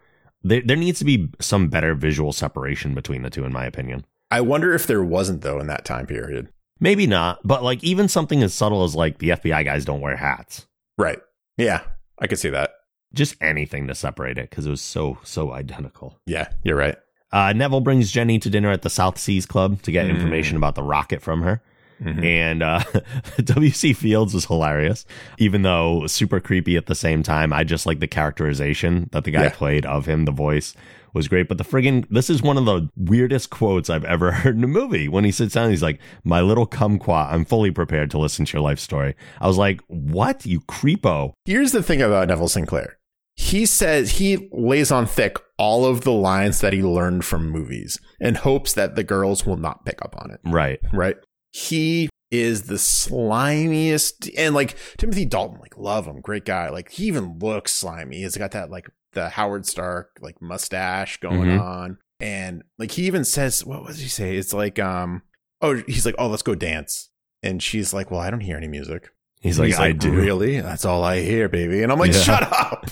there, 0.42 0.62
there 0.64 0.76
needs 0.76 0.98
to 1.00 1.04
be 1.04 1.28
some 1.40 1.68
better 1.68 1.94
visual 1.94 2.32
separation 2.32 2.94
between 2.94 3.22
the 3.22 3.30
two, 3.30 3.44
in 3.44 3.52
my 3.52 3.64
opinion. 3.66 4.04
I 4.30 4.40
wonder 4.40 4.72
if 4.74 4.86
there 4.86 5.02
wasn't 5.02 5.42
though 5.42 5.58
in 5.60 5.66
that 5.66 5.84
time 5.84 6.06
period. 6.06 6.48
Maybe 6.80 7.06
not, 7.06 7.38
but 7.44 7.62
like 7.62 7.84
even 7.84 8.08
something 8.08 8.42
as 8.42 8.52
subtle 8.54 8.82
as 8.82 8.94
like 8.96 9.18
the 9.18 9.28
FBI 9.30 9.64
guys 9.64 9.84
don't 9.84 10.00
wear 10.00 10.16
hats. 10.16 10.66
Right. 10.98 11.18
Yeah, 11.58 11.82
I 12.18 12.26
could 12.26 12.38
see 12.38 12.50
that. 12.50 12.70
Just 13.14 13.36
anything 13.42 13.88
to 13.88 13.94
separate 13.94 14.38
it 14.38 14.48
because 14.50 14.66
it 14.66 14.70
was 14.70 14.80
so 14.80 15.18
so 15.22 15.52
identical. 15.52 16.18
Yeah, 16.26 16.48
you're 16.64 16.76
right. 16.76 16.96
Uh, 17.30 17.52
Neville 17.52 17.80
brings 17.80 18.10
Jenny 18.12 18.38
to 18.38 18.50
dinner 18.50 18.70
at 18.70 18.82
the 18.82 18.90
South 18.90 19.18
Seas 19.18 19.46
Club 19.46 19.82
to 19.82 19.92
get 19.92 20.06
Mm. 20.06 20.10
information 20.10 20.56
about 20.56 20.74
the 20.74 20.82
rocket 20.82 21.22
from 21.22 21.42
her. 21.42 21.62
Mhm. 22.02 22.24
And 22.24 22.62
uh, 22.62 22.82
W.C. 23.44 23.92
Fields 23.92 24.34
was 24.34 24.46
hilarious, 24.46 25.04
even 25.38 25.62
though 25.62 26.06
super 26.06 26.40
creepy 26.40 26.76
at 26.76 26.86
the 26.86 26.94
same 26.94 27.22
time. 27.22 27.52
I 27.52 27.64
just 27.64 27.86
like 27.86 28.00
the 28.00 28.08
characterization 28.08 29.08
that 29.12 29.24
the 29.24 29.30
guy 29.30 29.44
Yeah. 29.44 29.50
played 29.50 29.86
of 29.86 30.06
him. 30.06 30.24
The 30.24 30.32
voice 30.32 30.74
was 31.12 31.28
great. 31.28 31.48
But 31.48 31.58
the 31.58 31.64
friggin' 31.64 32.06
this 32.08 32.30
is 32.30 32.42
one 32.42 32.58
of 32.58 32.64
the 32.64 32.88
weirdest 32.96 33.50
quotes 33.50 33.90
I've 33.90 34.04
ever 34.04 34.32
heard 34.32 34.56
in 34.56 34.64
a 34.64 34.68
movie. 34.68 35.08
When 35.08 35.24
he 35.24 35.30
sits 35.30 35.54
down, 35.54 35.70
he's 35.70 35.82
like, 35.82 36.00
My 36.24 36.40
little 36.40 36.66
kumquat, 36.66 37.32
I'm 37.32 37.44
fully 37.44 37.70
prepared 37.70 38.10
to 38.12 38.18
listen 38.18 38.44
to 38.44 38.52
your 38.52 38.62
life 38.62 38.78
story. 38.78 39.14
I 39.40 39.46
was 39.46 39.58
like, 39.58 39.80
What? 39.86 40.46
You 40.46 40.60
creepo. 40.60 41.32
Here's 41.44 41.72
the 41.72 41.82
thing 41.82 42.02
about 42.02 42.28
Neville 42.28 42.48
Sinclair. 42.48 42.98
He 43.34 43.64
says 43.64 44.18
he 44.18 44.48
lays 44.52 44.90
on 44.90 45.06
thick 45.06 45.38
all 45.56 45.86
of 45.86 46.02
the 46.02 46.12
lines 46.12 46.60
that 46.60 46.74
he 46.74 46.82
learned 46.82 47.24
from 47.24 47.48
movies 47.50 47.98
and 48.20 48.36
hopes 48.36 48.74
that 48.74 48.94
the 48.94 49.04
girls 49.04 49.46
will 49.46 49.56
not 49.56 49.86
pick 49.86 50.02
up 50.02 50.14
on 50.18 50.30
it. 50.30 50.40
Right. 50.44 50.80
right? 50.92 51.16
He 51.50 52.10
is 52.30 52.62
the 52.62 52.76
slimiest, 52.76 54.30
and 54.38 54.54
like 54.54 54.76
Timothy 54.96 55.24
Dalton, 55.24 55.60
like 55.60 55.76
love 55.76 56.06
him, 56.06 56.20
great 56.20 56.44
guy. 56.44 56.70
Like 56.70 56.90
he 56.90 57.04
even 57.04 57.38
looks 57.38 57.72
slimy. 57.74 58.18
He's 58.18 58.36
got 58.36 58.52
that 58.52 58.70
like 58.70 58.88
the 59.12 59.28
Howard 59.30 59.66
Stark 59.66 60.18
like 60.20 60.40
mustache 60.42 61.18
going 61.20 61.48
Mhm. 61.50 61.60
on, 61.60 61.98
and 62.20 62.62
like 62.78 62.92
he 62.92 63.04
even 63.06 63.24
says, 63.24 63.64
what 63.64 63.84
was 63.84 63.98
he 63.98 64.08
say? 64.08 64.36
It's 64.36 64.52
like, 64.52 64.78
um, 64.78 65.22
oh, 65.60 65.82
he's 65.86 66.06
like, 66.06 66.14
oh, 66.18 66.28
let's 66.28 66.42
go 66.42 66.54
dance, 66.54 67.10
and 67.42 67.62
she's 67.62 67.92
like, 67.92 68.10
well, 68.10 68.20
I 68.20 68.30
don't 68.30 68.40
hear 68.40 68.56
any 68.56 68.68
music. 68.68 69.08
He's 69.40 69.58
like, 69.58 69.70
He's 69.70 69.80
I 69.80 69.90
do. 69.90 70.12
Really? 70.12 70.60
That's 70.60 70.84
all 70.84 71.02
I 71.02 71.20
hear, 71.20 71.48
baby. 71.48 71.82
And 71.82 71.90
I'm 71.90 71.98
like, 71.98 72.12
Yeah. 72.12 72.20
shut 72.20 72.42
up. 72.44 72.88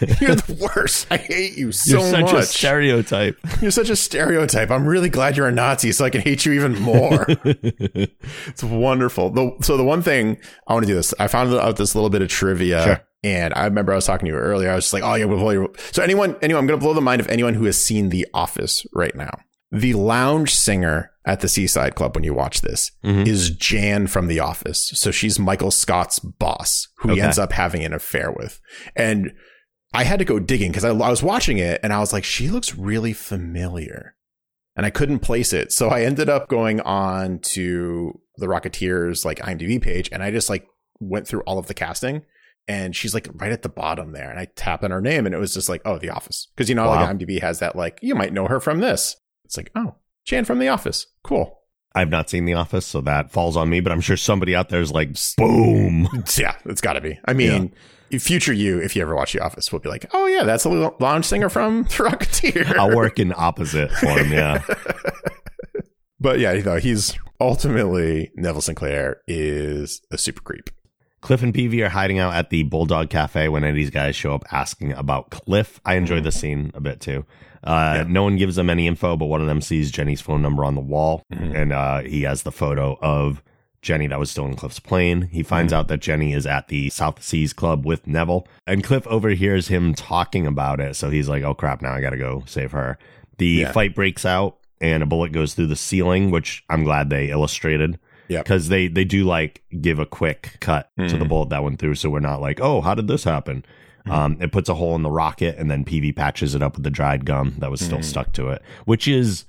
You're 0.18 0.34
the 0.34 0.70
worst. 0.74 1.06
I 1.10 1.18
hate 1.18 1.58
you 1.58 1.72
so 1.72 1.98
You're 2.00 2.10
such 2.10 2.30
a 2.30 2.34
much. 2.36 2.44
stereotype. 2.46 3.36
you're 3.60 3.70
such 3.70 3.90
a 3.90 3.96
stereotype. 3.96 4.70
I'm 4.70 4.86
really 4.86 5.10
glad 5.10 5.36
you're 5.36 5.46
a 5.48 5.52
Nazi 5.52 5.92
so 5.92 6.06
I 6.06 6.08
can 6.10 6.22
hate 6.22 6.46
you 6.46 6.52
even 6.54 6.80
more. 6.80 7.26
It's 8.46 8.62
wonderful. 8.64 9.28
The, 9.30 9.54
so 9.62 9.76
the 9.76 9.84
one 9.84 10.00
thing 10.02 10.38
I 10.66 10.72
want 10.72 10.84
to 10.86 10.90
do 10.90 10.94
this, 10.94 11.12
I 11.18 11.26
found 11.28 11.52
out 11.54 11.76
this 11.76 11.94
little 11.94 12.10
bit 12.10 12.22
of 12.22 12.28
trivia. 12.28 12.82
Sure. 12.82 13.00
And 13.22 13.52
I 13.54 13.64
remember 13.64 13.92
I 13.92 13.96
was 13.96 14.06
talking 14.06 14.26
to 14.26 14.32
you 14.32 14.38
earlier. 14.38 14.70
I 14.70 14.74
was 14.74 14.84
just 14.84 14.94
like, 14.94 15.02
oh 15.02 15.14
yeah, 15.14 15.26
we'll 15.26 15.38
blow 15.38 15.50
your. 15.50 15.70
So 15.92 16.02
anyone, 16.02 16.36
anyone, 16.42 16.60
I'm 16.62 16.66
going 16.66 16.78
to 16.80 16.84
blow 16.84 16.94
the 16.94 17.00
mind 17.02 17.20
of 17.20 17.28
anyone 17.28 17.54
who 17.54 17.64
has 17.64 17.76
seen 17.82 18.08
The 18.08 18.26
Office 18.32 18.86
right 18.94 19.14
now. 19.14 19.40
The 19.72 19.92
lounge 19.94 20.54
singer 20.54 21.12
at 21.26 21.40
the 21.40 21.48
Seaside 21.48 21.94
Club 21.94 22.14
when 22.16 22.24
you 22.24 22.32
watch 22.34 22.62
this 22.62 22.90
Mhm. 23.04 23.26
is 23.26 23.50
Jan 23.50 24.06
from 24.06 24.26
The 24.26 24.40
Office. 24.40 24.90
So 24.94 25.10
she's 25.10 25.38
Michael 25.38 25.70
Scott's 25.70 26.18
boss, 26.18 26.88
who 26.98 27.12
he 27.12 27.20
ends 27.20 27.38
up 27.38 27.52
having 27.52 27.84
an 27.84 27.92
affair 27.92 28.32
with. 28.32 28.58
And 28.96 29.32
I 29.92 30.04
had 30.04 30.18
to 30.20 30.24
go 30.24 30.38
digging 30.38 30.70
because 30.72 30.84
I, 30.84 30.88
I 30.90 31.10
was 31.10 31.22
watching 31.22 31.58
it 31.58 31.78
and 31.82 31.92
I 31.92 31.98
was 32.00 32.12
like, 32.12 32.24
she 32.24 32.48
looks 32.48 32.74
really 32.74 33.12
familiar 33.12 34.14
and 34.76 34.86
I 34.86 34.90
couldn't 34.90 35.18
place 35.20 35.52
it. 35.52 35.72
So 35.72 35.88
I 35.88 36.02
ended 36.04 36.28
up 36.28 36.48
going 36.48 36.80
on 36.80 37.38
to 37.40 38.18
the 38.36 38.46
Rocketeers 38.46 39.24
like 39.24 39.38
IMDb 39.40 39.80
page 39.80 40.08
and 40.10 40.22
I 40.22 40.30
just 40.30 40.48
like 40.48 40.66
went 41.00 41.28
through 41.28 41.42
all 41.42 41.58
of 41.58 41.66
the 41.66 41.74
casting 41.74 42.22
and 42.70 42.94
she's 42.94 43.12
like 43.14 43.28
right 43.34 43.50
at 43.50 43.62
the 43.62 43.68
bottom 43.68 44.12
there 44.12 44.30
and 44.30 44.38
I 44.38 44.44
tap 44.54 44.84
on 44.84 44.92
her 44.92 45.00
name 45.00 45.26
and 45.26 45.34
it 45.34 45.38
was 45.38 45.52
just 45.52 45.68
like, 45.68 45.82
oh, 45.84 45.98
The 45.98 46.10
Office. 46.10 46.46
Cause 46.56 46.68
you 46.68 46.74
know, 46.76 46.86
Wow. 46.86 47.00
like 47.04 47.08
IMDb 47.18 47.40
has 47.40 47.58
that 47.58 47.74
like, 47.74 47.98
you 48.00 48.14
might 48.14 48.32
know 48.32 48.46
her 48.46 48.60
from 48.60 48.78
this. 48.80 49.16
It's 49.44 49.56
like, 49.56 49.70
oh, 49.74 49.96
Jan 50.24 50.44
from 50.44 50.60
The 50.60 50.68
Office. 50.68 51.06
Cool. 51.24 51.58
I've 51.94 52.10
not 52.10 52.30
seen 52.30 52.44
The 52.44 52.54
Office, 52.54 52.86
so 52.86 53.00
that 53.00 53.32
falls 53.32 53.56
on 53.56 53.68
me, 53.68 53.80
but 53.80 53.90
I'm 53.90 54.00
sure 54.00 54.16
somebody 54.16 54.54
out 54.54 54.68
there 54.68 54.80
is 54.80 54.92
like, 54.92 55.10
boom. 55.36 56.06
Yeah, 56.38 56.54
it's 56.66 56.80
got 56.80 56.92
to 56.92 57.00
be. 57.00 57.18
I 57.24 57.32
mean, 57.32 57.72
future 58.18 58.52
you, 58.52 58.78
if 58.78 58.94
you 58.94 59.02
ever 59.02 59.16
watch 59.16 59.32
The 59.32 59.40
Office, 59.40 59.72
will 59.72 59.80
be 59.80 59.88
like, 59.88 60.06
oh 60.12 60.26
yeah, 60.28 60.44
that's 60.44 60.64
a 60.64 60.68
little 60.68 60.94
lounge 61.00 61.24
singer 61.24 61.48
from 61.48 61.82
The 61.82 61.88
Rocketeer. 62.04 62.76
I'll 62.76 62.94
work 62.94 63.18
in 63.18 63.32
opposite 63.36 63.90
form. 63.92 64.30
yeah. 64.32 64.62
But 66.22 66.38
yeah, 66.38 66.52
you 66.52 66.62
know, 66.62 66.76
he's 66.76 67.16
ultimately 67.40 68.30
Neville 68.36 68.60
Sinclair 68.60 69.22
is 69.26 70.02
a 70.10 70.18
super 70.18 70.42
creep. 70.42 70.68
Cliff 71.20 71.42
and 71.42 71.52
Peevy 71.52 71.84
are 71.84 71.90
hiding 71.90 72.18
out 72.18 72.34
at 72.34 72.50
the 72.50 72.62
Bulldog 72.62 73.10
Cafe 73.10 73.48
when 73.48 73.62
any 73.62 73.70
of 73.70 73.76
these 73.76 73.90
guys 73.90 74.16
show 74.16 74.34
up 74.34 74.44
asking 74.52 74.92
about 74.92 75.30
Cliff. 75.30 75.80
I 75.84 75.94
enjoy 75.94 76.20
this 76.20 76.40
scene 76.40 76.70
a 76.74 76.80
bit 76.80 77.00
too. 77.00 77.24
Uh, 77.62 77.94
Yeah. 77.98 78.04
No 78.08 78.22
one 78.22 78.36
gives 78.36 78.56
them 78.56 78.70
any 78.70 78.86
info, 78.86 79.16
but 79.16 79.26
one 79.26 79.42
of 79.42 79.46
them 79.46 79.60
sees 79.60 79.90
Jenny's 79.90 80.22
phone 80.22 80.40
number 80.40 80.64
on 80.64 80.74
the 80.74 80.80
wall, 80.80 81.22
Mhm. 81.32 81.54
and 81.54 81.72
uh, 81.72 82.00
he 82.00 82.22
has 82.22 82.42
the 82.42 82.50
photo 82.52 82.98
of 83.02 83.42
Jenny 83.82 84.06
that 84.06 84.18
was 84.18 84.30
still 84.30 84.46
in 84.46 84.54
Cliff's 84.56 84.80
plane. 84.80 85.28
He 85.30 85.42
finds 85.42 85.72
out 85.72 85.88
that 85.88 86.00
Jenny 86.00 86.32
is 86.32 86.46
at 86.46 86.68
the 86.68 86.88
South 86.90 87.22
Seas 87.22 87.52
Club 87.52 87.84
with 87.84 88.06
Neville, 88.06 88.46
and 88.66 88.82
Cliff 88.84 89.06
overhears 89.06 89.68
him 89.68 89.92
talking 89.94 90.46
about 90.46 90.80
it. 90.80 90.96
So 90.96 91.10
he's 91.10 91.28
like, 91.28 91.42
"Oh 91.42 91.54
crap! 91.54 91.82
Now 91.82 91.92
I 91.94 92.00
got 92.00 92.10
to 92.10 92.16
go 92.18 92.44
save 92.46 92.72
her." 92.72 92.98
The 93.38 93.46
Yeah. 93.46 93.72
fight 93.72 93.94
breaks 93.94 94.24
out, 94.26 94.56
and 94.80 95.02
a 95.02 95.06
bullet 95.06 95.32
goes 95.32 95.52
through 95.54 95.66
the 95.68 95.76
ceiling, 95.76 96.30
which 96.30 96.62
I'm 96.70 96.84
glad 96.84 97.08
they 97.10 97.28
illustrated 97.30 97.98
Yep. 98.30 98.44
because 98.44 98.68
they 98.68 98.88
they 98.88 99.04
do 99.04 99.24
like 99.24 99.62
give 99.80 99.98
a 99.98 100.06
quick 100.06 100.56
cut 100.60 100.90
to 100.98 101.16
the 101.18 101.24
Mhm. 101.24 101.28
bullet 101.28 101.48
that 101.50 101.62
went 101.62 101.78
through, 101.78 101.96
so 101.96 102.08
we're 102.08 102.20
not 102.20 102.40
like, 102.40 102.60
oh, 102.60 102.80
how 102.80 102.94
did 102.94 103.08
this 103.08 103.24
happen? 103.24 103.64
Mhm. 104.06 104.12
Um, 104.12 104.36
it 104.40 104.50
puts 104.52 104.68
a 104.70 104.74
hole 104.74 104.94
in 104.96 105.02
the 105.02 105.10
rocket, 105.10 105.56
and 105.58 105.70
then 105.70 105.84
Peevy 105.84 106.14
patches 106.14 106.54
it 106.54 106.62
up 106.62 106.76
with 106.76 106.84
the 106.84 106.90
dried 106.90 107.26
gum 107.26 107.56
that 107.58 107.70
was 107.70 107.80
still 107.80 107.98
Mhm. 107.98 108.04
stuck 108.04 108.32
to 108.34 108.48
it, 108.48 108.62
which 108.86 109.06
is 109.06 109.44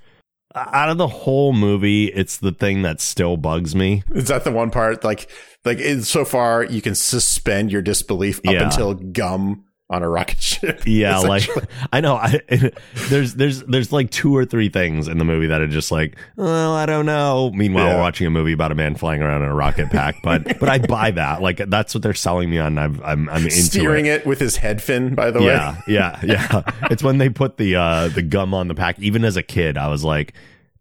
out 0.54 0.90
of 0.90 0.98
the 0.98 1.06
whole 1.08 1.54
movie, 1.54 2.06
it's 2.08 2.36
the 2.36 2.52
thing 2.52 2.82
that 2.82 3.00
still 3.00 3.38
bugs 3.38 3.74
me. 3.74 4.02
Is 4.14 4.28
that 4.28 4.44
the 4.44 4.52
one 4.52 4.70
part 4.70 5.02
like 5.04 5.26
like 5.64 5.78
in, 5.78 6.02
so 6.02 6.24
far 6.26 6.64
you 6.64 6.82
can 6.82 6.94
suspend 6.94 7.70
your 7.72 7.80
disbelief 7.82 8.38
up 8.40 8.52
Yeah. 8.52 8.64
until 8.64 8.92
gum 8.94 9.64
on 9.92 10.02
a 10.02 10.08
rocket 10.08 10.40
ship? 10.42 10.82
Yeah, 10.86 11.18
like. 11.18 11.48
I 11.92 12.00
know. 12.00 12.16
I, 12.16 12.40
there's 13.08 13.34
there's 13.34 13.62
there's 13.64 13.92
like 13.92 14.10
two 14.10 14.34
or 14.36 14.44
three 14.44 14.68
things 14.68 15.06
in 15.08 15.18
the 15.18 15.24
movie 15.24 15.46
that 15.48 15.60
are 15.60 15.66
just 15.68 15.92
like, 15.92 16.16
well, 16.36 16.74
I 16.74 16.86
don't 16.86 17.06
know. 17.06 17.50
Meanwhile, 17.54 17.86
Yeah. 17.86 17.94
we're 17.96 18.00
watching 18.00 18.26
a 18.26 18.30
movie 18.30 18.52
about 18.52 18.72
a 18.72 18.74
man 18.74 18.94
flying 18.94 19.22
around 19.22 19.42
in 19.42 19.48
a 19.48 19.54
rocket 19.54 19.90
pack, 19.90 20.16
but 20.22 20.44
but 20.60 20.68
I 20.68 20.78
buy 20.78 21.10
that. 21.12 21.42
Like 21.42 21.58
that's 21.68 21.94
what 21.94 22.02
they're 22.02 22.14
selling 22.14 22.50
me 22.50 22.58
on. 22.58 22.78
I've, 22.78 23.02
I'm 23.02 23.28
I'm 23.28 23.42
into 23.44 23.50
steering 23.52 24.06
it. 24.06 24.22
it. 24.22 24.26
with 24.26 24.40
his 24.40 24.56
head 24.56 24.82
fin, 24.82 25.14
by 25.14 25.30
the 25.30 25.40
Yeah, 25.40 25.72
way. 25.74 25.78
Yeah, 25.88 26.20
yeah, 26.24 26.46
yeah. 26.52 26.86
it's 26.90 27.02
when 27.02 27.18
they 27.18 27.28
put 27.28 27.58
the 27.58 27.76
uh 27.76 28.08
the 28.08 28.22
gum 28.22 28.54
on 28.54 28.68
the 28.68 28.74
pack. 28.74 28.98
Even 28.98 29.24
as 29.24 29.36
a 29.36 29.42
kid, 29.42 29.76
I 29.76 29.88
was 29.88 30.02
like, 30.04 30.32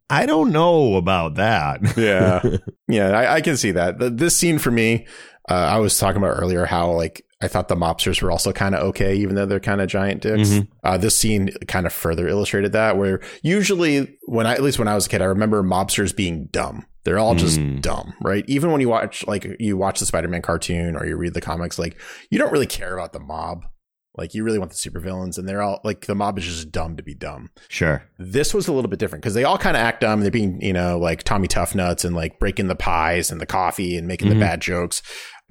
I 0.10 0.26
don't 0.26 0.52
know 0.52 0.96
about 0.96 1.36
that. 1.36 1.82
Yeah. 1.98 2.58
Yeah, 2.88 3.18
I, 3.18 3.36
I 3.36 3.42
can 3.42 3.56
see 3.56 3.72
that. 3.72 4.00
The, 4.00 4.10
this 4.10 4.36
scene 4.36 4.60
for 4.60 4.72
me, 4.72 5.06
uh, 5.50 5.54
I 5.54 5.78
was 5.80 5.98
talking 5.98 6.18
about 6.22 6.38
earlier 6.38 6.66
how 6.66 6.92
like 6.92 7.26
I 7.44 7.48
thought 7.48 7.68
the 7.70 7.76
mobsters 7.76 8.22
were 8.22 8.30
also 8.32 8.52
kind 8.54 8.76
of 8.76 8.84
okay, 8.90 9.16
even 9.16 9.36
though 9.36 9.46
they're 9.48 9.60
kind 9.60 9.82
of 9.82 9.88
giant 9.88 10.22
dicks. 10.22 10.50
Mhm. 10.50 10.68
Uh, 10.84 10.98
this 10.98 11.18
scene 11.18 11.50
kind 11.68 11.86
of 11.88 11.94
further 11.94 12.28
illustrated 12.28 12.72
that. 12.74 12.98
Where 12.98 13.20
usually, 13.42 14.18
when 14.28 14.46
I 14.46 14.54
at 14.54 14.62
least 14.62 14.80
when 14.80 14.88
I 14.88 14.96
was 14.96 15.08
a 15.08 15.10
kid, 15.10 15.22
I 15.22 15.26
remember 15.26 15.64
mobsters 15.64 16.16
being 16.16 16.46
dumb. 16.52 16.86
They're 17.04 17.18
all 17.18 17.34
just 17.34 17.60
Mm. 17.60 17.82
dumb, 17.82 18.14
right? 18.22 18.46
Even 18.48 18.72
when 18.72 18.80
you 18.80 18.88
watch 18.90 19.26
like 19.26 19.48
you 19.60 19.76
watch 19.76 20.00
the 20.00 20.06
Spider-Man 20.06 20.44
cartoon 20.44 20.96
or 20.96 21.06
you 21.08 21.18
read 21.18 21.34
the 21.34 21.42
comics, 21.42 21.80
like 21.80 22.00
you 22.30 22.38
don't 22.38 22.52
really 22.52 22.68
care 22.68 22.94
about 22.96 23.12
the 23.12 23.20
mob. 23.20 23.64
Like 24.18 24.34
you 24.36 24.44
really 24.44 24.60
want 24.60 24.72
the 24.72 24.78
supervillains, 24.78 25.38
and 25.38 25.48
they're 25.48 25.62
all 25.62 25.80
like 25.86 26.06
the 26.06 26.14
mob 26.16 26.38
is 26.38 26.44
just 26.46 26.70
dumb 26.72 26.98
to 26.98 27.02
be 27.02 27.16
dumb 27.16 27.50
Sure. 27.70 28.04
this 28.20 28.54
was 28.54 28.68
a 28.68 28.74
little 28.74 28.90
bit 28.90 29.00
different 29.00 29.24
because 29.24 29.36
they 29.36 29.46
all 29.46 29.58
kind 29.58 29.78
of 29.78 29.82
act 29.82 30.02
dumb. 30.02 30.20
They're 30.20 30.30
being, 30.30 30.62
you 30.62 30.74
know, 30.74 31.00
like 31.00 31.24
Tommy 31.24 31.48
Tough 31.48 31.74
Nuts 31.74 32.04
and 32.04 32.14
like 32.14 32.38
breaking 32.38 32.68
the 32.68 32.76
pies 32.76 33.32
and 33.32 33.40
the 33.40 33.46
coffee 33.46 33.96
and 33.96 34.10
making 34.10 34.28
Mhm. 34.28 34.34
the 34.34 34.40
bad 34.42 34.60
jokes. 34.62 35.02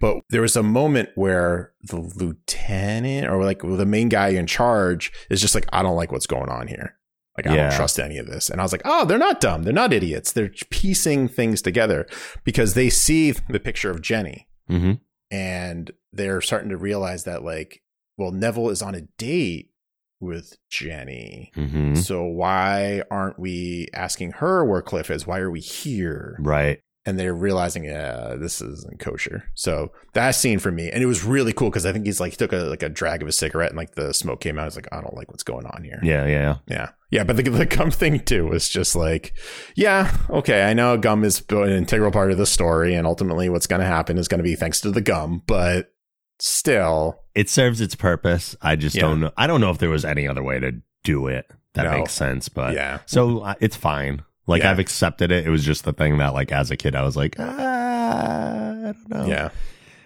But 0.00 0.16
there 0.30 0.40
was 0.40 0.56
a 0.56 0.62
moment 0.62 1.10
where 1.14 1.72
the 1.82 2.00
lieutenant 2.00 3.28
or 3.28 3.44
like 3.44 3.60
the 3.60 3.86
main 3.86 4.08
guy 4.08 4.28
in 4.28 4.46
charge 4.46 5.12
is 5.28 5.40
just 5.40 5.54
like, 5.54 5.66
I 5.72 5.82
don't 5.82 5.96
like 5.96 6.10
what's 6.10 6.26
going 6.26 6.48
on 6.48 6.68
here. 6.68 6.96
Like, 7.36 7.46
I 7.46 7.54
Yeah. 7.54 7.68
don't 7.68 7.76
trust 7.76 8.00
any 8.00 8.18
of 8.18 8.26
this. 8.26 8.50
And 8.50 8.60
I 8.60 8.64
was 8.64 8.72
like, 8.72 8.82
oh, 8.84 9.04
they're 9.04 9.18
not 9.18 9.40
dumb. 9.40 9.62
They're 9.62 9.72
not 9.72 9.92
idiots. 9.92 10.32
They're 10.32 10.50
piecing 10.70 11.28
things 11.28 11.62
together 11.62 12.06
because 12.44 12.74
they 12.74 12.90
see 12.90 13.32
the 13.32 13.60
picture 13.60 13.90
of 13.90 14.02
Jenny 14.02 14.48
hmm 14.68 14.92
and 15.30 15.92
they're 16.12 16.40
starting 16.40 16.70
to 16.70 16.76
realize 16.76 17.22
that, 17.22 17.44
like, 17.44 17.82
well, 18.18 18.32
Neville 18.32 18.68
is 18.70 18.82
on 18.82 18.96
a 18.96 19.02
date 19.16 19.70
with 20.18 20.56
Jenny. 20.68 21.52
hmm 21.54 21.94
So 21.94 22.24
why 22.24 23.02
aren't 23.12 23.38
we 23.38 23.86
asking 23.94 24.32
her 24.32 24.64
where 24.64 24.82
Cliff 24.82 25.08
is? 25.10 25.26
Why 25.26 25.38
are 25.38 25.50
we 25.50 25.60
here? 25.60 26.36
Right. 26.40 26.80
And 27.06 27.18
they're 27.18 27.32
realizing, 27.34 27.84
yeah, 27.84 28.34
this 28.38 28.60
isn't 28.60 29.00
kosher. 29.00 29.44
So 29.54 29.90
that 30.12 30.32
scene 30.32 30.58
for 30.58 30.70
me, 30.70 30.90
and 30.90 31.02
it 31.02 31.06
was 31.06 31.24
really 31.24 31.54
cool 31.54 31.70
because 31.70 31.86
I 31.86 31.92
think 31.94 32.04
he's 32.04 32.20
like 32.20 32.32
he 32.32 32.36
took 32.36 32.52
a 32.52 32.58
like 32.58 32.82
a 32.82 32.90
drag 32.90 33.22
of 33.22 33.28
a 33.28 33.32
cigarette 33.32 33.70
and 33.70 33.78
like 33.78 33.94
the 33.94 34.12
smoke 34.12 34.40
came 34.42 34.58
out. 34.58 34.62
I 34.62 34.66
was 34.66 34.76
like, 34.76 34.88
I 34.92 35.00
don't 35.00 35.16
like 35.16 35.30
what's 35.30 35.42
going 35.42 35.64
on 35.64 35.82
here. 35.82 35.98
Yeah. 36.02 36.26
Yeah. 36.26 36.56
yeah, 36.68 36.90
yeah. 37.10 37.24
But 37.24 37.36
the 37.38 37.42
the 37.44 37.64
gum 37.64 37.90
thing 37.90 38.20
too 38.20 38.48
was 38.48 38.68
just 38.68 38.94
like, 38.94 39.32
yeah, 39.74 40.14
okay, 40.28 40.64
I 40.64 40.74
know 40.74 40.98
gum 40.98 41.24
is 41.24 41.42
an 41.48 41.70
integral 41.70 42.10
part 42.12 42.32
of 42.32 42.36
the 42.38 42.44
story, 42.44 42.94
and 42.94 43.06
ultimately 43.06 43.48
what's 43.48 43.66
going 43.66 43.80
to 43.80 43.86
happen 43.86 44.18
is 44.18 44.28
going 44.28 44.40
to 44.40 44.44
be 44.44 44.54
thanks 44.54 44.82
to 44.82 44.90
the 44.90 45.00
gum, 45.00 45.42
but 45.46 45.94
still, 46.38 47.20
it 47.34 47.48
serves 47.48 47.80
its 47.80 47.94
purpose. 47.94 48.56
I 48.60 48.76
just 48.76 48.96
Yeah. 48.96 49.02
don't 49.02 49.20
know. 49.20 49.30
I 49.36 49.46
don't 49.46 49.60
know 49.60 49.70
if 49.70 49.78
there 49.78 49.90
was 49.90 50.04
any 50.04 50.28
other 50.28 50.42
way 50.42 50.58
to 50.60 50.72
do 51.04 51.26
it 51.28 51.46
that 51.74 51.84
No. 51.84 51.98
makes 51.98 52.12
sense, 52.12 52.48
but 52.48 52.74
yeah, 52.74 52.98
so 53.06 53.40
uh, 53.40 53.54
it's 53.60 53.76
fine. 53.76 54.22
Like 54.50 54.62
Yeah. 54.62 54.72
I've 54.72 54.78
accepted 54.78 55.30
it. 55.32 55.46
It 55.46 55.50
was 55.50 55.64
just 55.64 55.84
the 55.84 55.92
thing 55.92 56.18
that 56.18 56.34
like 56.34 56.50
as 56.52 56.70
a 56.70 56.76
kid 56.76 56.94
I 56.94 57.02
was 57.02 57.16
like, 57.16 57.36
ah, 57.38 58.70
I 58.70 58.74
don't 58.92 59.08
know. 59.08 59.26
Yeah. 59.26 59.48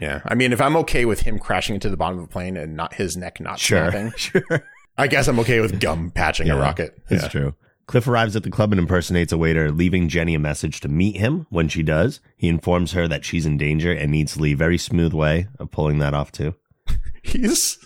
Yeah. 0.01 0.21
I 0.25 0.35
mean, 0.35 0.53
if 0.53 0.61
I'm 0.61 0.77
okay 0.79 1.05
with 1.05 1.21
him 1.21 1.39
crashing 1.39 1.75
into 1.75 1.89
the 1.89 1.97
bottom 1.97 2.19
of 2.19 2.25
a 2.25 2.29
plane 2.29 2.57
and 2.57 2.77
not 2.77 2.95
his 2.95 3.17
neck 3.17 3.41
not 3.41 3.59
Sure. 3.59 3.91
snapping, 3.91 4.13
Sure. 4.17 4.65
I 4.99 5.07
guess 5.07 5.27
I'm 5.29 5.39
okay 5.41 5.61
with 5.61 5.81
gum 5.81 6.11
patching 6.11 6.51
a 6.51 6.57
rocket. 6.57 6.97
It's 7.11 7.23
Yeah. 7.25 7.29
true. 7.29 7.55
Cliff 7.87 8.07
arrives 8.09 8.35
at 8.37 8.43
the 8.45 8.51
club 8.51 8.73
and 8.73 8.79
impersonates 8.79 9.33
a 9.33 9.37
waiter, 9.39 9.71
leaving 9.71 10.09
Jenny 10.09 10.35
a 10.35 10.39
message 10.39 10.81
to 10.81 10.89
meet 10.89 11.17
him. 11.17 11.47
When 11.51 11.69
she 11.69 11.83
does, 11.83 12.21
he 12.37 12.49
informs 12.49 12.93
her 12.93 13.07
that 13.09 13.25
she's 13.25 13.45
in 13.45 13.59
danger 13.59 13.93
and 13.93 14.11
needs 14.11 14.35
to 14.35 14.41
leave. 14.41 14.59
Very 14.59 14.79
smooth 14.79 15.13
way 15.13 15.49
of 15.59 15.71
pulling 15.71 15.99
that 15.99 16.15
off 16.15 16.33
too. 16.33 16.55
He's 17.23 17.79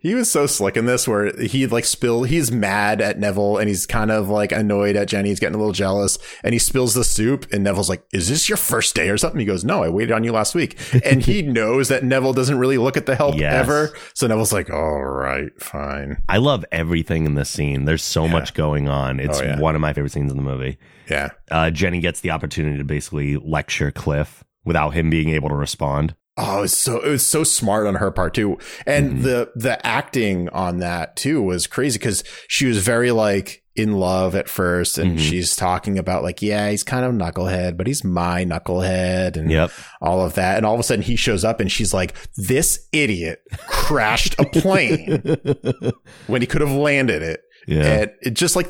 he 0.00 0.14
was 0.14 0.30
so 0.30 0.46
slick 0.46 0.76
in 0.76 0.86
this 0.86 1.06
where 1.08 1.32
he 1.40 1.66
like 1.66 1.84
spill 1.84 2.22
he's 2.24 2.50
mad 2.52 3.00
at 3.00 3.18
Neville 3.18 3.58
and 3.58 3.68
he's 3.68 3.86
kind 3.86 4.10
of 4.10 4.28
like 4.28 4.52
annoyed 4.52 4.96
at 4.96 5.08
Jenny. 5.08 5.28
He's 5.30 5.40
getting 5.40 5.54
a 5.54 5.58
little 5.58 5.72
jealous 5.72 6.18
and 6.44 6.52
he 6.52 6.58
spills 6.58 6.94
the 6.94 7.04
soup 7.04 7.46
and 7.52 7.64
Neville's 7.64 7.88
like, 7.88 8.04
Is 8.12 8.28
this 8.28 8.48
your 8.48 8.56
first 8.58 8.94
day 8.94 9.08
or 9.10 9.16
something? 9.18 9.40
He 9.40 9.46
goes, 9.46 9.64
No, 9.64 9.82
I 9.82 9.88
waited 9.88 10.12
on 10.12 10.24
you 10.24 10.32
last 10.32 10.54
week. 10.54 10.78
And 11.04 11.22
he 11.22 11.42
knows 11.42 11.88
that 11.88 12.04
Neville 12.04 12.32
doesn't 12.32 12.58
really 12.58 12.78
look 12.78 12.96
at 12.96 13.06
the 13.06 13.14
help 13.16 13.36
Yes. 13.36 13.54
ever. 13.54 13.90
So 14.14 14.26
Neville's 14.26 14.52
like, 14.52 14.70
All 14.70 15.02
right, 15.04 15.50
fine. 15.60 16.22
I 16.28 16.38
love 16.38 16.64
everything 16.72 17.26
in 17.26 17.34
this 17.34 17.50
scene. 17.50 17.84
There's 17.84 18.02
so 18.02 18.24
Yeah. 18.26 18.32
much 18.32 18.54
going 18.54 18.88
on. 18.88 19.20
It's 19.20 19.40
Oh, 19.40 19.44
yeah. 19.44 19.58
one 19.60 19.74
of 19.74 19.80
my 19.80 19.92
favorite 19.92 20.12
scenes 20.12 20.30
in 20.30 20.36
the 20.36 20.42
movie. 20.42 20.78
Yeah. 21.10 21.30
Uh, 21.50 21.70
Jenny 21.70 22.00
gets 22.00 22.20
the 22.20 22.30
opportunity 22.30 22.78
to 22.78 22.84
basically 22.84 23.36
lecture 23.36 23.90
Cliff 23.90 24.44
without 24.64 24.90
him 24.90 25.10
being 25.10 25.30
able 25.30 25.48
to 25.48 25.54
respond. 25.54 26.14
Oh, 26.38 26.62
it's 26.62 26.76
so 26.76 27.00
it 27.00 27.10
was 27.10 27.26
so 27.26 27.44
smart 27.44 27.86
on 27.86 27.96
her 27.96 28.10
part 28.10 28.32
too, 28.34 28.56
and 28.86 29.18
Mhm. 29.18 29.22
the 29.22 29.50
the 29.54 29.86
acting 29.86 30.48
on 30.48 30.78
that 30.78 31.14
too 31.16 31.42
was 31.42 31.66
crazy 31.66 31.98
because 31.98 32.24
she 32.48 32.64
was 32.66 32.78
very 32.78 33.10
like 33.10 33.62
in 33.76 33.92
love 33.92 34.34
at 34.34 34.48
first, 34.48 34.96
and 34.98 35.18
Mhm. 35.18 35.20
she's 35.20 35.56
talking 35.56 35.98
about 35.98 36.22
like, 36.22 36.40
yeah, 36.42 36.70
he's 36.70 36.82
kind 36.82 37.04
of 37.04 37.12
knucklehead, 37.12 37.76
but 37.76 37.86
he's 37.86 38.02
my 38.04 38.44
knucklehead, 38.46 39.36
and 39.36 39.50
Yep. 39.50 39.70
all 40.00 40.24
of 40.24 40.34
that, 40.34 40.56
and 40.56 40.64
all 40.66 40.74
of 40.74 40.80
a 40.80 40.82
sudden 40.82 41.02
he 41.02 41.16
shows 41.16 41.44
up, 41.44 41.58
and 41.60 41.70
she's 41.72 41.92
like, 41.94 42.14
this 42.36 42.86
idiot 42.92 43.40
crashed 43.68 44.34
a 44.38 44.44
plane 44.44 45.22
when 46.26 46.40
he 46.42 46.46
could 46.46 46.60
have 46.62 46.70
landed 46.72 47.22
it, 47.22 47.40
yeah. 47.66 47.82
and 47.82 48.10
it 48.22 48.34
just 48.34 48.56
like 48.56 48.68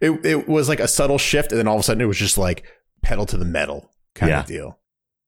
it 0.00 0.10
it 0.24 0.48
was 0.48 0.68
like 0.68 0.80
a 0.80 0.88
subtle 0.88 1.18
shift, 1.18 1.52
and 1.52 1.58
then 1.58 1.68
all 1.68 1.76
of 1.76 1.80
a 1.80 1.82
sudden 1.84 2.00
it 2.02 2.06
was 2.06 2.18
just 2.18 2.38
like 2.38 2.62
pedal 3.02 3.26
to 3.26 3.36
the 3.36 3.44
metal 3.44 3.90
kind 4.14 4.30
Yeah. 4.30 4.40
of 4.40 4.46
deal. 4.46 4.78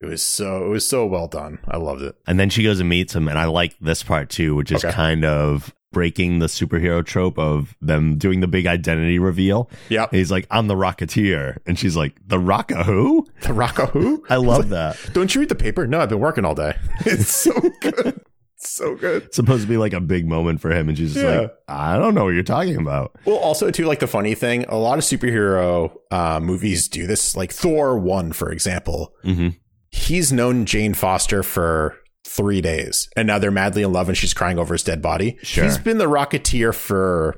It 0.05 0.11
was 0.11 0.23
so 0.23 0.65
it 0.67 0.69
was 0.69 0.87
so 0.89 1.07
well 1.07 1.27
done. 1.29 1.59
I 1.67 1.79
loved 1.79 2.03
it. 2.03 2.15
And 2.27 2.39
then 2.39 2.51
she 2.51 2.63
goes 2.63 2.79
and 2.81 2.89
meets 2.89 3.15
him, 3.15 3.27
and 3.29 3.39
I 3.39 3.47
like 3.47 3.75
this 3.81 4.03
part 4.03 4.29
too, 4.31 4.55
which 4.55 4.71
is 4.71 4.85
Okay. 4.85 4.93
kind 4.95 5.25
of 5.25 5.75
breaking 5.93 6.41
the 6.41 6.47
superhero 6.47 7.05
trope 7.07 7.39
of 7.39 7.77
them 7.81 8.19
doing 8.19 8.41
the 8.41 8.49
big 8.49 8.67
identity 8.67 9.19
reveal. 9.19 9.71
Yeah. 9.89 10.07
He's 10.11 10.31
like, 10.31 10.45
I'm 10.51 10.67
the 10.67 10.75
Rocketeer. 10.75 11.59
And 11.67 11.79
she's 11.79 11.97
like, 11.97 12.17
The 12.27 12.37
Rocka 12.39 12.85
who? 12.85 13.27
The 13.43 13.53
Rocco 13.53 13.87
who? 13.87 14.25
I 14.31 14.37
love 14.37 14.71
that. 14.71 14.97
Don't 15.13 15.33
you 15.35 15.41
read 15.41 15.51
the 15.51 15.55
paper? 15.55 15.87
No, 15.87 16.01
I've 16.01 16.09
been 16.09 16.19
working 16.21 16.45
all 16.45 16.55
day. 16.57 16.77
It's 17.07 17.29
so 17.29 17.53
good. 17.81 18.21
So 18.57 18.97
good. 18.97 19.25
It's 19.25 19.37
supposed 19.37 19.63
to 19.63 19.69
be 19.69 19.77
like 19.77 19.93
a 19.93 20.01
big 20.01 20.27
moment 20.27 20.61
for 20.61 20.73
him. 20.73 20.89
And 20.89 20.99
she's 20.99 21.13
just 21.15 21.25
Yeah. 21.25 21.41
like, 21.43 21.53
I 21.69 21.97
don't 21.97 22.15
know 22.15 22.25
what 22.25 22.31
you're 22.35 22.43
talking 22.43 22.77
about. 22.77 23.15
Well, 23.25 23.37
also 23.37 23.71
too, 23.71 23.85
like 23.85 24.01
the 24.01 24.07
funny 24.09 24.35
thing, 24.35 24.65
a 24.65 24.77
lot 24.77 24.99
of 24.99 25.05
superhero 25.05 25.95
uh, 26.11 26.41
movies 26.41 26.89
do 26.89 27.07
this. 27.07 27.37
Like 27.37 27.53
Thor 27.53 27.97
one, 27.99 28.33
for 28.33 28.51
example, 28.51 29.15
hmm 29.23 29.51
he's 29.95 30.33
known 30.33 30.65
Jane 30.67 30.93
Foster 30.95 31.43
for 31.43 31.97
three 32.25 32.61
days, 32.61 33.09
and 33.17 33.27
now 33.27 33.39
they're 33.39 33.51
madly 33.51 33.83
in 33.83 33.93
love, 33.93 34.09
and 34.09 34.17
she's 34.19 34.35
crying 34.35 34.59
over 34.59 34.75
his 34.75 34.83
dead 34.83 35.01
body. 35.01 35.39
Sure. 35.43 35.65
He's 35.65 35.79
been 35.79 35.99
the 35.99 36.07
Rocketeer 36.09 36.75
for 36.75 37.37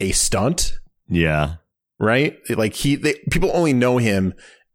a 0.00 0.10
stunt, 0.12 0.78
Yeah. 1.08 1.56
right? 2.00 2.36
Like 2.50 2.74
he, 2.74 2.96
they, 2.96 3.14
people 3.30 3.50
only 3.54 3.72
know 3.72 3.98
him 3.98 4.34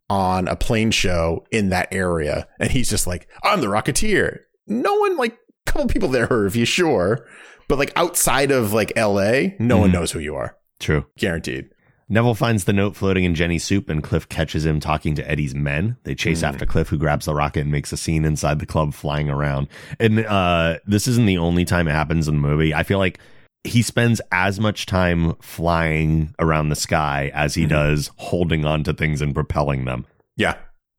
on 0.10 0.48
a 0.48 0.56
plane 0.56 0.92
show 0.92 1.46
in 1.52 1.70
that 1.70 1.90
area, 1.92 2.48
and 2.60 2.72
he's 2.72 2.90
just 2.90 3.06
like, 3.06 3.28
I'm 3.44 3.62
the 3.62 3.68
Rocketeer. 3.68 4.40
No 4.68 4.96
one, 4.96 5.18
like, 5.18 5.34
a 5.68 5.72
couple 5.72 5.88
people 5.88 6.10
there 6.10 6.28
heard 6.28 6.48
of 6.48 6.56
you, 6.56 6.66
sure, 6.66 7.28
but 7.68 7.78
like 7.78 7.92
outside 7.96 8.52
of 8.52 8.72
like 8.74 8.94
L.A., 8.96 9.56
no 9.60 9.78
one 9.78 9.90
Mhm. 9.90 9.94
knows 9.94 10.12
who 10.12 10.20
you 10.20 10.36
are, 10.36 10.56
True. 10.80 11.06
guaranteed. 11.18 11.66
Neville 12.10 12.34
finds 12.36 12.64
the 12.66 12.74
note 12.74 12.96
floating 12.96 13.24
in 13.24 13.36
Jenny's 13.36 13.64
soup, 13.64 13.88
and 13.90 14.04
Cliff 14.04 14.28
catches 14.28 14.66
him 14.66 14.80
talking 14.80 15.14
to 15.16 15.30
Eddie's 15.30 15.54
men. 15.54 15.98
They 16.04 16.16
chase 16.16 16.40
Hmm. 16.40 16.46
after 16.48 16.66
Cliff, 16.66 16.90
who 16.90 16.98
grabs 16.98 17.26
the 17.26 17.36
rocket 17.36 17.62
and 17.62 17.72
makes 17.72 17.92
a 17.94 17.98
scene 17.98 18.26
inside 18.26 18.60
the 18.60 18.66
club 18.66 18.94
flying 18.96 19.30
around. 19.30 19.68
And 20.00 20.26
uh, 20.26 20.80
this 20.88 21.08
isn't 21.08 21.28
the 21.28 21.38
only 21.38 21.66
time 21.66 21.88
it 21.88 21.92
happens 21.92 22.28
in 22.28 22.36
the 22.36 22.42
movie. 22.42 22.74
I 22.74 22.84
feel 22.84 22.98
like 22.98 23.20
he 23.64 23.82
spends 23.82 24.22
as 24.32 24.60
much 24.60 24.86
time 24.88 25.36
flying 25.42 26.34
around 26.40 26.70
the 26.70 26.76
sky 26.76 27.30
as 27.34 27.54
he 27.56 27.66
Mhm. 27.66 27.70
does 27.70 28.12
holding 28.16 28.66
on 28.66 28.84
to 28.86 28.94
things 28.94 29.22
and 29.22 29.34
propelling 29.36 29.86
them. 29.86 30.06
Yeah, 30.38 30.56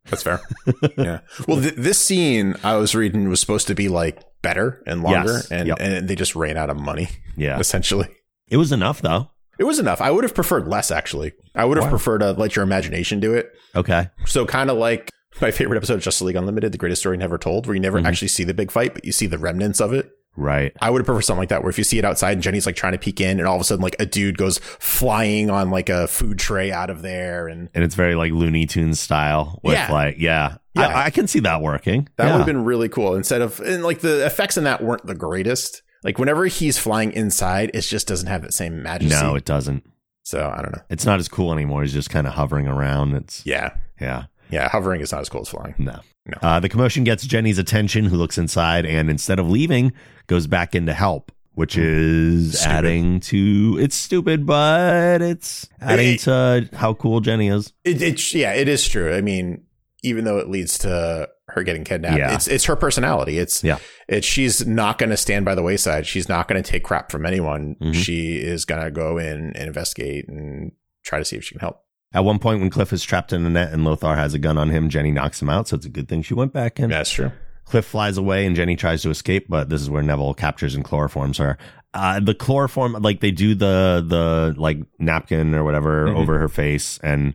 that's 0.09 0.23
fair. 0.23 0.41
yeah. 0.99 1.21
Well, 1.49 1.61
th- 1.61 1.75
this 1.77 1.99
scene 1.99 2.55
I 2.63 2.77
was 2.77 2.95
reading 2.95 3.29
was 3.29 3.41
supposed 3.41 3.67
to 3.69 3.75
be 3.75 3.89
like 3.89 4.23
better 4.43 4.83
and 4.87 5.03
longer, 5.03 5.33
Yes. 5.33 5.51
and 5.51 5.69
Yep. 5.69 5.79
and 5.81 6.09
they 6.09 6.15
just 6.15 6.37
ran 6.37 6.57
out 6.57 6.71
of 6.71 6.79
money 6.79 7.09
Yeah. 7.37 7.59
essentially. 7.61 8.09
It 8.49 8.59
was 8.59 8.71
enough, 8.73 9.01
though. 9.03 9.31
It 9.61 9.65
was 9.67 9.79
enough. 9.79 10.01
I 10.01 10.11
would 10.11 10.25
have 10.25 10.35
preferred 10.35 10.67
less, 10.67 10.91
actually. 10.91 11.33
I 11.55 11.67
would 11.67 11.77
have 11.77 11.85
Wow. 11.85 11.91
preferred 11.91 12.19
to 12.21 12.33
let 12.33 12.57
your 12.57 12.63
imagination 12.63 13.21
do 13.21 13.35
it. 13.35 13.53
Okay. 13.77 14.09
So 14.25 14.47
kind 14.47 14.71
of 14.71 14.79
like 14.79 15.11
my 15.43 15.51
favorite 15.51 15.77
episode 15.77 15.95
of 15.95 16.01
Justice 16.01 16.23
League 16.23 16.35
Unlimited, 16.37 16.73
the 16.73 16.79
greatest 16.79 17.03
story 17.03 17.17
never 17.19 17.37
told, 17.39 17.67
where 17.67 17.75
you 17.75 17.81
never 17.81 18.01
Mhm. 18.01 18.07
actually 18.07 18.29
see 18.29 18.43
the 18.43 18.55
big 18.55 18.71
fight, 18.71 18.95
but 18.95 19.05
you 19.05 19.13
see 19.13 19.27
the 19.27 19.37
remnants 19.39 19.79
of 19.81 19.93
it. 19.93 20.11
Right. 20.37 20.73
I 20.81 20.89
would 20.91 21.01
have 21.01 21.07
preferred 21.07 21.23
something 21.23 21.41
like 21.41 21.49
that, 21.51 21.63
where 21.63 21.69
if 21.71 21.77
you 21.77 21.85
see 21.85 21.99
it 21.99 22.05
outside 22.07 22.33
and 22.33 22.43
Jenny's 22.43 22.65
like 22.65 22.75
trying 22.77 22.93
to 22.93 22.99
peek 22.99 23.21
in, 23.21 23.39
and 23.39 23.47
all 23.47 23.57
of 23.57 23.61
a 23.61 23.65
sudden 23.65 23.83
like 23.83 23.97
a 23.99 24.07
dude 24.07 24.39
goes 24.39 24.59
flying 24.79 25.51
on 25.51 25.71
like 25.71 25.89
a 25.91 26.07
food 26.09 26.39
tray 26.39 26.73
out 26.73 26.89
of 26.89 27.03
there, 27.03 27.47
and 27.49 27.69
And 27.75 27.85
it's 27.85 27.95
very 27.95 28.15
like 28.15 28.33
Looney 28.33 28.65
Tunes 28.67 28.99
style 28.99 29.61
with 29.63 29.75
Yeah. 29.75 29.93
like, 29.93 30.17
yeah. 30.19 30.57
Yeah. 30.75 30.87
I, 30.89 31.05
I 31.07 31.11
can 31.11 31.27
see 31.27 31.41
that 31.41 31.61
working. 31.63 32.09
that 32.17 32.25
Yeah. 32.27 32.33
would 32.33 32.39
have 32.39 32.47
been 32.47 32.65
really 32.65 32.89
cool. 32.89 33.15
Instead 33.15 33.43
of 33.43 33.61
and 33.61 33.83
like 33.83 34.01
the 34.01 34.25
effects 34.25 34.57
in 34.57 34.65
that 34.65 34.83
weren't 34.83 35.05
the 35.07 35.15
greatest. 35.17 35.83
Like 36.03 36.19
whenever 36.19 36.47
he's 36.47 36.79
flying 36.79 37.13
inside, 37.13 37.71
it 37.75 37.83
just 37.83 38.07
doesn't 38.09 38.29
have 38.29 38.43
that 38.43 38.55
same 38.55 38.83
majesty. 38.83 39.15
No, 39.23 39.35
it 39.35 39.45
doesn't. 39.45 39.85
so 40.23 40.49
I 40.55 40.63
don't 40.63 40.73
know. 40.73 40.83
It's 40.89 41.05
not 41.05 41.19
as 41.19 41.29
cool 41.29 41.53
anymore. 41.53 41.83
He's 41.83 41.93
just 41.93 42.11
kind 42.11 42.27
of 42.27 42.35
hovering 42.35 42.67
around. 42.67 43.15
It's, 43.15 43.45
Yeah, 43.45 43.75
yeah. 44.01 44.25
yeah. 44.51 44.69
Hovering 44.69 45.01
is 45.01 45.13
not 45.13 45.21
as 45.23 45.29
cool 45.29 45.43
as 45.43 45.49
flying. 45.49 45.75
No. 45.79 46.01
No. 46.27 46.39
Uh, 46.43 46.61
the 46.61 46.69
commotion 46.69 47.03
gets 47.05 47.27
Jenny's 47.27 47.59
attention, 47.59 48.05
who 48.05 48.17
looks 48.17 48.39
inside 48.39 48.85
and 48.87 49.11
instead 49.11 49.39
of 49.39 49.49
leaving, 49.51 49.93
goes 50.27 50.47
back 50.47 50.75
in 50.75 50.87
to 50.87 50.93
help, 50.93 51.33
which 51.55 51.77
is 51.77 52.51
Hmm. 52.53 52.57
Stupid. 52.57 52.71
adding 52.77 53.21
to 53.21 53.79
it's 53.81 53.97
stupid, 53.97 54.47
but 54.47 55.23
it's 55.23 55.69
adding 55.81 56.15
It- 56.15 56.21
to 56.21 56.69
how 56.75 56.95
cool 56.95 57.21
Jenny 57.21 57.49
is. 57.49 57.73
It, 57.85 58.01
it 58.03 58.35
yeah, 58.35 58.53
it 58.53 58.69
is 58.69 58.87
true. 58.87 59.15
I 59.15 59.21
mean, 59.23 59.63
even 60.03 60.25
though 60.25 60.39
it 60.39 60.49
leads 60.49 60.79
to 60.79 61.29
her 61.55 61.63
getting 61.63 61.85
kidnapped, 61.85 62.19
Yeah. 62.19 62.35
it's 62.35 62.47
it's 62.49 62.65
her 62.65 62.77
personality. 62.77 63.39
It's 63.39 63.63
Yeah. 63.65 63.79
It's 64.09 64.27
she's 64.27 64.67
not 64.67 64.99
going 64.99 65.11
to 65.11 65.17
stand 65.17 65.45
by 65.45 65.55
the 65.55 65.63
wayside. 65.63 66.07
She's 66.07 66.29
not 66.29 66.49
going 66.49 66.63
to 66.63 66.69
take 66.71 66.83
crap 66.85 67.11
from 67.13 67.25
anyone. 67.27 67.77
Mhm. 67.81 67.95
She 67.95 68.37
is 68.37 68.65
going 68.65 68.83
to 68.83 68.91
go 68.91 69.19
in 69.19 69.53
and 69.55 69.67
investigate 69.69 70.29
and 70.29 70.73
try 71.05 71.19
to 71.19 71.25
see 71.25 71.37
if 71.37 71.45
she 71.45 71.55
can 71.55 71.61
help. 71.61 71.83
At 72.13 72.25
one 72.25 72.41
point, 72.41 72.61
when 72.61 72.71
Cliff 72.71 72.93
is 72.93 73.05
trapped 73.05 73.33
in 73.33 73.47
a 73.47 73.51
net 73.51 73.73
and 73.73 73.85
Lothar 73.85 74.17
has 74.17 74.35
a 74.35 74.39
gun 74.39 74.59
on 74.59 74.71
him, 74.71 74.89
Jenny 74.89 75.13
knocks 75.13 75.41
him 75.41 75.49
out. 75.49 75.69
So 75.69 75.77
it's 75.77 75.87
a 75.87 75.91
good 75.91 76.09
thing 76.09 76.23
she 76.23 76.35
went 76.35 76.53
back 76.53 76.81
in. 76.81 76.91
That's 76.91 77.11
true. 77.11 77.31
Cliff 77.65 77.85
flies 77.85 78.17
away 78.19 78.47
and 78.47 78.57
Jenny 78.57 78.75
tries 78.75 79.03
to 79.03 79.11
escape, 79.11 79.47
but 79.49 79.69
this 79.69 79.81
is 79.81 79.89
where 79.89 80.03
Neville 80.03 80.35
captures 80.35 80.75
and 80.75 80.85
chloroforms 80.85 81.39
her. 81.39 81.57
Uh, 81.95 82.19
the 82.19 82.35
chloroform, 82.35 82.95
like 82.95 83.21
they 83.21 83.31
do 83.31 83.55
the, 83.55 84.05
the 84.05 84.55
like 84.61 84.79
napkin 84.99 85.55
or 85.55 85.63
whatever 85.63 86.07
Mhm. 86.09 86.17
over 86.17 86.39
her 86.39 86.49
face. 86.49 86.99
And 87.05 87.35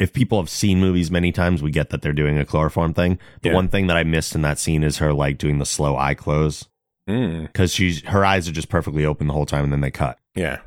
if 0.00 0.12
people 0.12 0.40
have 0.40 0.50
seen 0.50 0.80
movies 0.80 1.10
many 1.10 1.30
times, 1.30 1.62
we 1.62 1.70
get 1.70 1.90
that 1.90 2.02
they're 2.02 2.12
doing 2.12 2.38
a 2.38 2.44
chloroform 2.44 2.94
thing. 2.94 3.18
The 3.42 3.50
Yeah. 3.50 3.54
one 3.54 3.68
thing 3.68 3.86
that 3.86 3.96
I 3.96 4.02
missed 4.02 4.34
in 4.34 4.42
that 4.42 4.58
scene 4.58 4.82
is 4.82 4.98
her 4.98 5.12
like 5.12 5.38
doing 5.38 5.58
the 5.58 5.66
slow 5.66 5.96
eye 5.96 6.14
close 6.14 6.66
Mm, 7.08 7.42
because 7.46 7.72
she's, 7.72 8.02
her 8.06 8.24
eyes 8.24 8.48
are 8.48 8.52
just 8.52 8.68
perfectly 8.68 9.04
open 9.04 9.26
the 9.26 9.32
whole 9.32 9.46
time 9.46 9.64
and 9.64 9.72
then 9.72 9.80
they 9.80 9.90
cut. 9.90 10.18
yeah, 10.34 10.58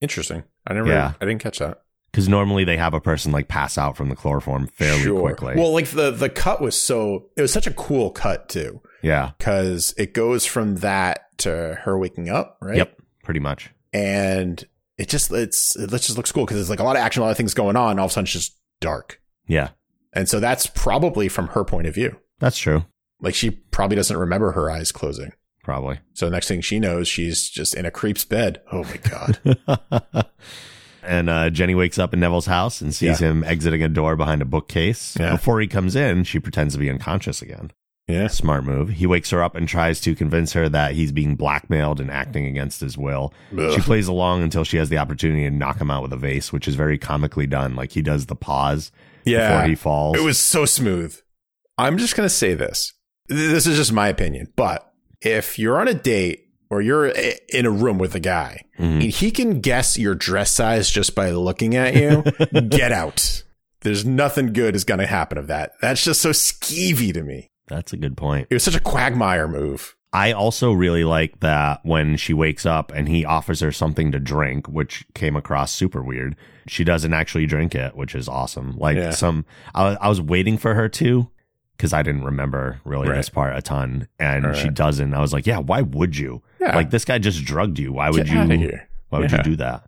interesting. 0.00 0.42
I 0.66 0.74
never. 0.74 0.88
Yeah. 0.88 1.12
I 1.20 1.24
didn't 1.24 1.40
catch 1.42 1.58
that. 1.60 1.82
Cause 2.12 2.28
normally 2.28 2.64
they 2.64 2.76
have 2.78 2.94
a 2.94 3.00
person 3.00 3.30
like 3.30 3.46
pass 3.48 3.76
out 3.76 3.96
from 3.96 4.08
the 4.08 4.16
chloroform 4.16 4.66
fairly 4.68 5.02
Sure. 5.02 5.20
quickly. 5.20 5.54
Well, 5.56 5.72
like 5.72 5.88
the 5.88 6.10
the 6.10 6.28
cut 6.30 6.60
was 6.62 6.74
so 6.80 7.28
it 7.36 7.42
was 7.42 7.52
such 7.52 7.66
a 7.66 7.70
cool 7.72 8.10
cut 8.10 8.48
too 8.48 8.80
yeah. 9.02 9.32
because 9.38 9.92
it 9.98 10.14
goes 10.14 10.46
from 10.46 10.76
that 10.76 11.26
to 11.38 11.78
her 11.82 11.98
waking 11.98 12.28
up, 12.30 12.56
right? 12.62 12.76
Yep. 12.78 12.98
Pretty 13.22 13.40
much. 13.40 13.70
And 13.92 14.64
it 14.98 15.08
just 15.08 15.30
it's 15.30 15.76
it 15.76 15.90
just 15.90 16.16
looks 16.16 16.32
cool 16.32 16.44
because 16.46 16.56
there's 16.56 16.70
like 16.70 16.80
a 16.80 16.84
lot 16.84 16.96
of 16.96 17.02
action, 17.02 17.20
a 17.22 17.24
lot 17.26 17.30
of 17.32 17.36
things 17.36 17.52
going 17.54 17.76
on. 17.76 17.98
All 17.98 18.06
of 18.06 18.10
a 18.10 18.14
sudden, 18.14 18.24
it's 18.24 18.32
just 18.32 18.56
dark, 18.80 19.20
Yeah. 19.46 19.70
and 20.12 20.28
so 20.28 20.40
that's 20.40 20.66
probably 20.66 21.28
from 21.28 21.48
her 21.48 21.64
point 21.64 21.86
of 21.86 21.94
view. 21.94 22.16
That's 22.38 22.58
true. 22.58 22.84
Like 23.20 23.34
she 23.34 23.50
probably 23.50 23.96
doesn't 23.96 24.16
remember 24.16 24.52
her 24.52 24.70
eyes 24.70 24.92
closing. 24.92 25.32
Probably. 25.64 25.98
So 26.14 26.26
the 26.26 26.32
next 26.32 26.48
thing 26.48 26.60
she 26.60 26.78
knows, 26.78 27.08
she's 27.08 27.48
just 27.50 27.74
in 27.74 27.86
a 27.86 27.90
creep's 27.90 28.24
bed. 28.24 28.60
Oh 28.70 28.84
my 28.84 28.96
god! 28.98 30.26
and 31.02 31.28
uh, 31.30 31.50
Jenny 31.50 31.74
wakes 31.74 31.98
up 31.98 32.12
in 32.14 32.20
Neville's 32.20 32.46
house 32.46 32.80
and 32.80 32.94
sees 32.94 33.18
him 33.18 33.42
exiting 33.44 33.82
a 33.82 33.88
door 33.88 34.16
behind 34.16 34.42
a 34.42 34.44
bookcase. 34.46 35.16
Yeah. 35.18 35.32
Before 35.32 35.60
he 35.60 35.66
comes 35.66 35.96
in, 35.96 36.24
she 36.24 36.38
pretends 36.38 36.74
to 36.74 36.80
be 36.80 36.90
unconscious 36.90 37.42
again. 37.42 37.72
Yeah. 38.08 38.28
Smart 38.28 38.64
move. 38.64 38.90
He 38.90 39.06
wakes 39.06 39.30
her 39.30 39.42
up 39.42 39.56
and 39.56 39.66
tries 39.68 40.00
to 40.02 40.14
convince 40.14 40.52
her 40.52 40.68
that 40.68 40.92
he's 40.92 41.10
being 41.10 41.34
blackmailed 41.34 42.00
and 42.00 42.10
acting 42.10 42.46
against 42.46 42.80
his 42.80 42.96
will. 42.96 43.34
Ugh. 43.58 43.72
She 43.74 43.80
plays 43.80 44.06
along 44.06 44.42
until 44.42 44.62
she 44.64 44.76
has 44.76 44.88
the 44.90 44.98
opportunity 44.98 45.42
to 45.42 45.50
knock 45.50 45.80
him 45.80 45.90
out 45.90 46.02
with 46.02 46.12
a 46.12 46.16
vase, 46.16 46.52
which 46.52 46.68
is 46.68 46.76
very 46.76 46.98
comically 46.98 47.46
done. 47.48 47.74
Like 47.74 47.92
he 47.92 48.02
does 48.02 48.26
the 48.26 48.36
pause 48.36 48.92
Yeah. 49.24 49.48
before 49.56 49.68
he 49.68 49.74
falls. 49.74 50.16
It 50.16 50.22
was 50.22 50.38
so 50.38 50.64
smooth. 50.66 51.16
I'm 51.78 51.98
just 51.98 52.14
going 52.16 52.26
to 52.28 52.34
say 52.34 52.54
this. 52.54 52.92
This 53.28 53.66
is 53.66 53.76
just 53.76 53.92
my 53.92 54.08
opinion. 54.08 54.52
But 54.54 54.88
if 55.20 55.58
you're 55.58 55.80
on 55.80 55.88
a 55.88 55.94
date 55.94 56.44
or 56.70 56.80
you're 56.80 57.06
in 57.08 57.66
a 57.66 57.70
room 57.70 57.98
with 57.98 58.14
a 58.14 58.20
guy 58.20 58.62
Mhm. 58.78 58.84
and 58.84 59.02
he 59.02 59.30
can 59.32 59.60
guess 59.60 59.98
your 59.98 60.14
dress 60.14 60.52
size 60.52 60.90
just 60.90 61.16
by 61.16 61.30
looking 61.30 61.74
at 61.74 61.96
you, 61.96 62.22
get 62.68 62.92
out. 62.92 63.42
There's 63.80 64.04
nothing 64.04 64.52
good 64.52 64.76
is 64.76 64.84
going 64.84 65.00
to 65.00 65.06
happen 65.06 65.38
of 65.38 65.48
that. 65.48 65.72
That's 65.80 66.04
just 66.04 66.20
so 66.22 66.30
skeevy 66.30 67.12
to 67.12 67.22
me. 67.22 67.50
That's 67.68 67.92
a 67.92 67.96
good 67.96 68.16
point. 68.16 68.46
It 68.50 68.54
was 68.54 68.62
such 68.64 68.74
a 68.76 68.80
quagmire 68.80 69.48
move. 69.48 69.96
I 70.12 70.32
also 70.32 70.72
really 70.72 71.04
like 71.04 71.40
that 71.40 71.80
when 71.84 72.16
she 72.16 72.32
wakes 72.32 72.64
up 72.64 72.90
and 72.94 73.08
he 73.08 73.24
offers 73.24 73.60
her 73.60 73.70
something 73.72 74.12
to 74.12 74.18
drink, 74.20 74.66
which 74.68 75.04
came 75.14 75.36
across 75.36 75.72
super 75.72 76.02
weird. 76.02 76.36
She 76.68 76.84
doesn't 76.84 77.12
actually 77.12 77.44
drink 77.46 77.74
it, 77.74 77.96
which 77.96 78.14
is 78.14 78.28
awesome. 78.28 78.76
Like 78.78 78.96
Yeah. 78.96 79.10
some, 79.10 79.44
I, 79.74 79.84
was- 79.84 79.98
I 80.00 80.08
was 80.08 80.20
waiting 80.20 80.56
for 80.58 80.74
her 80.74 80.88
to 80.90 81.28
because 81.76 81.92
I 81.92 82.02
didn't 82.02 82.24
remember 82.24 82.80
really 82.84 83.08
Right. 83.08 83.16
this 83.16 83.28
part 83.28 83.54
a 83.54 83.60
ton, 83.60 84.08
and 84.18 84.46
All 84.46 84.52
she 84.54 84.70
doesn't. 84.70 85.12
I 85.12 85.20
was 85.20 85.34
like, 85.34 85.46
yeah, 85.46 85.58
why 85.58 85.82
would 85.82 86.16
you? 86.16 86.42
Yeah. 86.58 86.74
Like 86.74 86.88
this 86.90 87.04
guy 87.04 87.18
just 87.18 87.44
drugged 87.44 87.78
you. 87.78 87.92
Why 87.92 88.08
would 88.08 88.24
Get 88.26 88.48
you? 88.48 88.58
here. 88.58 88.88
Why 89.10 89.18
would 89.18 89.30
Yeah. 89.30 89.38
you 89.38 89.42
do 89.42 89.56
that? 89.56 89.84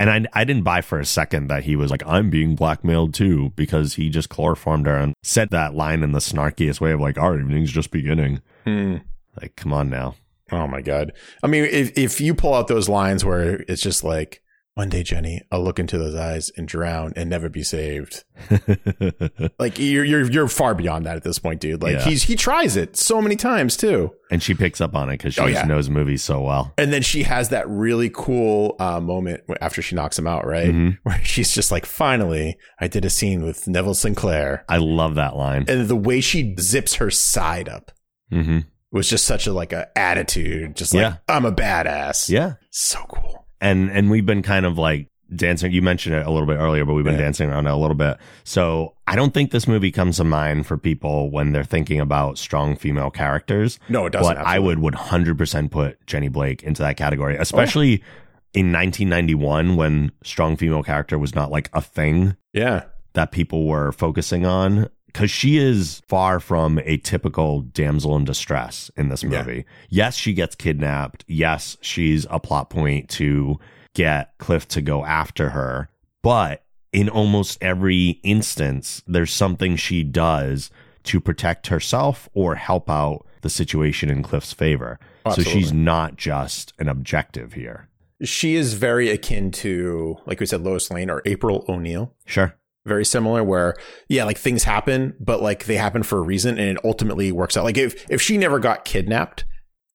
And 0.00 0.08
I, 0.08 0.24
I 0.32 0.44
didn't 0.44 0.64
buy 0.64 0.80
for 0.80 0.98
a 0.98 1.04
second 1.04 1.48
that 1.48 1.64
he 1.64 1.76
was 1.76 1.90
like, 1.90 2.02
I'm 2.06 2.30
being 2.30 2.56
blackmailed 2.56 3.12
too, 3.12 3.52
because 3.54 3.94
he 3.94 4.08
just 4.08 4.30
chloroformed 4.30 4.86
her 4.86 4.96
and 4.96 5.12
said 5.22 5.50
that 5.50 5.74
line 5.74 6.02
in 6.02 6.12
the 6.12 6.20
snarkiest 6.20 6.80
way 6.80 6.92
of 6.92 7.00
like, 7.00 7.18
our 7.18 7.38
evening's 7.38 7.70
just 7.70 7.90
beginning. 7.90 8.40
Hmm. 8.64 8.96
Like, 9.38 9.56
come 9.56 9.74
on 9.74 9.90
now. 9.90 10.14
Oh 10.50 10.66
my 10.66 10.80
god. 10.80 11.12
I 11.42 11.48
mean, 11.48 11.64
if 11.64 11.96
if 11.98 12.18
you 12.18 12.34
pull 12.34 12.54
out 12.54 12.66
those 12.66 12.88
lines 12.88 13.26
where 13.26 13.62
it's 13.68 13.82
just 13.82 14.02
like, 14.02 14.42
one 14.80 14.88
day, 14.88 15.02
Jenny, 15.02 15.42
I'll 15.52 15.62
look 15.62 15.78
into 15.78 15.98
those 15.98 16.14
eyes 16.14 16.50
and 16.56 16.66
drown 16.66 17.12
and 17.14 17.28
never 17.28 17.50
be 17.50 17.62
saved. 17.62 18.24
Like 19.58 19.78
you're 19.78 20.04
you're 20.04 20.30
you're 20.30 20.48
far 20.48 20.74
beyond 20.74 21.04
that 21.04 21.16
at 21.16 21.22
this 21.22 21.38
point, 21.38 21.60
dude. 21.60 21.82
Like 21.82 21.96
Yeah. 21.98 22.04
he's 22.04 22.22
he 22.22 22.34
tries 22.34 22.76
it 22.76 22.96
so 22.96 23.20
many 23.20 23.36
times 23.36 23.76
too. 23.76 24.12
and 24.30 24.42
she 24.42 24.54
picks 24.54 24.80
up 24.80 24.94
on 24.94 25.08
it 25.10 25.14
because 25.18 25.34
she 25.34 25.40
Oh, 25.42 25.48
just 25.48 25.60
yeah. 25.62 25.66
knows 25.66 25.90
movies 25.90 26.22
so 26.24 26.40
well. 26.40 26.72
And 26.78 26.92
then 26.92 27.02
she 27.02 27.24
has 27.24 27.50
that 27.50 27.68
really 27.68 28.10
cool 28.10 28.76
uh, 28.78 29.00
moment 29.00 29.42
after 29.60 29.82
she 29.82 29.94
knocks 29.94 30.18
him 30.18 30.26
out, 30.26 30.46
right? 30.46 30.70
Mhm. 30.72 30.98
Where 31.02 31.20
she's 31.24 31.52
just 31.52 31.70
like, 31.70 31.84
finally, 31.84 32.56
I 32.80 32.88
did 32.88 33.04
a 33.04 33.10
scene 33.10 33.42
with 33.44 33.68
Neville 33.68 33.94
Sinclair. 33.94 34.64
I 34.68 34.78
love 34.78 35.16
that 35.16 35.36
line. 35.36 35.66
And 35.68 35.88
the 35.88 35.96
way 35.96 36.20
she 36.22 36.54
zips 36.58 36.94
her 36.94 37.10
side 37.10 37.68
up 37.68 37.90
hmm 38.30 38.60
was 38.92 39.08
just 39.08 39.24
such 39.24 39.46
a 39.46 39.52
like 39.52 39.72
a 39.74 39.86
attitude, 39.98 40.74
just 40.76 40.94
like 40.94 41.02
Yeah. 41.02 41.16
I'm 41.28 41.44
a 41.44 41.52
badass. 41.52 42.28
Yeah. 42.30 42.54
So 42.70 42.98
cool. 43.08 43.39
And 43.60 43.90
and 43.90 44.10
we've 44.10 44.26
been 44.26 44.42
kind 44.42 44.66
of 44.66 44.78
like 44.78 45.08
dancing 45.34 45.70
you 45.70 45.80
mentioned 45.80 46.14
it 46.16 46.26
a 46.26 46.30
little 46.30 46.46
bit 46.46 46.56
earlier 46.56 46.84
but 46.84 46.94
we've 46.94 47.04
been 47.04 47.14
Yeah. 47.14 47.20
dancing 47.20 47.50
around 47.50 47.66
it 47.68 47.70
a 47.70 47.76
little 47.76 47.94
bit 47.94 48.16
so 48.42 48.94
i 49.06 49.14
don't 49.14 49.32
think 49.32 49.52
this 49.52 49.68
movie 49.68 49.92
comes 49.92 50.16
to 50.16 50.24
mind 50.24 50.66
for 50.66 50.76
people 50.76 51.30
when 51.30 51.52
they're 51.52 51.62
thinking 51.62 52.00
about 52.00 52.36
strong 52.36 52.74
female 52.74 53.10
characters 53.10 53.78
No, 53.88 54.06
it 54.06 54.10
doesn't. 54.10 54.34
but 54.34 54.44
i 54.44 54.58
would 54.58 54.80
would 54.80 54.94
100% 54.94 55.70
put 55.70 56.04
jenny 56.06 56.28
blake 56.28 56.64
into 56.64 56.82
that 56.82 56.96
category 56.96 57.38
oh. 57.38 57.42
especially 57.42 58.02
in 58.54 58.72
1991 58.72 59.76
when 59.76 60.10
strong 60.24 60.56
female 60.56 60.82
character 60.82 61.16
was 61.16 61.32
not 61.34 61.52
like 61.52 61.70
a 61.72 61.80
thing 61.80 62.34
Yeah. 62.52 62.84
that 63.12 63.30
people 63.30 63.66
were 63.66 63.92
focusing 63.92 64.44
on 64.44 64.88
because 65.12 65.30
she 65.30 65.58
is 65.58 66.02
far 66.06 66.38
from 66.40 66.78
a 66.84 66.96
typical 66.98 67.62
damsel 67.62 68.16
in 68.16 68.24
distress 68.24 68.90
in 68.96 69.08
this 69.08 69.22
Yeah. 69.22 69.42
movie. 69.42 69.64
Yes, 69.88 70.16
she 70.16 70.32
gets 70.32 70.54
kidnapped. 70.54 71.24
Yes, 71.26 71.76
she's 71.80 72.26
a 72.30 72.38
plot 72.38 72.70
point 72.70 73.08
to 73.10 73.58
get 73.94 74.32
Cliff 74.38 74.66
to 74.68 74.80
go 74.80 75.04
after 75.04 75.50
her. 75.50 75.88
But 76.22 76.62
in 76.92 77.08
almost 77.08 77.58
every 77.60 78.20
instance, 78.22 79.02
there's 79.06 79.32
something 79.32 79.76
she 79.76 80.02
does 80.04 80.70
to 81.04 81.20
protect 81.20 81.68
herself 81.68 82.28
or 82.34 82.54
help 82.56 82.90
out 82.90 83.26
the 83.42 83.50
situation 83.50 84.10
in 84.10 84.22
Cliff's 84.22 84.52
favor. 84.52 84.98
So 85.34 85.42
she's 85.42 85.72
not 85.72 86.16
just 86.16 86.72
an 86.78 86.88
objective 86.88 87.54
here. 87.54 87.88
She 88.22 88.54
is 88.54 88.74
very 88.74 89.08
akin 89.08 89.50
to, 89.52 90.18
like 90.26 90.40
we 90.40 90.46
said, 90.46 90.60
Lois 90.60 90.90
Lane 90.90 91.08
or 91.08 91.22
April 91.24 91.64
O'Neil. 91.68 92.12
Sure. 92.26 92.54
Very 92.86 93.04
similar 93.04 93.44
where 93.44 93.74
yeah 94.08 94.24
like 94.24 94.38
things 94.38 94.64
happen 94.64 95.14
but 95.20 95.42
like 95.42 95.64
they 95.66 95.76
happen 95.76 96.02
for 96.02 96.18
a 96.18 96.22
reason 96.22 96.58
and 96.58 96.78
it 96.78 96.84
ultimately 96.84 97.30
works 97.30 97.56
out 97.56 97.64
like 97.64 97.76
if 97.76 98.10
if 98.10 98.22
she 98.22 98.38
never 98.38 98.58
got 98.58 98.84
kidnapped 98.84 99.44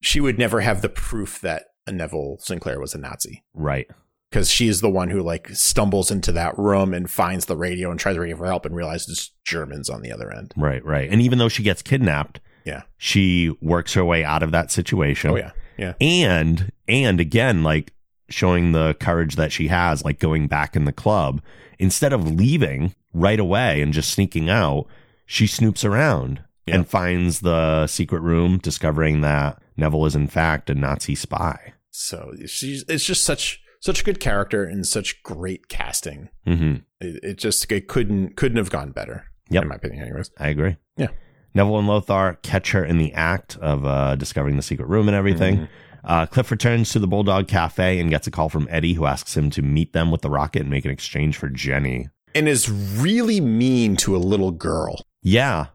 she 0.01 0.19
would 0.21 0.37
never 0.37 0.61
have 0.61 0.81
the 0.81 0.89
proof 0.89 1.41
that 1.41 1.63
neville 1.91 2.37
sinclair 2.39 2.79
was 2.79 2.93
a 2.93 2.97
nazi 2.97 3.43
Right. 3.55 3.87
because 4.29 4.49
she 4.51 4.67
is 4.67 4.81
the 4.81 4.89
one 4.89 5.09
who 5.09 5.21
like 5.21 5.49
stumbles 5.49 6.11
into 6.11 6.31
that 6.33 6.57
room 6.59 6.93
and 6.93 7.09
finds 7.09 7.45
the 7.45 7.57
radio 7.57 7.89
and 7.89 7.99
tries 7.99 8.15
to 8.15 8.21
ring 8.21 8.35
for 8.37 8.45
help 8.45 8.65
and 8.65 8.75
realizes 8.75 9.09
it's 9.09 9.31
germans 9.45 9.89
on 9.89 10.01
the 10.01 10.11
other 10.11 10.31
end 10.31 10.53
Right, 10.55 10.83
right. 10.85 11.09
And 11.09 11.21
even 11.21 11.39
though 11.39 11.49
she 11.49 11.63
gets 11.63 11.81
kidnapped, 11.81 12.39
yeah 12.65 12.83
she 12.97 13.55
works 13.61 13.93
her 13.95 14.05
way 14.05 14.23
out 14.23 14.43
of 14.43 14.51
that 14.51 14.71
situation. 14.71 15.31
oh 15.31 15.35
yeah 15.37 15.51
yeah 15.77 15.93
And 15.99 16.71
and 16.87 17.19
again, 17.19 17.63
like 17.63 17.93
showing 18.29 18.71
the 18.71 18.95
courage 18.99 19.35
that 19.35 19.51
she 19.51 19.67
has, 19.67 20.03
like 20.03 20.19
going 20.19 20.47
back 20.47 20.75
in 20.75 20.85
the 20.85 20.91
club, 20.91 21.41
instead 21.79 22.13
of 22.13 22.29
leaving 22.31 22.93
right 23.13 23.39
away 23.39 23.81
and 23.81 23.93
just 23.93 24.11
sneaking 24.11 24.49
out, 24.49 24.85
she 25.25 25.45
snoops 25.45 25.83
around 25.83 26.41
Yeah. 26.65 26.75
and 26.75 26.87
finds 26.87 27.41
the 27.41 27.87
secret 27.87 28.21
room, 28.21 28.57
discovering 28.57 29.21
that 29.21 29.61
Neville 29.77 30.05
is 30.05 30.15
in 30.15 30.27
fact 30.27 30.69
a 30.69 30.75
Nazi 30.75 31.15
spy. 31.15 31.73
so 31.91 32.33
she's 32.45 32.83
it's 32.89 33.05
just 33.05 33.23
such 33.23 33.61
such 33.79 34.01
a 34.01 34.03
good 34.03 34.19
character 34.19 34.63
and 34.65 34.85
such 34.85 35.21
great 35.23 35.67
casting 35.69 36.27
hmm 36.45 36.75
it, 36.99 37.23
it 37.23 37.37
just 37.37 37.71
it 37.71 37.87
couldn't 37.87 38.35
couldn't 38.35 38.57
have 38.57 38.69
gone 38.69 38.91
better 38.91 39.25
Yep. 39.49 39.63
in 39.63 39.69
my 39.69 39.75
opinion 39.75 40.01
anyways 40.03 40.29
I 40.37 40.49
agree. 40.49 40.75
Yeah. 40.97 41.07
Neville 41.53 41.79
and 41.79 41.87
Lothar 41.87 42.37
catch 42.41 42.71
her 42.71 42.83
in 42.83 42.97
the 42.97 43.13
act 43.13 43.57
of 43.61 43.85
uh, 43.85 44.15
discovering 44.15 44.57
the 44.57 44.61
secret 44.61 44.87
room 44.89 45.07
and 45.07 45.15
everything. 45.15 45.57
Mhm. 45.57 45.67
Uh, 46.05 46.25
Cliff 46.25 46.51
returns 46.51 46.91
to 46.91 46.99
the 46.99 47.07
Bulldog 47.07 47.47
Cafe 47.47 47.99
and 47.99 48.09
gets 48.09 48.27
a 48.27 48.31
call 48.31 48.49
from 48.49 48.67
Eddie, 48.69 48.93
who 48.93 49.05
asks 49.05 49.35
him 49.35 49.49
to 49.51 49.61
meet 49.61 49.93
them 49.93 50.11
with 50.11 50.21
the 50.21 50.29
rocket 50.29 50.61
and 50.61 50.69
make 50.69 50.85
an 50.85 50.91
exchange 50.91 51.37
for 51.37 51.49
Jenny. 51.49 52.09
and 52.33 52.47
is 52.47 52.69
really 52.69 53.39
mean 53.41 53.95
to 53.97 54.15
a 54.15 54.17
little 54.17 54.51
girl 54.51 55.01
Yeah, 55.23 55.67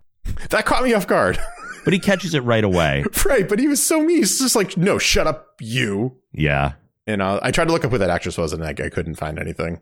that 0.50 0.66
caught 0.66 0.84
me 0.84 0.94
off 0.94 1.06
guard 1.06 1.38
but 1.84 1.92
he 1.92 1.98
catches 1.98 2.34
it 2.34 2.40
right 2.40 2.64
away. 2.64 3.04
Right, 3.24 3.48
but 3.48 3.58
he 3.58 3.68
was 3.68 3.82
so 3.84 4.00
mean. 4.00 4.18
He's 4.18 4.38
just 4.38 4.56
like, 4.56 4.76
no, 4.76 4.98
shut 4.98 5.26
up, 5.26 5.54
you. 5.60 6.16
Yeah, 6.32 6.72
And 7.06 7.22
uh, 7.22 7.40
I 7.42 7.50
tried 7.50 7.66
to 7.66 7.72
look 7.72 7.84
up 7.84 7.90
who 7.90 7.98
that 7.98 8.10
actress 8.10 8.36
was, 8.38 8.52
and 8.52 8.64
I, 8.64 8.70
I 8.70 8.88
couldn't 8.90 9.16
find 9.16 9.38
anything. 9.38 9.80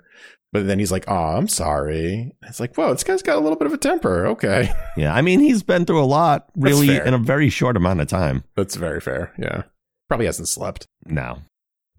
But 0.52 0.66
then 0.66 0.78
he's 0.78 0.90
like, 0.92 1.04
oh, 1.08 1.14
I'm 1.14 1.48
sorry. 1.48 2.32
It's 2.44 2.58
like, 2.60 2.74
whoa, 2.76 2.92
this 2.92 3.04
guy's 3.04 3.22
got 3.22 3.36
a 3.36 3.40
little 3.40 3.58
bit 3.58 3.66
of 3.66 3.72
a 3.74 3.78
temper. 3.78 4.26
Okay. 4.28 4.70
yeah. 4.96 5.14
I 5.14 5.20
mean, 5.20 5.40
he's 5.40 5.62
been 5.62 5.84
through 5.84 6.02
a 6.02 6.06
lot, 6.06 6.48
really, 6.56 6.96
in 6.96 7.12
a 7.14 7.18
very 7.18 7.50
short 7.50 7.76
amount 7.76 8.00
of 8.00 8.08
time. 8.08 8.44
That's 8.56 8.76
very 8.76 9.00
fair. 9.00 9.32
Yeah. 9.38 9.64
Probably 10.08 10.26
hasn't 10.26 10.48
slept. 10.48 10.86
No. 11.06 11.38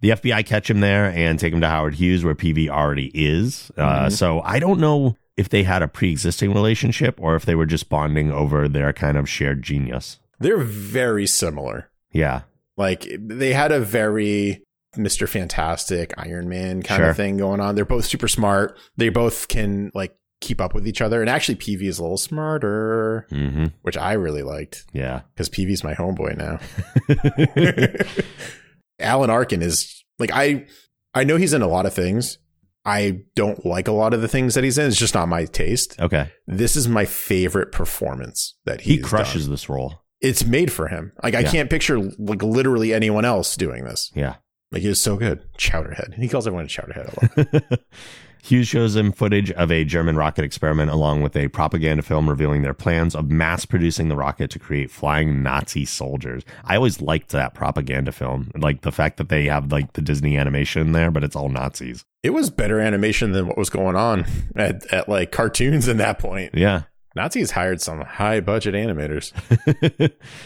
The 0.02 0.10
FBI 0.12 0.46
catch 0.46 0.70
him 0.70 0.80
there 0.80 1.06
and 1.06 1.38
take 1.40 1.54
him 1.54 1.62
to 1.62 1.68
Howard 1.68 1.96
Hughes, 1.96 2.24
where 2.24 2.36
Peevy 2.36 2.70
already 2.70 3.12
is. 3.14 3.70
Uh, 3.78 4.06
Mhm. 4.08 4.12
so 4.12 4.42
I 4.42 4.60
don't 4.60 4.80
know 4.80 5.18
if 5.36 5.50
they 5.50 5.64
had 5.64 5.82
a 5.82 5.88
pre 5.88 6.12
existing 6.12 6.54
relationship 6.54 7.20
or 7.22 7.36
if 7.36 7.46
they 7.46 7.56
were 7.56 7.66
just 7.66 7.90
bonding 7.90 8.32
over 8.32 8.68
their 8.68 8.94
kind 8.94 9.18
of 9.18 9.30
shared 9.30 9.62
genius. 9.62 10.20
They're 10.40 10.58
very 10.58 11.28
similar. 11.28 11.90
Yeah. 12.14 12.42
Like, 12.78 13.08
they 13.20 13.52
had 13.54 13.72
a 13.74 13.80
very 13.82 14.64
Mr. 14.98 15.28
Fantastic, 15.30 16.14
Iron 16.18 16.50
Man 16.50 16.82
kind 16.82 17.00
Sure. 17.02 17.10
of 17.12 17.18
thing 17.18 17.38
going 17.38 17.60
on. 17.60 17.76
They're 17.76 17.86
both 17.86 18.06
super 18.06 18.28
smart. 18.28 18.76
They 18.98 19.10
both 19.10 19.48
can, 19.50 19.92
like, 19.94 20.16
keep 20.42 20.62
up 20.62 20.74
with 20.74 20.88
each 20.88 21.02
other. 21.02 21.22
And 21.22 21.30
actually, 21.30 21.56
Peevy 21.56 21.84
is 21.88 22.00
a 22.00 22.02
little 22.02 22.18
smarter, 22.18 23.28
hmm 23.30 23.66
which 23.82 23.98
I 23.98 24.14
really 24.14 24.44
liked. 24.44 24.86
Yeah. 24.94 25.22
because 25.34 25.50
Peevy's 25.50 25.84
my 25.84 25.94
homeboy 25.94 26.38
now. 26.38 26.60
Alan 29.00 29.30
Arkin 29.30 29.62
is 29.62 30.04
like 30.18 30.32
I 30.34 30.66
I 31.14 31.24
know 31.24 31.38
he's 31.38 31.54
in 31.54 31.62
a 31.62 31.68
lot 31.68 31.86
of 31.86 31.94
things. 31.94 32.38
I 32.86 33.22
don't 33.36 33.66
like 33.66 33.88
a 33.88 33.92
lot 33.92 34.14
of 34.14 34.22
the 34.22 34.28
things 34.28 34.56
that 34.56 34.64
he's 34.64 34.78
in. 34.78 34.88
It's 34.88 34.98
just 34.98 35.14
not 35.14 35.28
my 35.28 35.46
taste. 35.46 36.00
okay. 36.00 36.32
This 36.48 36.76
is 36.76 36.88
my 36.88 37.06
favorite 37.06 37.72
performance 37.72 38.56
that 38.66 38.82
He 38.82 38.96
he's 38.98 39.06
crushes 39.06 39.44
done. 39.44 39.52
this 39.52 39.70
role. 39.70 40.02
It's 40.22 40.46
made 40.46 40.72
for 40.72 40.88
him. 40.88 41.12
Like 41.24 41.36
I 41.36 41.42
Yeah. 41.42 41.52
can't 41.52 41.70
picture 41.70 42.00
like 42.18 42.42
literally 42.44 42.94
anyone 42.94 43.26
else 43.26 43.56
doing 43.56 43.84
this. 43.86 44.12
Yeah. 44.16 44.36
Like 44.72 44.82
he 44.82 44.88
is 44.90 45.02
so 45.02 45.18
good. 45.18 45.44
Chowderhead. 45.58 46.14
He 46.16 46.28
calls 46.30 46.48
everyone 46.48 46.66
a 46.66 46.68
chowderhead. 46.70 47.80
I 48.40 48.46
love 48.46 48.46
it. 48.46 48.46
Hughes 48.46 48.68
shows 48.68 48.96
him 48.96 49.12
footage 49.12 49.52
of 49.52 49.72
a 49.72 49.84
German 49.84 50.16
rocket 50.16 50.44
experiment 50.44 50.92
along 50.92 51.22
with 51.22 51.36
a 51.36 51.48
propaganda 51.50 52.04
film 52.04 52.30
revealing 52.30 52.62
their 52.62 52.74
plans 52.74 53.16
of 53.16 53.30
mass 53.30 53.66
producing 53.66 54.08
the 54.10 54.16
rocket 54.16 54.50
to 54.52 54.60
create 54.60 54.90
flying 54.92 55.44
Nazi 55.44 55.86
soldiers. 55.86 56.44
I 56.64 56.76
always 56.76 57.02
liked 57.02 57.30
that 57.30 57.54
propaganda 57.54 58.12
film. 58.12 58.52
Like 58.58 58.82
the 58.82 58.92
fact 58.92 59.18
that 59.18 59.30
they 59.30 59.46
have 59.46 59.72
like 59.72 59.94
the 59.94 60.02
Disney 60.02 60.38
animation 60.38 60.92
there, 60.92 61.12
but 61.12 61.24
it's 61.24 61.36
all 61.36 61.50
Nazis. 61.50 62.06
it 62.24 62.32
was 62.32 62.50
better 62.50 62.80
animation 62.80 63.32
than 63.32 63.48
what 63.48 63.58
was 63.58 63.70
going 63.70 63.96
on 63.96 64.26
at, 64.56 64.86
at 64.94 65.08
like 65.10 65.32
cartoons 65.32 65.88
in 65.88 65.98
that 65.98 66.20
point. 66.20 66.54
Yeah. 66.56 66.84
Nazis 67.16 67.52
hired 67.52 67.82
some 67.82 68.02
high 68.02 68.40
budget 68.40 68.76
animators. 68.76 69.34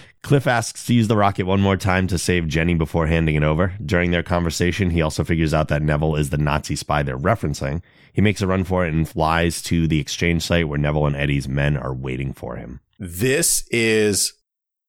Cliff 0.23 0.47
asks 0.47 0.85
to 0.85 0.93
use 0.93 1.07
the 1.09 1.17
rocket 1.17 1.45
one 1.45 1.59
more 1.61 1.75
time 1.77 2.07
to 2.07 2.17
save 2.17 2.47
Jenny 2.47 2.73
before 2.73 3.07
handing 3.07 3.35
it 3.35 3.43
over. 3.43 3.73
During 3.85 4.11
their 4.11 4.23
conversation, 4.23 4.89
he 4.89 5.01
also 5.01 5.23
figures 5.23 5.53
out 5.53 5.67
that 5.67 5.81
Neville 5.81 6.15
is 6.15 6.29
the 6.29 6.37
Nazi 6.37 6.75
spy 6.77 7.03
they're 7.03 7.17
referencing. 7.17 7.81
He 8.13 8.21
makes 8.21 8.41
a 8.41 8.47
run 8.47 8.63
for 8.63 8.85
it 8.85 8.93
and 8.93 9.07
flies 9.07 9.61
to 9.63 9.85
the 9.85 9.99
exchange 9.99 10.43
site 10.43 10.69
where 10.69 10.79
Neville 10.79 11.07
and 11.07 11.15
Eddie's 11.15 11.47
men 11.49 11.75
are 11.75 11.93
waiting 11.93 12.31
for 12.33 12.55
him. 12.55 12.79
This 12.99 13.65
is 13.69 14.33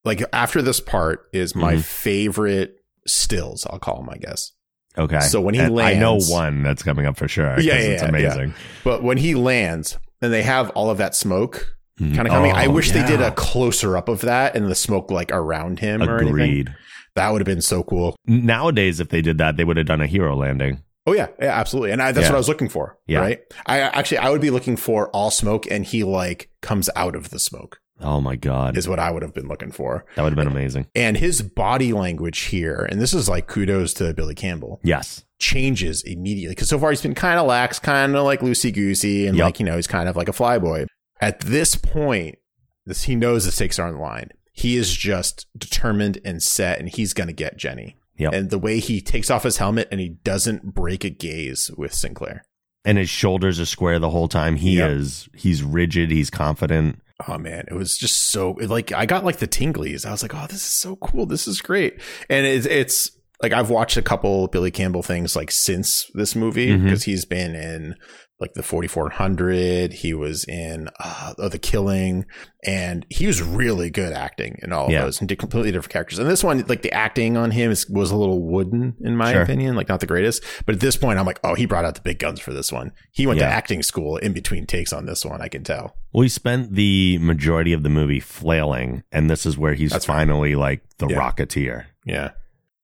like 0.05 0.23
after 0.33 0.63
this 0.63 0.79
part 0.81 1.27
is 1.33 1.55
my 1.57 1.75
Mhm. 1.75 1.83
favorite 1.83 2.77
stills. 3.07 3.67
I'll 3.69 3.79
call 3.81 3.97
them, 3.97 4.11
I 4.11 4.19
guess. 4.19 4.53
Okay. 4.97 5.19
So 5.21 5.41
when 5.41 5.55
he 5.55 5.61
And 5.61 5.81
I 5.81 5.95
know 5.95 6.19
one 6.21 6.63
that's 6.63 6.85
coming 6.85 7.07
up 7.07 7.17
for 7.17 7.27
sure. 7.27 7.59
Yeah, 7.59 7.75
yeah, 7.75 7.81
it's 7.81 8.03
yeah, 8.03 8.09
amazing. 8.09 8.55
But 8.85 9.03
when 9.03 9.17
he 9.17 9.35
lands 9.35 9.99
and 10.23 10.33
they 10.33 10.43
have 10.45 10.71
all 10.71 10.91
of 10.91 10.99
that 10.99 11.17
smoke. 11.17 11.75
Mm-hmm. 12.01 12.15
kind 12.17 12.27
of 12.27 12.33
coming, 12.35 12.53
I 12.53 12.67
Oh, 12.67 12.71
wish 12.73 12.91
they 12.91 13.05
did 13.07 13.21
a 13.21 13.31
closer 13.33 13.97
up 13.97 14.09
of 14.09 14.23
that 14.23 14.57
and 14.57 14.67
the 14.69 14.75
smoke 14.75 15.11
like 15.13 15.31
around 15.33 15.79
him 15.79 16.03
or 16.03 16.17
anything. 16.17 16.29
Agreed. 16.29 16.75
That 17.15 17.31
would 17.31 17.41
have 17.41 17.47
been 17.47 17.61
so 17.63 17.85
cool. 17.85 18.17
Nowadays, 18.27 18.99
if 18.99 19.11
they 19.11 19.23
did 19.23 19.39
that, 19.39 19.57
they 19.57 19.63
would 19.65 19.77
have 19.77 19.87
done 19.87 20.01
a 20.01 20.07
hero 20.09 20.35
landing. 20.37 20.83
Oh 21.07 21.13
yeah, 21.13 21.29
yeah, 21.39 21.57
absolutely. 21.59 21.93
And 21.93 22.03
I, 22.03 22.11
that's 22.13 22.25
Yeah. 22.25 22.31
what 22.31 22.37
I 22.37 22.39
was 22.39 22.49
looking 22.49 22.69
for. 22.69 22.99
Yeah. 23.07 23.21
Right. 23.21 23.41
I 23.67 23.79
actually 23.81 24.19
I 24.19 24.31
would 24.31 24.41
be 24.41 24.51
looking 24.51 24.77
for 24.77 25.09
all 25.11 25.31
smoke 25.31 25.71
and 25.71 25.85
he 25.85 26.03
like 26.03 26.51
comes 26.63 26.91
out 26.97 27.15
of 27.15 27.31
the 27.31 27.39
smoke 27.39 27.79
Oh 28.01 28.21
my 28.21 28.35
god, 28.35 28.77
is 28.77 28.89
what 28.89 28.99
I 28.99 29.13
would 29.13 29.23
have 29.23 29.35
been 29.35 29.47
looking 29.47 29.71
for. 29.71 30.05
that 30.17 30.23
would 30.23 30.33
have 30.33 30.37
been 30.37 30.53
amazing. 30.53 30.87
And 30.97 31.17
his 31.17 31.43
body 31.43 31.93
language 31.93 32.41
here, 32.41 32.89
and 32.91 33.01
this 33.01 33.15
is 33.15 33.29
like 33.29 33.47
kudos 33.47 33.95
to 33.95 34.13
Billy 34.15 34.35
Campbell, 34.35 34.81
Yes. 34.83 35.25
changes 35.39 36.03
immediately. 36.03 36.55
Because 36.57 36.69
so 36.71 36.79
far 36.79 36.91
he's 36.91 37.03
been 37.03 37.15
kind 37.15 37.39
of 37.39 37.47
lax, 37.47 37.79
kind 37.79 38.17
of 38.17 38.25
like 38.25 38.41
loosey 38.41 38.73
goosey, 38.75 39.27
and 39.29 39.37
Yep. 39.37 39.45
like 39.45 39.61
you 39.61 39.67
know 39.67 39.77
he's 39.77 39.87
kind 39.87 40.09
of 40.09 40.17
like 40.17 40.29
a 40.29 40.33
flyboy. 40.33 40.87
At 41.25 41.41
this 41.41 41.75
point, 41.75 42.37
this 42.85 43.05
he 43.05 43.15
knows 43.15 43.47
the 43.47 43.53
stakes 43.53 43.79
are 43.79 43.89
on 43.89 43.95
the 43.95 44.01
line. 44.01 44.29
He 44.53 44.77
is 44.77 44.93
just 44.95 45.47
determined 45.57 46.19
and 46.25 46.43
set, 46.43 46.79
and 46.79 46.89
he's 46.89 47.15
going 47.15 47.29
to 47.29 47.33
get 47.33 47.57
Jenny. 47.57 47.97
Yep. 48.19 48.33
And 48.35 48.51
the 48.51 48.59
way 48.59 48.79
he 48.79 49.01
takes 49.01 49.31
off 49.31 49.43
his 49.43 49.57
helmet 49.57 49.89
and 49.91 50.01
he 50.01 50.11
doesn't 50.11 50.75
break 50.75 51.03
a 51.03 51.11
gaze 51.11 51.71
with 51.79 51.95
Sinclair. 51.95 52.45
And 52.85 52.99
his 52.99 53.09
shoulders 53.09 53.59
are 53.59 53.65
square 53.65 53.99
the 53.99 54.11
whole 54.11 54.29
time. 54.29 54.57
He 54.57 54.77
Yep. 54.77 54.91
is. 54.91 55.29
He's 55.35 55.63
rigid. 55.63 56.11
He's 56.11 56.29
confident. 56.31 57.01
Oh 57.27 57.39
man, 57.39 57.65
it 57.69 57.75
was 57.75 57.97
just 57.97 58.31
so 58.31 58.51
like 58.61 58.93
I 58.93 59.07
got 59.07 59.25
like 59.25 59.39
the 59.39 59.49
tinglies. 59.49 60.05
I 60.05 60.11
was 60.11 60.23
like, 60.23 60.35
oh, 60.35 60.47
this 60.47 60.57
is 60.59 60.63
so 60.63 60.97
cool. 60.97 61.25
This 61.27 61.49
is 61.49 61.63
great. 61.63 61.99
And 62.29 62.45
it's 62.45 62.67
it's 62.67 63.11
like 63.43 63.53
I've 63.53 63.71
watched 63.71 63.97
a 63.97 64.03
couple 64.03 64.47
Billy 64.49 64.71
Campbell 64.71 65.03
things 65.03 65.35
like 65.37 65.51
since 65.51 66.11
this 66.15 66.35
movie 66.37 66.77
because 66.77 67.05
he's 67.05 67.25
been 67.25 67.55
in 67.55 67.95
like 68.41 68.55
the 68.55 68.63
4400. 68.63 69.93
He 69.93 70.13
was 70.13 70.45
in 70.45 70.89
uh, 71.01 71.35
The 71.49 71.59
Killing, 71.59 72.25
and 72.67 73.07
he 73.09 73.27
was 73.27 73.41
really 73.43 73.91
good 73.91 74.13
acting 74.13 74.59
in 74.63 74.73
all 74.73 74.87
of 74.87 74.93
Yeah. 74.93 75.03
those 75.03 75.21
and 75.21 75.29
did 75.29 75.39
completely 75.39 75.71
different 75.73 75.93
characters. 75.93 76.19
And 76.19 76.29
this 76.29 76.43
one, 76.43 76.65
like 76.69 76.83
the 76.83 76.93
acting 76.93 77.37
on 77.37 77.53
him 77.53 77.71
is, 77.71 77.89
was 77.89 78.11
a 78.11 78.17
little 78.17 78.43
wooden 78.43 78.97
in 79.03 79.17
my 79.17 79.33
Sure. 79.33 79.43
opinion, 79.43 79.77
like 79.77 79.89
not 79.89 80.01
the 80.01 80.07
greatest. 80.07 80.43
But 80.67 80.75
at 80.75 80.81
this 80.81 80.97
point, 80.97 81.19
I'm 81.19 81.27
like, 81.27 81.39
oh, 81.45 81.55
he 81.55 81.65
brought 81.67 81.85
out 81.85 81.95
the 81.95 82.01
big 82.03 82.19
guns 82.19 82.41
for 82.41 82.53
this 82.53 82.73
one. 82.73 82.91
He 83.13 83.27
went 83.27 83.39
Yeah. 83.41 83.47
to 83.49 83.53
acting 83.55 83.83
school 83.83 84.17
in 84.17 84.33
between 84.33 84.67
takes 84.67 84.93
on 84.93 85.07
this 85.07 85.25
one. 85.25 85.41
I 85.41 85.49
can 85.49 85.63
tell. 85.63 85.97
Well, 86.13 86.23
he 86.23 86.29
spent 86.29 86.75
the 86.75 87.19
majority 87.19 87.73
of 87.73 87.83
the 87.85 87.89
movie 87.89 88.21
flailing, 88.21 89.05
and 89.13 89.31
this 89.31 89.47
is 89.47 89.57
where 89.57 89.75
he's 89.75 89.91
That's 89.93 90.09
right. 90.09 90.17
finally 90.17 90.55
like 90.57 90.83
the 90.99 91.07
Yeah. 91.09 91.19
Rocketeer. 91.19 91.85
Yeah. 92.05 92.31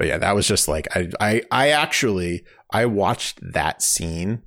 But 0.01 0.07
yeah, 0.09 0.17
that 0.17 0.35
was 0.35 0.49
just 0.49 0.67
like 0.67 0.89
I 0.97 1.11
I 1.21 1.43
I 1.51 1.69
actually 1.69 2.43
I 2.73 2.87
watched 2.87 3.39
that 3.53 3.83
scene 3.83 4.41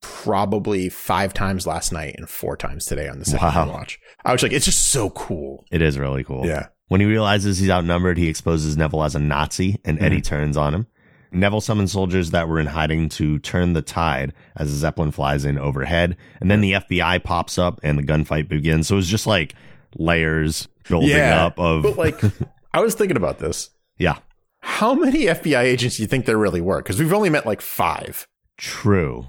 probably 0.00 0.88
five 0.88 1.34
times 1.34 1.66
last 1.66 1.92
night 1.92 2.14
and 2.16 2.26
four 2.26 2.56
times 2.56 2.86
today 2.86 3.06
on 3.06 3.18
the 3.18 3.26
second 3.26 3.46
Wow. 3.48 3.68
watch. 3.68 4.00
I 4.24 4.32
was 4.32 4.42
like, 4.42 4.52
it's 4.52 4.64
just 4.64 4.88
so 4.88 5.10
cool. 5.10 5.66
It 5.70 5.82
is 5.82 5.98
really 5.98 6.24
cool. 6.24 6.46
Yeah. 6.46 6.68
When 6.88 7.02
he 7.02 7.06
realizes 7.06 7.58
he's 7.58 7.68
outnumbered, 7.68 8.16
he 8.16 8.28
exposes 8.28 8.76
Neville 8.78 9.04
as 9.04 9.14
a 9.14 9.18
Nazi, 9.20 9.78
and 9.84 10.00
Eddie 10.02 10.16
Mm-hmm. 10.16 10.22
turns 10.22 10.56
on 10.56 10.74
him. 10.74 10.86
Neville 11.32 11.60
summons 11.60 11.92
soldiers 11.92 12.30
that 12.30 12.48
were 12.48 12.58
in 12.58 12.66
hiding 12.66 13.10
to 13.10 13.38
turn 13.40 13.74
the 13.74 13.82
tide 13.82 14.32
as 14.56 14.72
a 14.72 14.76
Zeppelin 14.76 15.12
flies 15.12 15.44
in 15.44 15.58
overhead. 15.58 16.16
And 16.40 16.50
then 16.50 16.62
the 16.62 16.72
FBI 16.72 17.22
pops 17.24 17.58
up 17.58 17.78
and 17.82 17.98
the 17.98 18.02
gunfight 18.02 18.48
begins. 18.48 18.88
So 18.88 18.96
it's 18.98 19.06
just 19.06 19.26
like 19.26 19.54
layers 19.96 20.66
building 20.88 21.10
Yeah, 21.10 21.44
up 21.46 21.58
of. 21.58 21.82
But 21.82 21.96
like 21.98 22.20
I 22.74 22.80
was 22.80 22.94
thinking 22.94 23.16
about 23.18 23.38
this. 23.38 23.70
yeah, 23.98 24.18
How 24.62 24.94
many 24.94 25.24
FBI 25.24 25.62
agents 25.62 25.96
do 25.96 26.02
you 26.02 26.06
think 26.08 26.24
there 26.24 26.38
really 26.38 26.60
were? 26.60 26.78
Because 26.78 26.98
we've 26.98 27.12
only 27.12 27.30
met 27.30 27.46
like 27.46 27.60
five. 27.60 28.26
true. 28.58 29.26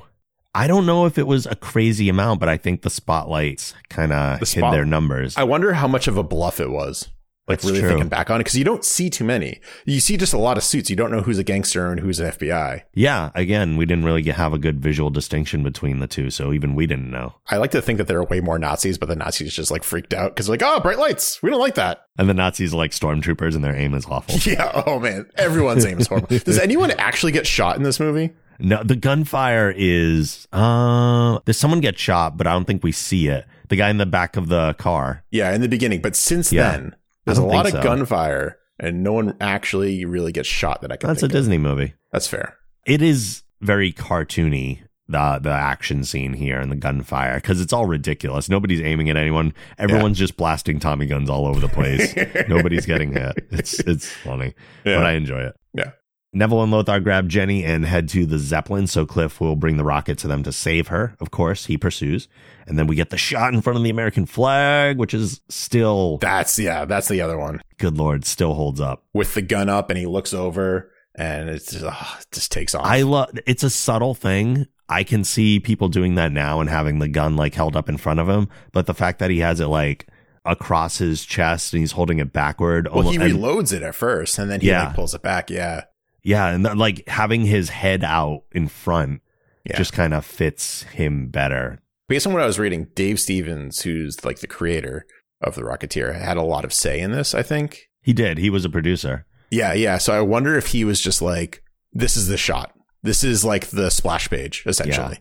I 0.55 0.67
don't 0.67 0.85
know 0.85 1.07
if 1.07 1.17
it 1.17 1.25
was 1.25 1.47
a 1.47 1.55
crazy 1.55 2.09
amount, 2.09 2.39
but 2.39 2.47
I 2.47 2.57
think 2.57 2.83
the 2.83 2.91
spotlights 2.91 3.73
kind 3.89 4.13
of 4.13 4.33
The 4.39 4.45
hid 4.45 4.59
spot- 4.59 4.71
their 4.71 4.85
numbers. 4.85 5.35
I 5.35 5.43
wonder 5.43 5.73
how 5.73 5.87
much 5.87 6.07
of 6.07 6.15
a 6.15 6.21
bluff 6.21 6.59
it 6.59 6.69
was. 6.69 7.09
Like 7.45 7.59
That's 7.59 7.65
really 7.65 7.81
true. 7.81 7.89
thinking 7.89 8.07
back 8.07 8.29
on 8.29 8.37
it, 8.37 8.45
because 8.45 8.57
you 8.57 8.63
don't 8.63 8.85
see 8.85 9.09
too 9.09 9.25
many. 9.25 9.59
You 9.85 9.99
see 9.99 10.15
just 10.15 10.33
a 10.33 10.37
lot 10.37 10.57
of 10.57 10.63
suits. 10.63 10.89
You 10.89 10.95
don't 10.95 11.11
know 11.11 11.19
who's 11.21 11.37
a 11.39 11.43
gangster 11.43 11.91
and 11.91 11.99
who's 11.99 12.21
an 12.21 12.31
FBI. 12.31 12.83
yeah, 12.93 13.31
again, 13.35 13.75
we 13.75 13.85
didn't 13.85 14.05
really 14.05 14.23
have 14.23 14.53
a 14.53 14.57
good 14.57 14.79
visual 14.79 15.09
distinction 15.09 15.61
between 15.61 15.99
the 15.99 16.07
two, 16.07 16.29
so 16.29 16.53
even 16.53 16.73
we 16.73 16.87
didn't 16.87 17.11
know. 17.11 17.35
I 17.49 17.57
like 17.57 17.71
to 17.71 17.81
think 17.81 17.97
that 17.97 18.07
there 18.07 18.17
are 18.19 18.23
way 18.23 18.39
more 18.39 18.57
Nazis, 18.57 18.97
but 18.97 19.09
the 19.09 19.17
Nazis 19.17 19.53
just 19.53 19.71
like 19.71 19.83
freaked 19.83 20.13
out 20.13 20.33
because 20.33 20.47
like, 20.47 20.61
oh, 20.63 20.79
bright 20.79 20.99
lights. 20.99 21.43
We 21.43 21.49
don't 21.49 21.59
like 21.59 21.75
that. 21.75 22.05
And 22.17 22.29
the 22.29 22.33
Nazis 22.33 22.73
like 22.73 22.91
stormtroopers, 22.91 23.55
and 23.55 23.63
their 23.63 23.75
aim 23.75 23.93
is 23.93 24.05
awful. 24.05 24.35
Yeah. 24.49 24.83
Oh 24.85 24.99
man, 24.99 25.29
everyone's 25.35 25.85
aim 25.85 25.99
is 25.99 26.07
horrible. 26.07 26.27
Does 26.39 26.59
anyone 26.59 26.91
actually 26.91 27.33
get 27.33 27.45
shot 27.45 27.75
in 27.75 27.83
this 27.83 27.99
movie? 27.99 28.31
No, 28.59 28.83
the 28.83 28.95
gunfire 28.95 29.73
is 29.75 30.47
uh 30.53 31.39
there's 31.43 31.57
someone 31.57 31.81
get 31.81 31.99
shot, 31.99 32.37
but 32.37 32.47
I 32.47 32.53
don't 32.53 32.65
think 32.65 32.83
we 32.83 32.91
see 32.93 33.27
it. 33.27 33.45
The 33.67 33.75
guy 33.75 33.89
in 33.89 33.97
the 33.97 34.05
back 34.05 34.37
of 34.37 34.47
the 34.47 34.75
car. 34.75 35.23
Yeah, 35.31 35.53
in 35.53 35.59
the 35.61 35.67
beginning, 35.67 36.01
but 36.01 36.15
since 36.15 36.53
Yeah. 36.53 36.71
then, 36.71 36.95
there's 37.25 37.37
a 37.37 37.43
lot 37.45 37.65
of 37.65 37.71
so. 37.73 37.81
gunfire, 37.83 38.57
and 38.79 39.03
no 39.03 39.13
one 39.13 39.35
actually 39.39 40.05
really 40.05 40.31
gets 40.31 40.47
shot 40.47 40.81
that 40.81 40.91
I 40.91 40.95
can. 40.97 41.07
That's 41.07 41.23
a 41.23 41.27
of. 41.27 41.31
Disney 41.31 41.57
movie. 41.57 41.93
That's 42.11 42.27
fair. 42.27 42.57
It 42.85 43.01
is 43.01 43.43
very 43.61 43.93
cartoony 43.93 44.79
the 45.07 45.39
the 45.41 45.49
action 45.51 46.03
scene 46.03 46.33
here 46.33 46.59
and 46.59 46.71
the 46.71 46.75
gunfire 46.75 47.35
because 47.35 47.59
it's 47.61 47.73
all 47.73 47.85
ridiculous. 47.85 48.49
Nobody's 48.49 48.81
aiming 48.81 49.09
at 49.09 49.17
anyone. 49.17 49.53
Everyone's 49.77 50.17
just 50.17 50.37
blasting 50.37 50.79
Tommy 50.79 51.05
guns 51.05 51.29
all 51.29 51.45
over 51.45 51.59
the 51.59 51.67
place. 51.67 52.15
Nobody's 52.47 52.85
getting 52.85 53.11
hit. 53.13 53.47
It's 53.51 53.79
it's 53.79 54.09
funny, 54.09 54.53
Yeah. 54.85 54.97
but 54.97 55.05
I 55.05 55.11
enjoy 55.13 55.41
it. 55.41 55.55
Yeah. 55.73 55.91
Neville 56.33 56.63
and 56.63 56.71
Lothar 56.71 56.99
grab 56.99 57.29
Jenny 57.29 57.63
and 57.63 57.85
head 57.85 58.09
to 58.09 58.25
the 58.25 58.39
Zeppelin, 58.39 58.87
so 58.87 59.05
Cliff 59.05 59.39
will 59.39 59.55
bring 59.55 59.77
the 59.77 59.83
rocket 59.83 60.17
to 60.19 60.27
them 60.27 60.41
to 60.43 60.51
save 60.51 60.87
her. 60.87 61.15
Of 61.19 61.29
course, 61.31 61.65
he 61.67 61.77
pursues. 61.77 62.27
And 62.65 62.77
then 62.79 62.87
we 62.87 62.95
get 62.95 63.09
the 63.11 63.17
shot 63.17 63.53
in 63.53 63.61
front 63.61 63.77
of 63.77 63.83
the 63.83 63.89
American 63.89 64.25
flag, 64.25 64.97
which 64.97 65.13
is 65.13 65.41
still, 65.49 66.17
That's 66.19 66.57
yeah. 66.57 66.85
That's 66.85 67.07
the 67.07 67.21
other 67.21 67.37
one 67.37 67.61
good 67.77 67.97
lord, 67.97 68.25
still 68.25 68.53
holds 68.53 68.79
up. 68.79 69.03
with 69.13 69.33
the 69.33 69.41
gun 69.41 69.69
up, 69.69 69.89
and 69.89 69.99
he 69.99 70.05
looks 70.05 70.33
over, 70.33 70.89
and 71.15 71.49
it's 71.49 71.71
just, 71.71 71.83
it 71.83 72.25
just 72.31 72.51
takes 72.51 72.73
off. 72.73 72.85
I 72.85 73.01
love 73.01 73.29
it's 73.45 73.63
a 73.63 73.69
subtle 73.69 74.13
thing. 74.15 74.65
I 74.89 75.03
can 75.03 75.23
see 75.23 75.59
people 75.59 75.87
doing 75.89 76.15
that 76.15 76.31
now 76.31 76.59
and 76.61 76.69
having 76.69 76.99
the 76.99 77.07
gun 77.07 77.35
like 77.35 77.53
held 77.55 77.75
up 77.75 77.89
in 77.89 77.97
front 77.97 78.19
of 78.19 78.27
him, 78.29 78.47
but 78.71 78.85
the 78.85 78.93
fact 78.93 79.19
that 79.19 79.29
he 79.31 79.39
has 79.39 79.59
it 79.59 79.67
like 79.67 80.07
across 80.45 80.97
his 80.97 81.23
chest 81.25 81.73
and 81.73 81.79
he's 81.81 81.93
holding 81.93 82.19
it 82.19 82.33
backward. 82.33 82.87
well, 82.91 83.01
he 83.09 83.17
almo- 83.17 83.25
and- 83.25 83.35
reloads 83.43 83.73
it 83.73 83.81
at 83.83 83.95
first, 83.95 84.37
and 84.39 84.49
then 84.51 84.61
he 84.61 84.67
Yeah. 84.67 84.85
like 84.87 84.95
pulls 84.95 85.13
it 85.13 85.21
back. 85.21 85.49
Yeah. 85.49 85.83
Yeah, 86.23 86.47
and 86.47 86.65
then, 86.65 86.77
like 86.77 87.07
having 87.07 87.45
his 87.45 87.69
head 87.69 88.03
out 88.03 88.41
in 88.51 88.67
front 88.67 89.21
Yeah. 89.65 89.77
just 89.77 89.93
kind 89.93 90.13
of 90.13 90.25
fits 90.25 90.83
him 90.83 91.27
better. 91.29 91.79
based 92.09 92.27
on 92.27 92.33
what 92.33 92.43
I 92.43 92.45
was 92.45 92.59
reading, 92.59 92.87
Dave 92.95 93.19
Stevens, 93.19 93.81
who's 93.81 94.23
like 94.25 94.39
the 94.39 94.47
creator 94.47 95.05
of 95.41 95.55
the 95.55 95.61
Rocketeer, 95.61 96.13
had 96.19 96.37
a 96.37 96.43
lot 96.43 96.63
of 96.65 96.73
say 96.73 96.99
in 96.99 97.11
this. 97.11 97.33
I 97.33 97.41
think. 97.43 97.89
He 98.01 98.13
did. 98.13 98.37
He 98.37 98.49
was 98.49 98.65
a 98.65 98.69
producer. 98.69 99.25
Yeah, 99.49 99.73
yeah. 99.73 99.97
So 99.97 100.13
I 100.13 100.21
wonder 100.21 100.55
if 100.57 100.67
he 100.67 100.83
was 100.83 100.99
just 100.99 101.21
like, 101.21 101.63
"This 101.93 102.17
is 102.17 102.27
the 102.27 102.37
shot. 102.37 102.73
This 103.01 103.23
is 103.23 103.43
like 103.45 103.67
the 103.67 103.89
splash 103.89 104.29
page, 104.29 104.63
essentially." 104.65 105.19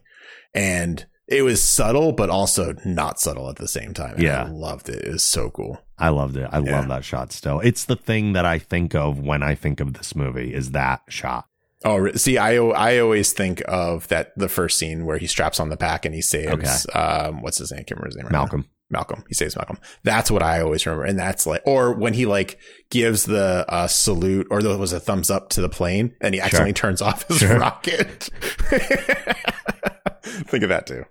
And 0.55 1.07
it 1.32 1.42
was 1.42 1.62
subtle, 1.62 2.12
but 2.12 2.30
also 2.30 2.74
not 2.84 3.18
subtle 3.20 3.48
at 3.48 3.56
the 3.56 3.68
same 3.68 3.94
time. 3.94 4.14
And 4.14 4.22
Yeah. 4.22 4.44
I 4.44 4.48
loved 4.48 4.88
it. 4.88 5.04
It 5.04 5.12
was 5.12 5.22
so 5.24 5.50
cool. 5.50 5.80
I 5.98 6.08
loved 6.10 6.36
it. 6.36 6.48
I 6.52 6.58
Yeah. 6.60 6.78
love 6.80 6.88
that 6.88 7.04
shot 7.04 7.32
still. 7.32 7.60
It's 7.60 7.84
the 7.84 7.96
thing 7.96 8.32
that 8.34 8.44
I 8.44 8.58
think 8.58 8.94
of 8.94 9.18
when 9.18 9.42
I 9.42 9.54
think 9.54 9.80
of 9.80 9.94
this 9.94 10.14
movie 10.14 10.52
is 10.54 10.72
that 10.72 11.00
shot. 11.08 11.46
Oh, 11.84 12.12
see, 12.12 12.38
I 12.38 12.54
I 12.58 12.98
always 12.98 13.32
think 13.32 13.60
of 13.66 14.06
that 14.08 14.32
the 14.36 14.48
first 14.48 14.78
scene 14.78 15.04
where 15.04 15.18
he 15.18 15.26
straps 15.26 15.58
on 15.58 15.68
the 15.68 15.76
pack 15.76 16.04
and 16.04 16.14
he 16.14 16.22
saves 16.22 16.86
um 16.94 17.42
what's 17.42 17.58
his 17.58 17.72
name? 17.72 17.80
I 17.80 17.82
can't 17.82 17.98
remember 17.98 18.06
his 18.08 18.16
name. 18.16 18.26
Right 18.26 18.32
now. 18.32 18.38
Malcolm. 18.42 18.66
Malcolm. 18.88 19.24
He 19.26 19.34
saves 19.34 19.56
Malcolm. 19.56 19.78
That's 20.04 20.30
what 20.30 20.42
I 20.42 20.60
always 20.60 20.84
remember. 20.84 21.06
And 21.06 21.18
that's 21.18 21.46
like, 21.46 21.62
or 21.64 21.92
when 21.94 22.12
he 22.12 22.26
like 22.26 22.58
gives 22.90 23.24
the 23.24 23.64
uh, 23.68 23.86
salute 23.88 24.46
or 24.50 24.62
there 24.62 24.76
was 24.76 24.92
a 24.92 25.00
thumbs 25.00 25.30
up 25.30 25.48
to 25.50 25.60
the 25.62 25.68
plane 25.70 26.14
and 26.20 26.34
he 26.34 26.40
accidentally 26.42 26.74
turns 26.74 27.00
off 27.00 27.26
his 27.26 27.38
Sure. 27.38 27.58
rocket. 27.58 28.28
Think 30.24 30.62
of 30.62 30.68
that 30.68 30.86
too. 30.86 31.04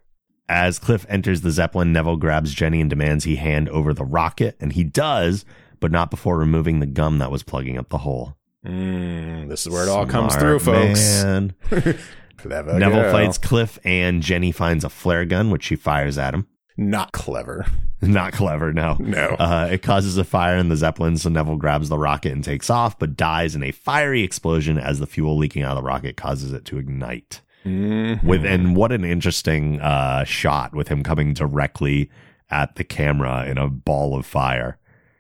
As 0.52 0.80
Cliff 0.80 1.06
enters 1.08 1.40
the 1.42 1.52
Zeppelin, 1.52 1.94
Neville 1.94 2.18
grabs 2.18 2.54
Jenny 2.54 2.82
and 2.82 2.90
demands 2.90 3.24
he 3.24 3.38
hand 3.38 3.70
over 3.70 3.94
the 3.94 4.04
rocket, 4.04 4.58
and 4.60 4.74
he 4.74 4.84
does, 4.84 5.46
but 5.80 5.94
not 5.94 6.12
before 6.12 6.38
removing 6.38 6.82
the 6.82 6.86
gum 6.86 7.20
that 7.20 7.32
was 7.32 7.42
plugging 7.42 7.78
up 7.78 7.88
the 7.88 8.00
hole. 8.00 8.36
Mm, 8.66 9.48
this 9.48 9.66
is 9.66 9.72
where 9.72 9.84
it 9.84 9.90
all 9.90 10.06
comes 10.06 10.36
through, 10.36 10.60
folks. 10.60 11.24
Neville 12.44 13.02
girl. 13.02 13.12
fights 13.14 13.38
Cliff, 13.38 13.80
and 13.86 14.22
Jenny 14.22 14.52
finds 14.52 14.84
a 14.84 14.90
flare 14.90 15.24
gun, 15.24 15.52
which 15.52 15.64
she 15.64 15.78
fires 15.78 16.18
at 16.18 16.34
him. 16.34 16.48
Not 16.76 17.14
clever. 17.14 17.66
Not 18.02 18.34
clever, 18.34 18.74
no. 18.74 18.98
No. 19.00 19.28
Uh, 19.40 19.70
it 19.72 19.84
causes 19.84 20.18
a 20.18 20.26
fire 20.26 20.58
in 20.58 20.68
the 20.68 20.76
Zeppelin, 20.76 21.18
so 21.18 21.30
Neville 21.30 21.56
grabs 21.56 21.88
the 21.88 21.98
rocket 21.98 22.34
and 22.34 22.44
takes 22.44 22.70
off, 22.70 23.00
but 23.00 23.16
dies 23.16 23.56
in 23.56 23.64
a 23.64 23.72
fiery 23.72 24.22
explosion 24.24 24.78
as 24.78 25.00
the 25.00 25.08
fuel 25.08 25.38
leaking 25.38 25.64
out 25.64 25.78
of 25.78 25.82
the 25.82 25.88
rocket 25.88 26.18
causes 26.18 26.52
it 26.52 26.66
to 26.66 26.78
ignite. 26.78 27.42
Mhm. 27.66 28.24
With 28.24 28.46
and 28.46 28.76
what 28.76 28.92
an 28.92 29.04
interesting 29.06 29.80
uh, 29.82 30.24
shot 30.24 30.74
with 30.74 30.88
him 30.88 31.04
coming 31.04 31.34
directly 31.34 32.10
at 32.50 32.76
the 32.76 32.84
camera 32.84 33.46
in 33.46 33.58
a 33.58 33.68
ball 33.70 34.16
of 34.18 34.26
fire. 34.26 34.78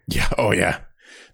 yeah. 0.07 0.27
Oh 0.37 0.51
yeah. 0.51 0.79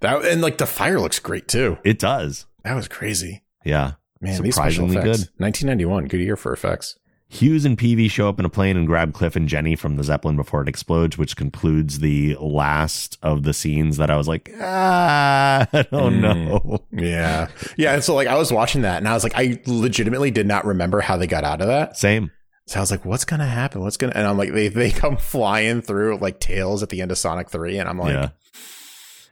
That 0.01 0.25
and 0.25 0.41
like 0.41 0.57
the 0.57 0.65
fire 0.65 0.99
looks 0.99 1.19
great 1.19 1.47
too. 1.47 1.77
It 1.83 1.97
does, 1.99 2.45
That 2.63 2.75
was 2.75 2.87
crazy. 2.87 3.43
yeah. 3.63 3.93
Man, 4.19 4.41
these 4.41 4.55
special 4.55 4.87
Surprisingly 4.89 4.97
effects. 5.11 5.29
good. 5.29 5.41
1991, 5.43 6.05
good 6.07 6.19
year 6.19 6.35
for 6.35 6.51
effects. 6.51 6.97
Hughes 7.29 7.65
and 7.65 7.77
Peevy 7.77 8.09
show 8.09 8.29
up 8.29 8.39
in 8.39 8.45
a 8.45 8.49
plane 8.49 8.77
and 8.77 8.87
grab 8.87 9.13
Cliff 9.13 9.35
and 9.35 9.49
Jenny 9.49 9.75
from 9.75 9.97
the 9.97 10.03
Zeppelin 10.03 10.37
before 10.37 10.61
it 10.61 10.69
explodes, 10.69 11.17
which 11.17 11.35
concludes 11.35 11.99
the 11.99 12.37
last 12.39 13.17
of 13.21 13.43
the 13.43 13.53
scenes 13.53 13.97
that 13.97 14.09
I 14.09 14.15
was 14.15 14.29
like, 14.29 14.49
ah, 14.61 15.67
I 15.73 15.81
don't 15.91 16.13
Mm. 16.15 16.21
know. 16.21 16.83
Yeah. 16.91 17.47
Yeah. 17.75 17.93
And 17.95 18.03
so 18.03 18.15
like 18.15 18.27
I 18.29 18.35
was 18.35 18.53
watching 18.53 18.83
that 18.83 18.97
and 18.99 19.07
I 19.09 19.13
was 19.13 19.23
like, 19.23 19.33
I 19.35 19.59
legitimately 19.65 20.31
did 20.31 20.47
not 20.47 20.63
remember 20.65 21.01
how 21.01 21.17
they 21.17 21.27
got 21.27 21.43
out 21.43 21.59
of 21.59 21.67
that. 21.67 21.97
Same. 21.97 22.31
So 22.65 22.79
I 22.79 22.81
was 22.81 22.91
like, 22.91 23.03
what's 23.05 23.25
gonna 23.25 23.45
happen? 23.45 23.81
What's 23.81 23.97
gonna 23.97 24.13
and 24.15 24.25
I'm 24.25 24.37
like, 24.37 24.53
they 24.53 24.69
they 24.69 24.91
come 24.91 25.17
flying 25.17 25.81
through 25.81 26.17
like 26.19 26.39
tails 26.39 26.81
at 26.81 26.89
the 26.89 27.01
end 27.01 27.11
of 27.11 27.17
Sonic 27.17 27.49
3, 27.49 27.77
and 27.77 27.89
I'm 27.89 27.97
like, 27.99 28.13
yeah. 28.13 28.29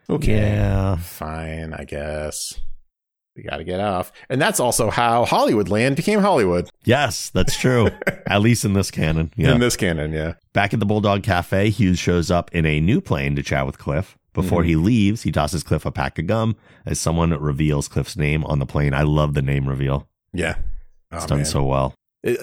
okay. 0.10 0.34
Yeah. 0.34 0.96
Fine, 0.98 1.74
I 1.74 1.84
guess. 1.86 2.60
We 3.36 3.44
gotta 3.44 3.64
get 3.66 3.82
off. 3.82 4.12
And 4.30 4.42
that's 4.42 4.60
also 4.62 4.90
how 4.90 5.26
Hollywoodland 5.26 5.98
became 5.98 6.22
Hollywood. 6.22 6.70
Yes, 6.86 7.30
that's 7.32 7.58
true. 7.58 7.90
At 8.28 8.42
least 8.42 8.64
in 8.64 8.74
this 8.74 8.92
canon. 8.92 9.32
Yeah. 9.36 9.54
In 9.54 9.60
this 9.60 9.76
canon, 9.76 10.14
yeah. 10.14 10.36
Back 10.54 10.74
at 10.74 10.80
the 10.80 10.86
Bulldog 10.86 11.22
Cafe, 11.24 11.70
Hughes 11.70 12.00
shows 12.00 12.32
up 12.32 12.50
in 12.56 12.66
a 12.66 12.80
new 12.80 13.02
plane 13.02 13.36
to 13.36 13.44
chat 13.44 13.66
with 13.66 13.78
Cliff. 13.78 14.18
Before 14.34 14.62
mm-hmm. 14.62 14.70
he 14.70 14.76
leaves, 14.78 15.24
he 15.24 15.32
tosses 15.32 15.64
Cliff 15.64 15.86
a 15.86 15.92
pack 15.92 16.18
of 16.18 16.28
gum 16.28 16.56
as 16.86 17.00
someone 17.00 17.32
reveals 17.32 17.88
Cliff's 17.90 18.16
name 18.18 18.46
on 18.46 18.60
the 18.60 18.66
plane. 18.66 18.94
I 18.94 19.04
love 19.04 19.34
the 19.34 19.42
name 19.42 19.68
reveal. 19.68 20.08
Yeah. 20.34 20.56
It's 21.12 21.26
Oh, 21.26 21.28
done 21.28 21.38
man. 21.40 21.46
so 21.46 21.64
well. 21.64 21.94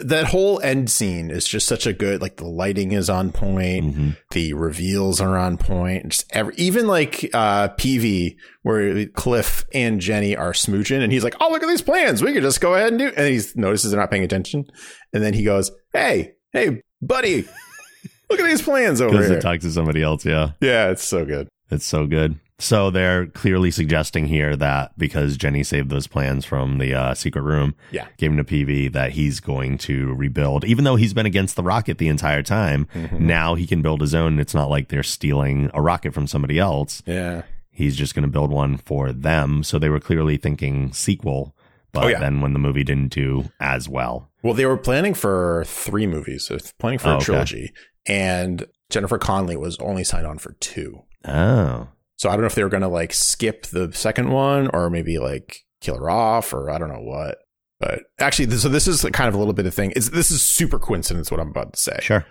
That 0.05 0.26
whole 0.26 0.61
end 0.61 0.91
scene 0.91 1.30
is 1.30 1.45
just 1.47 1.66
such 1.66 1.89
a 1.89 1.93
good 1.93 2.20
like 2.22 2.37
the 2.37 2.47
lighting 2.47 2.93
is 2.93 3.11
on 3.11 3.33
point 3.33 3.95
hmm 3.95 4.11
the 4.30 4.55
reveals 4.55 5.20
are 5.20 5.37
on 5.37 5.59
point 5.59 6.09
just 6.11 6.24
every, 6.33 6.55
even 6.57 6.87
like 6.87 7.28
uh 7.35 7.68
peevy 7.70 8.37
where 8.62 9.05
cliff 9.07 9.64
and 9.74 10.01
jenny 10.01 10.37
are 10.37 10.53
smooching 10.53 11.03
and 11.03 11.12
he's 11.12 11.24
like 11.24 11.35
oh 11.41 11.51
look 11.51 11.62
at 11.62 11.68
these 11.68 11.83
plans 11.83 12.22
we 12.22 12.33
could 12.33 12.43
just 12.43 12.61
go 12.61 12.74
ahead 12.74 12.89
and 12.89 12.99
do 12.99 13.12
and 13.16 13.28
he 13.28 13.41
notices 13.57 13.91
they're 13.91 14.01
not 14.01 14.11
paying 14.11 14.22
attention 14.24 14.64
and 15.12 15.22
then 15.22 15.35
he 15.35 15.43
goes 15.45 15.70
hey 15.93 16.33
hey 16.53 16.80
buddy 17.03 17.43
look 18.30 18.41
at 18.41 18.47
these 18.47 18.62
plans 18.62 19.01
over 19.01 19.12
here 19.33 19.41
talk 19.41 19.61
to 19.61 19.70
somebody 19.70 20.03
else. 20.03 20.24
Yeah. 20.24 20.53
yeah 20.61 20.91
it's 20.91 21.05
so 21.05 21.24
good 21.24 21.49
It's 21.70 21.85
so 21.87 22.07
good. 22.07 22.39
So 22.63 22.91
they're 22.91 23.27
clearly 23.27 23.73
suggesting 23.73 24.27
here 24.27 24.55
that 24.55 24.93
because 24.97 25.37
Jenny 25.37 25.65
saved 25.65 25.91
those 25.91 26.07
plans 26.07 26.45
from 26.45 26.79
the 26.79 26.95
uh, 26.95 27.15
secret 27.15 27.43
room, 27.43 27.75
Yeah. 27.91 28.07
gave 28.19 28.31
him 28.31 28.37
to 28.37 28.45
Peevy, 28.45 28.93
that 28.93 29.11
he's 29.13 29.41
going 29.41 29.79
to 29.79 30.15
rebuild. 30.15 30.65
Even 30.65 30.85
though 30.85 30.95
he's 30.95 31.13
been 31.13 31.27
against 31.27 31.57
the 31.57 31.65
rocket 31.65 31.99
the 31.99 32.07
entire 32.07 32.43
time, 32.45 32.87
Mhm. 32.95 33.19
now 33.19 33.57
he 33.57 33.67
can 33.67 33.83
build 33.83 34.01
his 34.01 34.15
own. 34.15 34.39
It's 34.39 34.55
not 34.55 34.71
like 34.71 34.89
they're 34.89 35.03
stealing 35.03 35.71
a 35.75 35.83
rocket 35.83 36.15
from 36.15 36.29
somebody 36.29 36.61
else. 36.61 37.03
yeah 37.05 37.43
He's 37.75 37.97
just 37.97 38.15
going 38.15 38.23
to 38.23 38.31
build 38.31 38.53
one 38.53 38.77
for 38.77 39.11
them. 39.13 39.65
So 39.65 39.79
they 39.81 39.89
were 39.89 39.99
clearly 39.99 40.37
thinking 40.37 40.93
sequel, 40.93 41.57
but 41.91 42.05
Oh, 42.05 42.09
yeah. 42.09 42.21
then 42.21 42.41
when 42.43 42.53
the 42.53 42.59
movie 42.61 42.85
didn't 42.85 43.09
do 43.13 43.51
as 43.59 43.89
well, 43.89 44.31
well 44.43 44.55
they 44.55 44.67
were 44.67 44.77
planning 44.77 45.15
for 45.15 45.65
three 45.67 46.07
movies 46.07 46.45
so 46.45 46.59
planning 46.79 47.01
for 47.01 47.09
Oh, 47.09 47.13
a 47.13 47.17
okay. 47.17 47.25
trilogy 47.25 47.73
and 48.07 48.67
jennifer 48.91 49.17
connelly 49.19 49.57
was 49.57 49.77
only 49.79 50.05
signed 50.05 50.27
on 50.27 50.39
for 50.39 50.53
two 50.61 51.03
oh, 51.27 51.89
So 52.23 52.29
I 52.31 52.35
don't 52.35 52.43
know 52.43 52.47
if 52.47 52.55
they 52.55 52.62
were 52.62 52.68
going 52.68 52.83
to 52.83 52.89
like 52.89 53.12
skip 53.12 53.66
the 53.66 53.93
second 53.93 54.31
one 54.31 54.68
or 54.73 54.89
maybe 54.91 55.18
like 55.18 55.64
kill 55.81 55.97
her 55.97 56.09
off 56.09 56.53
or 56.53 56.70
I 56.70 56.79
don't 56.79 56.89
know 56.89 57.01
what. 57.03 57.39
But 57.81 58.05
actually, 58.20 58.49
so 58.59 58.68
this 58.68 58.87
is 58.87 59.03
kind 59.12 59.27
of 59.27 59.35
a 59.35 59.39
little 59.39 59.53
bit 59.55 59.66
of 59.66 59.75
thing. 59.75 59.93
It's, 59.97 60.11
this 60.11 60.31
is 60.31 60.41
super 60.41 60.79
coincidence 60.79 61.33
what 61.33 61.41
I'm 61.41 61.49
about 61.49 61.73
to 61.73 61.81
say. 61.81 61.99
sure. 62.01 62.25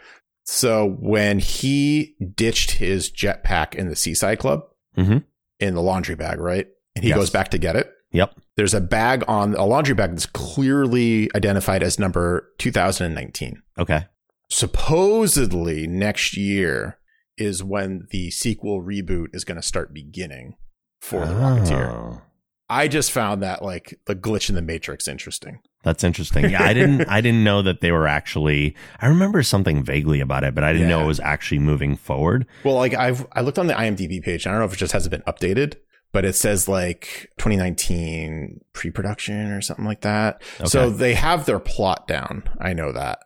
So 0.45 0.95
when 1.01 1.39
he 1.39 2.15
ditched 2.35 2.71
his 2.71 3.11
jetpack 3.11 3.75
in 3.75 3.89
the 3.89 3.97
Seaside 3.97 4.39
Club 4.39 4.61
Mhm. 4.97 5.25
in 5.59 5.75
the 5.75 5.81
laundry 5.81 6.15
bag, 6.15 6.39
right? 6.39 6.67
And 6.95 7.03
he 7.03 7.09
Yes. 7.09 7.17
goes 7.17 7.29
back 7.29 7.49
to 7.51 7.57
get 7.57 7.75
it. 7.75 7.91
Yep. 8.13 8.33
There's 8.55 8.73
a 8.73 8.79
bag 8.79 9.25
on 9.27 9.55
a 9.55 9.65
laundry 9.65 9.93
bag 9.93 10.11
that's 10.11 10.25
clearly 10.25 11.29
identified 11.35 11.83
as 11.83 11.99
number 11.99 12.49
2019 12.59 13.61
Okay. 13.77 14.05
supposedly 14.49 15.85
next 15.85 16.37
year 16.37 16.97
is 17.41 17.63
when 17.63 18.07
the 18.11 18.31
sequel 18.31 18.81
reboot 18.81 19.27
is 19.33 19.43
going 19.43 19.59
to 19.59 19.65
start 19.65 19.93
beginning 19.93 20.55
for 20.99 21.25
the 21.25 21.33
Rocketeer. 21.33 21.89
Oh. 21.89 22.21
I 22.69 22.87
just 22.87 23.11
found 23.11 23.43
that 23.43 23.61
like 23.61 23.99
the 24.05 24.15
glitch 24.15 24.47
in 24.47 24.55
the 24.55 24.61
Matrix 24.61 25.05
interesting. 25.07 25.59
That's 25.83 26.05
interesting. 26.05 26.49
Yeah, 26.49 26.63
I 26.63 26.73
didn't 26.73 27.09
I 27.09 27.19
didn't 27.19 27.43
know 27.43 27.61
that 27.63 27.81
they 27.81 27.91
were 27.91 28.07
actually 28.07 28.75
I 29.01 29.07
remember 29.07 29.43
something 29.43 29.83
vaguely 29.83 30.21
about 30.21 30.45
it, 30.45 30.55
but 30.55 30.63
I 30.63 30.71
didn't 30.71 30.87
know 30.87 31.03
it 31.03 31.07
was 31.07 31.19
actually 31.19 31.59
moving 31.59 31.97
forward. 31.97 32.45
Well, 32.63 32.75
like 32.75 32.93
I've 32.93 33.27
I 33.33 33.41
looked 33.41 33.59
on 33.59 33.67
the 33.67 33.73
IMDb 33.73 34.23
page. 34.23 34.47
I 34.47 34.51
don't 34.51 34.59
know 34.59 34.65
if 34.65 34.73
it 34.73 34.77
just 34.77 34.93
hasn't 34.93 35.11
been 35.11 35.23
updated, 35.23 35.75
but 36.13 36.23
it 36.23 36.35
says 36.35 36.69
like 36.69 37.29
2019 37.39 38.61
pre-production 38.71 39.51
or 39.51 39.59
something 39.59 39.85
like 39.85 40.01
that. 40.01 40.41
So 40.63 40.89
they 40.89 41.15
have 41.15 41.45
their 41.45 41.59
plot 41.59 42.07
down. 42.07 42.43
I 42.59 42.71
know 42.71 42.93
that. 42.93 43.19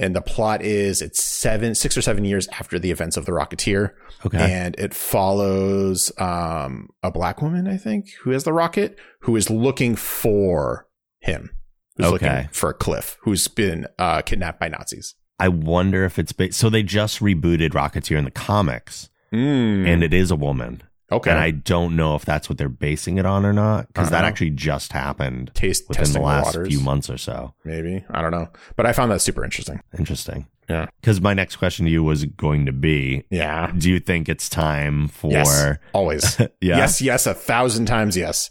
And 0.00 0.14
the 0.14 0.20
plot 0.22 0.62
is 0.62 1.02
it's 1.02 1.22
seven, 1.22 1.74
six 1.74 1.96
or 1.96 2.02
seven 2.02 2.24
years 2.24 2.46
after 2.58 2.78
the 2.78 2.90
events 2.92 3.16
of 3.16 3.26
the 3.26 3.32
Rocketeer. 3.32 3.92
Okay. 4.26 4.38
and 4.52 4.74
it 4.78 4.94
follows 4.94 6.10
um, 6.18 6.88
a 7.02 7.10
black 7.10 7.40
woman, 7.40 7.68
I 7.68 7.76
think, 7.76 8.06
who 8.22 8.30
has 8.30 8.44
the 8.44 8.52
rocket, 8.52 8.98
who 9.20 9.36
is 9.36 9.48
looking 9.50 9.94
for 9.96 10.86
him. 11.20 11.50
Who's 11.96 12.06
Okay. 12.06 12.26
looking 12.36 12.48
for 12.52 12.72
Cliff, 12.72 13.16
who's 13.22 13.46
been 13.48 13.86
uh, 13.98 14.22
kidnapped 14.22 14.58
by 14.60 14.68
Nazis. 14.68 15.14
I 15.40 15.48
wonder 15.48 16.04
if 16.04 16.18
it's 16.18 16.32
ba- 16.32 16.52
so 16.52 16.68
they 16.70 16.82
just 16.82 17.20
rebooted 17.20 17.70
Rocketeer 17.70 18.16
in 18.18 18.24
the 18.24 18.30
comics 18.30 19.08
Mm. 19.32 19.86
and 19.86 20.02
it 20.02 20.14
is 20.14 20.30
a 20.30 20.36
woman. 20.36 20.82
Okay, 21.10 21.30
And 21.30 21.38
I 21.38 21.50
don't 21.52 21.96
know 21.96 22.14
if 22.14 22.24
that's 22.24 22.48
what 22.48 22.58
they're 22.58 22.68
basing 22.68 23.18
it 23.18 23.26
on 23.26 23.44
or 23.46 23.52
not 23.52 23.86
cuz 23.94 24.10
that 24.10 24.18
Uh-huh. 24.18 24.26
actually 24.26 24.50
just 24.50 24.92
happened 24.92 25.50
taste 25.54 25.84
within 25.88 26.12
the 26.12 26.20
last 26.20 26.46
waters, 26.56 26.68
few 26.68 26.80
months 26.80 27.08
or 27.10 27.18
so. 27.18 27.54
maybe 27.64 28.04
I 28.10 28.20
don't 28.22 28.30
know, 28.32 28.48
but 28.76 28.86
I 28.86 28.92
found 28.92 29.10
that 29.12 29.20
super 29.20 29.44
interesting. 29.44 29.80
Interesting. 29.98 30.46
Yeah. 30.68 30.86
Cuz 31.02 31.20
my 31.20 31.32
next 31.34 31.56
question 31.56 31.86
to 31.86 31.90
you 31.90 32.02
was 32.02 32.24
going 32.26 32.66
to 32.66 32.72
be 32.72 33.24
Yeah, 33.30 33.72
do 33.76 33.88
you 33.90 34.00
think 34.00 34.28
it's 34.28 34.48
time 34.50 35.08
for 35.08 35.30
yes, 35.32 35.76
always. 35.92 36.38
yeah. 36.40 36.48
Yes, 36.78 37.00
yes, 37.00 37.26
a 37.26 37.34
thousand 37.34 37.86
times 37.86 38.16
yes. 38.16 38.50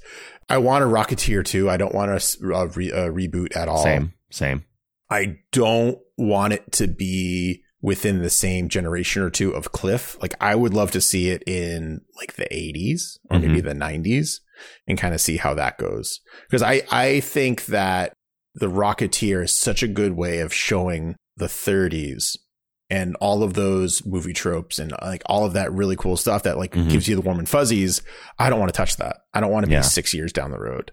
I 0.49 0.58
want 0.60 0.84
a 0.84 0.88
Rocketeer 0.88 1.43
too. 1.45 1.70
I 1.70 1.78
don't 1.78 1.93
want 1.93 2.10
a 2.10 2.68
re- 2.76 2.91
a 2.91 3.10
reboot 3.12 3.55
at 3.55 3.68
all. 3.68 3.84
Same. 3.84 4.14
Same. 4.32 4.64
I 5.10 5.38
don't 5.51 5.97
want 6.18 6.53
it 6.53 6.72
to 6.74 6.88
be 6.88 7.62
within 7.88 8.22
the 8.22 8.30
same 8.30 8.68
generation 8.68 9.22
or 9.22 9.30
two 9.30 9.52
of 9.52 9.72
Cliff. 9.72 10.18
Like 10.22 10.36
I 10.42 10.54
would 10.56 10.74
love 10.74 10.92
to 10.92 11.02
see 11.02 11.30
it 11.30 11.42
in 11.48 12.02
like 12.20 12.34
the 12.36 12.48
80s 12.52 13.18
or 13.30 13.40
maybe 13.40 13.62
the 13.62 13.74
90s 13.74 14.40
and 14.88 14.98
kind 14.98 15.14
of 15.16 15.22
see 15.22 15.38
how 15.38 15.54
that 15.54 15.78
goes. 15.78 16.20
Because 16.50 16.62
I 16.62 16.76
I 16.92 17.22
think 17.22 17.66
that 17.68 18.14
the 18.56 18.70
Rocketeer 18.70 19.44
is 19.44 19.56
such 19.56 19.84
a 19.84 19.88
good 20.00 20.14
way 20.14 20.40
of 20.40 20.54
showing 20.54 21.16
the 21.38 21.46
30s 21.48 22.36
and 22.90 23.16
all 23.22 23.44
of 23.44 23.54
those 23.54 24.06
movie 24.06 24.34
tropes 24.34 24.80
and 24.80 24.92
like 25.02 25.22
all 25.28 25.46
of 25.46 25.54
that 25.54 25.72
really 25.72 25.96
cool 25.96 26.18
stuff 26.18 26.44
that 26.44 26.58
like 26.58 26.74
Mhm. 26.74 26.90
gives 26.90 27.08
you 27.08 27.16
the 27.16 27.22
warm 27.22 27.40
and 27.40 27.50
fuzzies. 27.50 28.02
I 28.40 28.50
don't 28.50 28.60
want 28.60 28.74
to 28.74 28.78
touch 28.78 28.98
that. 28.98 29.18
I 29.34 29.40
don't 29.40 29.52
want 29.52 29.64
to 29.66 29.70
be 29.70 29.74
Yeah. 29.76 29.82
6 29.82 30.14
years 30.14 30.34
down 30.34 30.52
the 30.52 30.60
road. 30.60 30.92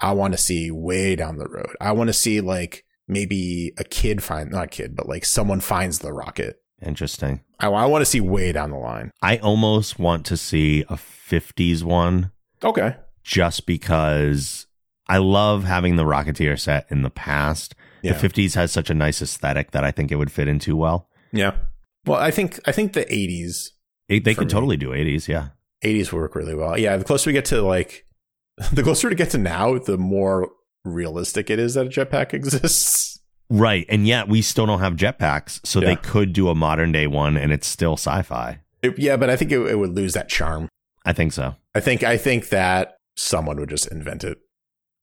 I 0.00 0.12
want 0.12 0.34
to 0.34 0.38
see 0.38 0.70
way 0.70 1.16
down 1.16 1.38
the 1.38 1.48
road. 1.48 1.74
I 1.80 1.92
want 1.92 2.08
to 2.08 2.12
see 2.24 2.40
like 2.40 2.84
maybe 3.08 3.72
a 3.78 3.84
kid 3.84 4.22
find 4.22 4.50
not 4.50 4.64
a 4.64 4.68
kid, 4.68 4.96
but 4.96 5.08
like 5.08 5.24
someone 5.24 5.60
finds 5.60 6.00
the 6.00 6.12
rocket. 6.12 6.60
Interesting. 6.84 7.40
I, 7.58 7.68
I 7.68 7.86
want 7.86 8.02
to 8.02 8.06
see 8.06 8.20
way 8.20 8.52
down 8.52 8.70
the 8.70 8.76
line. 8.76 9.10
I 9.22 9.38
almost 9.38 9.98
want 9.98 10.26
to 10.26 10.36
see 10.36 10.82
a 10.88 10.94
50s 10.96 11.82
one 11.82 12.32
Okay. 12.62 12.96
just 13.22 13.64
because 13.66 14.66
I 15.08 15.18
love 15.18 15.64
having 15.64 15.96
the 15.96 16.04
Rocketeer 16.04 16.58
set 16.58 16.86
in 16.90 17.02
the 17.02 17.10
past. 17.10 17.74
Yeah. 18.02 18.12
The 18.12 18.28
50s 18.28 18.54
has 18.54 18.72
such 18.72 18.90
a 18.90 18.94
nice 18.94 19.22
aesthetic 19.22 19.70
that 19.70 19.84
I 19.84 19.90
think 19.90 20.12
it 20.12 20.16
would 20.16 20.30
fit 20.32 20.48
into 20.48 20.76
well. 20.76 21.08
Yeah. 21.32 21.56
Well, 22.04 22.20
I 22.20 22.30
think 22.30 22.60
I 22.66 22.72
think 22.72 22.92
the 22.92 23.04
80s 23.06 23.70
It, 24.08 24.24
they 24.24 24.34
could 24.34 24.46
me. 24.48 24.52
totally 24.52 24.76
do 24.76 24.90
80s, 24.90 25.28
yeah. 25.28 25.48
80s 25.84 26.12
work 26.12 26.34
really 26.34 26.54
well. 26.54 26.78
Yeah, 26.78 26.96
the 26.96 27.04
closer 27.04 27.30
we 27.30 27.32
get 27.34 27.46
to 27.46 27.62
like 27.62 28.06
the 28.72 28.82
closer 28.82 29.08
we 29.08 29.14
get 29.14 29.30
to 29.30 29.38
now, 29.38 29.78
the 29.78 29.96
more 29.98 30.50
realistic 30.86 31.50
it 31.50 31.58
is 31.58 31.74
that 31.74 31.86
a 31.86 31.88
jetpack 31.88 32.32
exists. 32.34 33.20
Right. 33.48 33.86
And 33.88 34.06
yet 34.06 34.28
we 34.28 34.42
still 34.42 34.66
don't 34.66 34.80
have 34.80 34.94
jetpacks, 34.94 35.64
so 35.66 35.80
Yeah. 35.80 35.86
they 35.88 35.96
could 35.96 36.32
do 36.32 36.48
a 36.48 36.54
modern 36.54 36.92
day 36.92 37.06
one 37.06 37.36
and 37.36 37.52
it's 37.52 37.66
still 37.66 37.94
sci 37.94 38.22
fi. 38.22 38.60
It- 38.82 38.98
yeah, 38.98 39.16
but 39.16 39.30
I 39.30 39.36
think 39.36 39.52
it, 39.52 39.60
it 39.60 39.78
would 39.78 39.94
lose 39.94 40.14
that 40.14 40.28
charm. 40.28 40.68
I 41.04 41.12
think 41.12 41.32
so. 41.32 41.54
I 41.74 41.80
think 41.80 42.02
I 42.02 42.16
think 42.16 42.48
that 42.48 42.96
someone 43.16 43.58
would 43.60 43.68
just 43.70 43.86
invent 43.92 44.24
it. 44.24 44.38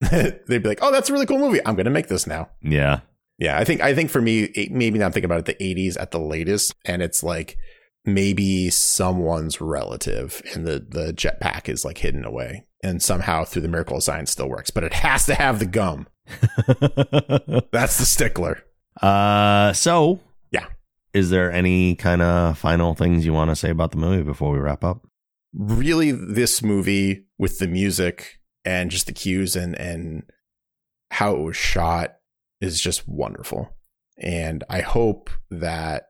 They'd 0.47 0.61
be 0.61 0.67
like, 0.69 0.79
"Oh, 0.81 0.91
that's 0.91 1.09
a 1.09 1.13
really 1.13 1.25
cool 1.25 1.39
movie. 1.39 1.61
I'm 1.65 1.75
going 1.75 1.85
to 1.85 1.91
make 1.91 2.07
this 2.07 2.27
now." 2.27 2.49
Yeah. 2.61 2.99
Yeah, 3.39 3.57
I 3.57 3.63
think 3.63 3.79
I 3.81 3.95
think 3.95 4.09
for 4.09 4.21
me, 4.21 4.49
maybe 4.69 4.99
not 4.99 5.13
thinking 5.13 5.25
about 5.31 5.47
it, 5.47 5.57
the 5.57 5.63
'80s 5.75 5.97
at 5.99 6.11
the 6.11 6.19
latest, 6.19 6.73
and 6.85 7.01
it's 7.01 7.23
like 7.23 7.57
maybe 8.05 8.69
someone's 8.69 9.61
relative, 9.61 10.41
and 10.53 10.65
the 10.65 10.79
the 10.79 11.13
jetpack 11.13 11.69
is 11.69 11.83
like 11.85 11.97
hidden 11.99 12.25
away, 12.25 12.65
and 12.83 13.01
somehow 13.01 13.43
through 13.43 13.61
the 13.63 13.67
miracle 13.67 13.97
of 13.97 14.03
science 14.03 14.31
still 14.31 14.49
works, 14.49 14.69
but 14.71 14.83
it 14.83 14.93
has 14.93 15.25
to 15.27 15.35
have 15.35 15.59
the 15.59 15.65
gum. 15.65 16.07
That's 17.71 17.97
the 17.97 18.05
stickler. 18.05 18.63
Uh, 19.01 19.73
so 19.73 20.19
Yeah. 20.51 20.67
is 21.13 21.29
there 21.29 21.51
any 21.51 21.95
kind 21.95 22.21
of 22.21 22.57
final 22.57 22.93
things 22.93 23.25
you 23.25 23.33
want 23.33 23.49
to 23.51 23.55
say 23.55 23.69
about 23.69 23.91
the 23.91 23.97
movie 23.97 24.23
before 24.23 24.51
we 24.51 24.59
wrap 24.59 24.83
up? 24.83 25.05
Really, 25.53 26.11
this 26.11 26.61
movie 26.63 27.25
with 27.37 27.59
the 27.59 27.67
music 27.67 28.39
and 28.65 28.89
just 28.91 29.05
the 29.07 29.13
cues 29.13 29.55
and 29.55 29.75
and 29.79 30.23
how 31.11 31.35
it 31.35 31.39
was 31.41 31.55
shot 31.55 32.15
is 32.61 32.81
just 32.81 33.07
wonderful. 33.07 33.75
And 34.17 34.63
I 34.69 34.81
hope 34.81 35.29
that 35.51 36.03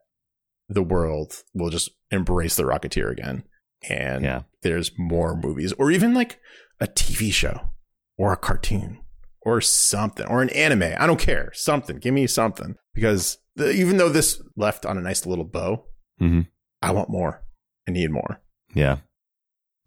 the 0.70 0.84
world 0.84 1.44
will 1.54 1.70
just 1.70 1.90
embrace 2.12 2.56
the 2.56 2.64
Rocketeer 2.64 3.12
again. 3.12 3.44
And 3.90 4.24
Yeah. 4.24 4.44
there's 4.62 4.92
more 4.98 5.36
movies 5.36 5.74
or 5.74 5.92
even 5.92 6.14
like 6.14 6.40
a 6.80 6.88
TV 6.88 7.32
show 7.32 7.70
or 8.18 8.32
a 8.34 8.38
cartoon 8.38 9.02
or 9.42 9.60
something 9.62 10.26
or 10.28 10.42
an 10.42 10.50
anime. 10.52 10.94
I 10.98 11.06
don't 11.06 11.20
care. 11.20 11.52
Something. 11.54 11.98
Give 11.98 12.14
me 12.14 12.28
something. 12.28 12.76
Because 12.94 13.38
the, 13.56 13.72
even 13.72 13.98
though 13.98 14.10
this 14.10 14.42
left 14.56 14.86
on 14.86 14.98
a 14.98 15.02
nice 15.02 15.26
little 15.26 15.44
bow, 15.46 15.86
Mhm. 16.22 16.48
I 16.82 16.92
want 16.92 17.10
more. 17.10 17.44
I 17.88 17.92
need 17.92 18.12
more. 18.12 18.40
Yeah. 18.74 19.00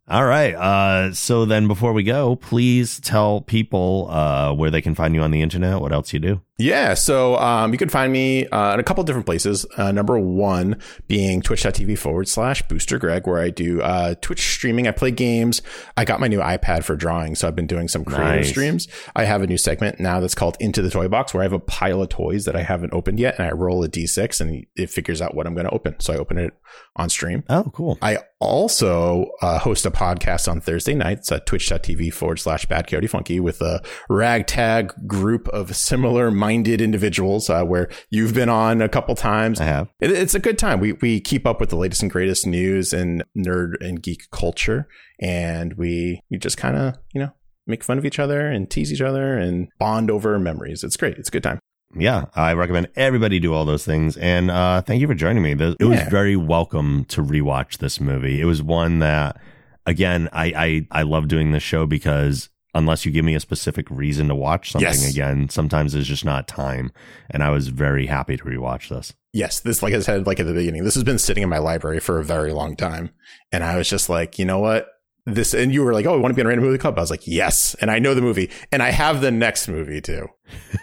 All 0.09 0.25
right. 0.25 0.55
Uh, 0.55 1.13
so 1.13 1.45
then 1.45 1.67
before 1.67 1.93
we 1.93 2.05
go, 2.05 2.37
please 2.37 3.01
tell 3.01 3.41
people 3.41 4.07
uh, 4.09 4.53
where 4.55 4.71
they 4.71 4.81
can 4.81 4.95
find 4.95 5.17
you 5.17 5.21
on 5.23 5.33
the 5.33 5.43
internet, 5.43 5.81
what 5.81 5.93
else 5.93 6.13
you 6.13 6.21
do. 6.21 6.41
Yeah, 6.59 6.95
so 6.95 7.37
um, 7.37 7.73
you 7.73 7.77
can 7.79 7.91
find 7.91 8.11
me 8.13 8.47
uh, 8.47 8.73
in 8.75 8.81
a 8.81 8.83
couple 8.83 9.03
different 9.05 9.27
places. 9.27 9.67
Uh, 9.77 9.93
number 9.93 10.19
one 10.19 10.81
being 11.07 11.43
twitch.tv 11.43 11.99
forward 11.99 12.29
slash 12.29 12.63
booster 12.63 12.99
Greg, 12.99 13.27
where 13.27 13.41
I 13.43 13.51
do 13.51 13.83
uh, 13.83 14.15
Twitch 14.23 14.41
streaming. 14.55 14.87
I 14.87 14.93
play 14.93 15.11
games. 15.11 15.61
I 15.99 16.05
got 16.07 16.19
my 16.21 16.29
new 16.29 16.39
iPad 16.39 16.85
for 16.85 16.97
drawing, 16.97 17.35
so 17.35 17.47
I've 17.47 17.57
been 17.57 17.67
doing 17.67 17.89
some 17.89 18.05
creative 18.07 18.37
Nice. 18.37 18.49
streams. 18.49 18.89
I 19.15 19.25
have 19.25 19.43
a 19.43 19.47
new 19.47 19.59
segment 19.59 20.01
now 20.01 20.21
that's 20.21 20.35
called 20.37 20.57
Into 20.61 20.81
the 20.81 20.89
Toy 20.89 21.09
Box, 21.09 21.35
where 21.35 21.43
I 21.43 21.45
have 21.45 21.53
a 21.53 21.59
pile 21.59 22.01
of 22.01 22.09
toys 22.09 22.47
that 22.47 22.57
I 22.57 22.63
haven't 22.63 22.95
opened 22.95 23.19
yet, 23.19 23.39
and 23.39 23.47
I 23.49 23.51
roll 23.53 23.83
a 23.85 23.89
d6 23.89 24.41
and 24.41 24.65
it 24.77 24.89
figures 24.89 25.21
out 25.21 25.35
what 25.35 25.47
I'm 25.47 25.53
going 25.55 25.67
to 25.67 25.75
open. 25.75 25.97
So 26.01 26.15
I 26.15 26.17
open 26.17 26.39
it 26.39 26.55
on 26.97 27.09
stream. 27.09 27.45
Oh, 27.49 27.71
cool. 27.73 27.99
I 28.03 28.19
also 28.41 29.31
uh, 29.41 29.59
host 29.59 29.87
a 29.87 29.91
podcast 29.91 30.51
on 30.51 30.61
Thursday 30.61 30.95
nights 30.95 31.31
at 31.31 31.47
twitch.tv 31.47 32.13
forward 32.13 32.39
slash 32.39 32.67
bad 32.67 32.87
coyote 32.87 33.07
funky 33.07 33.41
with 33.41 33.61
a 33.61 33.83
ragtag 34.09 34.93
group 35.07 35.49
of 35.49 35.77
similar 35.77 36.31
minded 36.31 36.81
individuals 36.81 37.49
uh, 37.49 37.65
where 37.65 37.89
you've 38.11 38.35
been 38.35 38.49
on 38.49 38.83
a 38.83 38.89
couple 38.89 39.15
times. 39.15 39.61
I 39.61 39.65
have. 39.65 39.89
It, 40.01 40.11
it's 40.11 40.35
a 40.35 40.41
good 40.41 40.59
time. 40.59 40.81
We, 40.81 40.93
we 40.93 41.21
keep 41.21 41.47
up 41.47 41.61
with 41.61 41.71
the 41.71 41.77
latest 41.77 42.03
and 42.03 42.11
greatest 42.11 42.47
news 42.47 42.93
and 42.93 43.25
nerd 43.37 43.75
and 43.81 44.03
geek 44.03 44.31
culture. 44.31 44.89
And 45.21 45.75
we, 45.75 46.21
we 46.31 46.39
just 46.39 46.59
kind 46.59 46.77
of, 46.77 46.95
you 47.15 47.21
know, 47.21 47.31
make 47.67 47.83
fun 47.83 47.99
of 47.99 48.05
each 48.05 48.19
other 48.19 48.47
and 48.47 48.71
tease 48.71 48.93
each 48.93 49.01
other 49.01 49.37
and 49.37 49.69
bond 49.79 50.11
over 50.11 50.39
memories. 50.39 50.85
It's 50.85 50.97
great. 50.97 51.17
It's 51.19 51.29
a 51.29 51.33
good 51.33 51.43
time. 51.43 51.59
Yeah, 51.99 52.27
I 52.35 52.53
recommend 52.55 52.89
everybody 52.97 53.41
do 53.41 53.55
all 53.55 53.65
those 53.65 53.85
things. 53.85 54.17
And 54.17 54.51
uh, 54.51 54.83
thank 54.83 55.01
you 55.01 55.07
for 55.07 55.15
joining 55.15 55.43
me. 55.43 55.53
It 55.53 55.59
was 55.61 55.77
Yeah. 55.81 56.09
very 56.11 56.37
welcome 56.37 57.05
to 57.07 57.23
rewatch 57.23 57.79
this 57.79 58.01
movie. 58.01 58.41
It 58.41 58.45
was 58.45 58.63
one 58.63 58.99
that, 59.01 59.41
again, 59.87 60.29
I, 60.33 60.87
I, 60.93 61.01
I 61.01 61.03
love 61.03 61.29
doing 61.29 61.53
this 61.53 61.63
show 61.63 61.87
because 61.87 62.49
unless 62.75 63.07
you 63.07 63.13
give 63.13 63.25
me 63.25 63.35
a 63.35 63.41
specific 63.41 63.91
reason 63.91 64.29
to 64.29 64.35
watch 64.35 64.73
something 64.73 64.87
Yes. 64.89 65.11
again, 65.11 65.49
sometimes 65.49 65.95
it's 65.95 66.07
just 66.07 66.25
not 66.27 66.47
time. 66.47 66.93
And 67.31 67.43
I 67.43 67.49
was 67.51 67.69
very 67.69 68.07
happy 68.07 68.37
to 68.37 68.45
rewatch 68.45 68.89
this. 68.91 69.15
yes, 69.33 69.61
this, 69.61 69.83
like 69.83 69.95
I 69.95 70.01
said, 70.01 70.27
like 70.27 70.41
at 70.41 70.47
the 70.47 70.53
beginning, 70.53 70.85
this 70.85 70.95
has 70.95 71.05
been 71.05 71.19
sitting 71.19 71.43
in 71.43 71.49
my 71.49 71.59
library 71.59 72.01
for 72.01 72.19
a 72.19 72.25
very 72.25 72.53
long 72.53 72.77
time. 72.77 73.11
And 73.53 73.65
I 73.65 73.77
was 73.77 73.89
just 73.89 74.09
like, 74.11 74.39
you 74.39 74.45
know 74.45 74.59
what? 74.59 74.89
This, 75.29 75.55
and 75.55 75.75
you 75.75 75.83
were 75.83 75.93
like, 75.93 76.07
oh, 76.07 76.15
I 76.15 76.17
want 76.19 76.33
to 76.33 76.37
be 76.37 76.43
on 76.43 76.47
a 76.47 76.49
random 76.51 76.67
movie 76.67 76.79
club. 76.79 76.97
I 76.99 77.01
was 77.01 77.11
like, 77.11 77.27
yes. 77.27 77.75
And 77.81 77.91
I 77.91 77.99
know 77.99 78.15
the 78.15 78.23
movie 78.23 78.49
and 78.71 78.81
I 78.81 78.91
have 78.91 79.21
the 79.21 79.33
next 79.33 79.67
movie 79.67 80.01
too. 80.01 80.29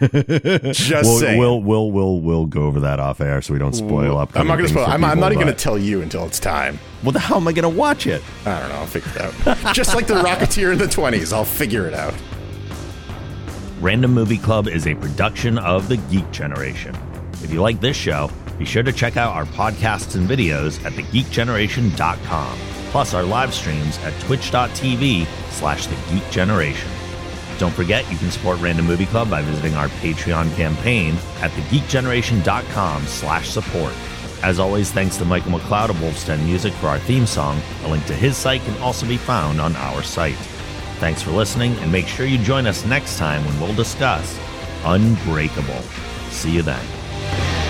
Just 0.12 0.80
we'll, 0.90 1.18
saying. 1.18 1.38
we'll 1.38 1.62
we'll 1.62 1.90
we'll 1.90 2.20
we'll 2.20 2.44
go 2.44 2.64
over 2.64 2.80
that 2.80 3.00
off 3.00 3.22
air 3.22 3.40
so 3.40 3.54
we 3.54 3.58
don't 3.58 3.72
spoil 3.72 4.18
up. 4.18 4.36
I'm 4.36 4.46
not 4.46 4.56
going 4.56 4.66
to 4.66 4.74
spoil. 4.74 4.84
I'm, 4.84 5.02
I'm 5.02 5.18
not 5.18 5.32
even 5.32 5.44
going 5.44 5.46
going 5.46 5.56
to 5.56 5.64
tell 5.64 5.78
you 5.78 6.02
until 6.02 6.26
it's 6.26 6.38
time. 6.38 6.78
Well, 7.02 7.12
the 7.12 7.20
hell 7.20 7.38
am 7.38 7.48
I 7.48 7.52
going 7.52 7.70
to 7.70 7.78
watch 7.78 8.06
it? 8.06 8.22
I 8.44 8.60
don't 8.60 8.68
know. 8.68 8.74
I'll 8.76 8.86
figure 8.86 9.10
it 9.14 9.46
out. 9.46 9.74
Just 9.74 9.94
like 9.94 10.06
the 10.06 10.14
Rocketeer 10.14 10.72
in 10.72 10.78
the 10.78 10.86
20s, 10.86 11.32
I'll 11.32 11.44
figure 11.44 11.86
it 11.86 11.94
out. 11.94 12.14
Random 13.80 14.12
Movie 14.12 14.38
Club 14.38 14.68
is 14.68 14.86
a 14.86 14.94
production 14.94 15.58
of 15.58 15.88
the 15.88 15.96
Geek 15.96 16.30
Generation. 16.30 16.96
If 17.42 17.52
you 17.52 17.60
like 17.60 17.80
this 17.80 17.96
show, 17.96 18.30
be 18.58 18.64
sure 18.64 18.82
to 18.82 18.92
check 18.92 19.16
out 19.16 19.34
our 19.34 19.44
podcasts 19.44 20.14
and 20.14 20.28
videos 20.28 20.82
at 20.84 20.92
thegeekgeneration.com, 20.92 22.58
plus 22.94 23.12
our 23.12 23.24
live 23.24 23.52
streams 23.52 23.98
at 24.04 24.12
twitch.tv 24.20 25.26
slash 25.50 25.88
the 25.88 25.96
Geek 26.08 26.30
Generation. 26.30 26.88
Don't 27.58 27.74
forget 27.74 28.08
you 28.08 28.16
can 28.16 28.30
support 28.30 28.60
Random 28.60 28.86
Movie 28.86 29.06
Club 29.06 29.28
by 29.28 29.42
visiting 29.42 29.74
our 29.74 29.88
Patreon 29.88 30.54
campaign 30.54 31.16
at 31.40 31.50
thegeekgeneration.com 31.50 33.02
slash 33.06 33.50
support. 33.50 33.92
As 34.44 34.60
always, 34.60 34.92
thanks 34.92 35.16
to 35.16 35.24
Michael 35.24 35.58
McLeod 35.58 35.90
of 35.90 35.96
Wolfstead 35.96 36.40
Music 36.44 36.72
for 36.74 36.86
our 36.86 37.00
theme 37.00 37.26
song. 37.26 37.60
A 37.82 37.88
link 37.88 38.06
to 38.06 38.14
his 38.14 38.36
site 38.36 38.62
can 38.62 38.80
also 38.80 39.08
be 39.08 39.16
found 39.16 39.60
on 39.60 39.74
our 39.74 40.04
site. 40.04 40.36
Thanks 41.00 41.20
for 41.20 41.32
listening, 41.32 41.74
and 41.78 41.90
make 41.90 42.06
sure 42.06 42.26
you 42.26 42.38
join 42.38 42.64
us 42.64 42.84
next 42.84 43.18
time 43.18 43.44
when 43.44 43.60
we'll 43.60 43.74
discuss 43.74 44.38
Unbreakable. 44.84 45.82
See 46.30 46.52
you 46.52 46.62
then. 46.62 47.63